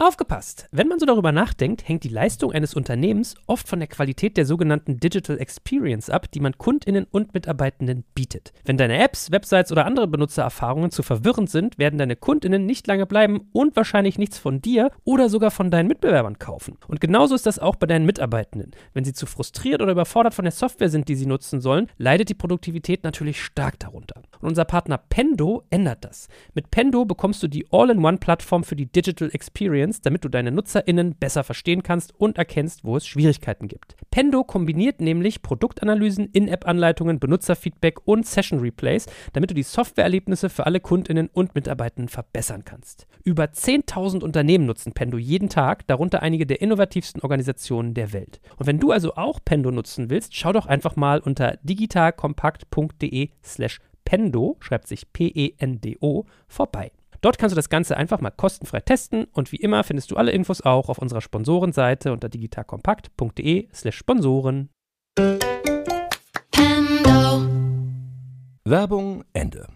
Aufgepasst! 0.00 0.68
Wenn 0.70 0.86
man 0.86 1.00
so 1.00 1.06
darüber 1.06 1.32
nachdenkt, 1.32 1.88
hängt 1.88 2.04
die 2.04 2.08
Leistung 2.08 2.52
eines 2.52 2.74
Unternehmens 2.74 3.34
oft 3.48 3.66
von 3.66 3.80
der 3.80 3.88
Qualität 3.88 4.36
der 4.36 4.46
sogenannten 4.46 5.00
Digital 5.00 5.40
Experience 5.40 6.08
ab, 6.08 6.30
die 6.30 6.38
man 6.38 6.56
Kundinnen 6.56 7.04
und 7.10 7.34
Mitarbeitenden 7.34 8.04
bietet. 8.14 8.52
Wenn 8.64 8.76
deine 8.76 9.02
Apps, 9.02 9.32
Websites 9.32 9.72
oder 9.72 9.86
andere 9.86 10.06
Benutzererfahrungen 10.06 10.92
zu 10.92 11.02
verwirrend 11.02 11.50
sind, 11.50 11.78
werden 11.78 11.98
deine 11.98 12.14
Kundinnen 12.14 12.64
nicht 12.64 12.86
lange 12.86 13.06
bleiben 13.06 13.48
und 13.50 13.74
wahrscheinlich 13.74 14.18
nichts 14.18 14.38
von 14.38 14.62
dir 14.62 14.92
oder 15.02 15.28
sogar 15.28 15.50
von 15.50 15.68
deinen 15.68 15.88
Mitbewerbern 15.88 16.38
kaufen. 16.38 16.78
Und 16.86 17.00
genauso 17.00 17.34
ist 17.34 17.46
das 17.46 17.58
auch 17.58 17.74
bei 17.74 17.88
deinen 17.88 18.06
Mitarbeitenden. 18.06 18.70
Wenn 18.94 19.04
sie 19.04 19.14
zu 19.14 19.26
frustriert 19.26 19.82
oder 19.82 19.90
überfordert 19.90 20.32
von 20.32 20.44
der 20.44 20.52
Software 20.52 20.90
sind, 20.90 21.08
die 21.08 21.16
sie 21.16 21.26
nutzen 21.26 21.60
sollen, 21.60 21.88
leidet 21.96 22.28
die 22.28 22.34
Produktivität 22.34 23.02
natürlich 23.02 23.42
stark 23.42 23.80
darunter. 23.80 24.22
Und 24.40 24.50
unser 24.50 24.64
Partner 24.64 24.98
Pendo 24.98 25.64
ändert 25.70 26.04
das. 26.04 26.28
Mit 26.54 26.70
Pendo 26.70 27.04
bekommst 27.04 27.42
du 27.42 27.48
die 27.48 27.66
All-in-One-Plattform 27.72 28.62
für 28.62 28.76
die 28.76 28.86
Digital 28.86 29.30
Experience 29.32 29.87
Experience, 29.88 30.00
damit 30.02 30.24
du 30.24 30.28
deine 30.28 30.52
NutzerInnen 30.52 31.14
besser 31.14 31.44
verstehen 31.44 31.82
kannst 31.82 32.14
und 32.18 32.38
erkennst, 32.38 32.84
wo 32.84 32.96
es 32.96 33.06
Schwierigkeiten 33.06 33.68
gibt. 33.68 33.96
Pendo 34.10 34.44
kombiniert 34.44 35.00
nämlich 35.00 35.42
Produktanalysen, 35.42 36.26
In-App-Anleitungen, 36.26 37.18
Benutzerfeedback 37.18 38.06
und 38.06 38.26
Session-Replays, 38.26 39.06
damit 39.32 39.50
du 39.50 39.54
die 39.54 39.62
Softwareerlebnisse 39.62 40.48
für 40.50 40.66
alle 40.66 40.80
KundInnen 40.80 41.28
und 41.32 41.54
Mitarbeitenden 41.54 42.08
verbessern 42.08 42.64
kannst. 42.64 43.06
Über 43.24 43.44
10.000 43.44 44.22
Unternehmen 44.22 44.66
nutzen 44.66 44.92
Pendo 44.92 45.18
jeden 45.18 45.48
Tag, 45.48 45.86
darunter 45.86 46.22
einige 46.22 46.46
der 46.46 46.60
innovativsten 46.60 47.22
Organisationen 47.22 47.94
der 47.94 48.12
Welt. 48.12 48.40
Und 48.56 48.66
wenn 48.66 48.78
du 48.78 48.90
also 48.92 49.14
auch 49.14 49.40
Pendo 49.44 49.70
nutzen 49.70 50.10
willst, 50.10 50.36
schau 50.36 50.52
doch 50.52 50.66
einfach 50.66 50.96
mal 50.96 51.20
unter 51.20 51.58
digitalkompakt.de 51.62 53.30
slash 53.42 53.80
Pendo, 54.04 54.56
schreibt 54.60 54.88
sich 54.88 55.12
P-E-N-D-O, 55.12 56.24
vorbei. 56.46 56.92
Dort 57.20 57.38
kannst 57.38 57.52
du 57.52 57.56
das 57.56 57.68
Ganze 57.68 57.96
einfach 57.96 58.20
mal 58.20 58.30
kostenfrei 58.30 58.80
testen 58.80 59.24
und 59.32 59.52
wie 59.52 59.56
immer 59.56 59.82
findest 59.84 60.10
du 60.10 60.16
alle 60.16 60.30
Infos 60.30 60.60
auch 60.62 60.88
auf 60.88 60.98
unserer 60.98 61.20
Sponsorenseite 61.20 62.12
unter 62.12 62.28
digitalkompakt.de/slash 62.28 63.96
Sponsoren. 63.96 64.70
Werbung 68.64 69.24
Ende. 69.32 69.66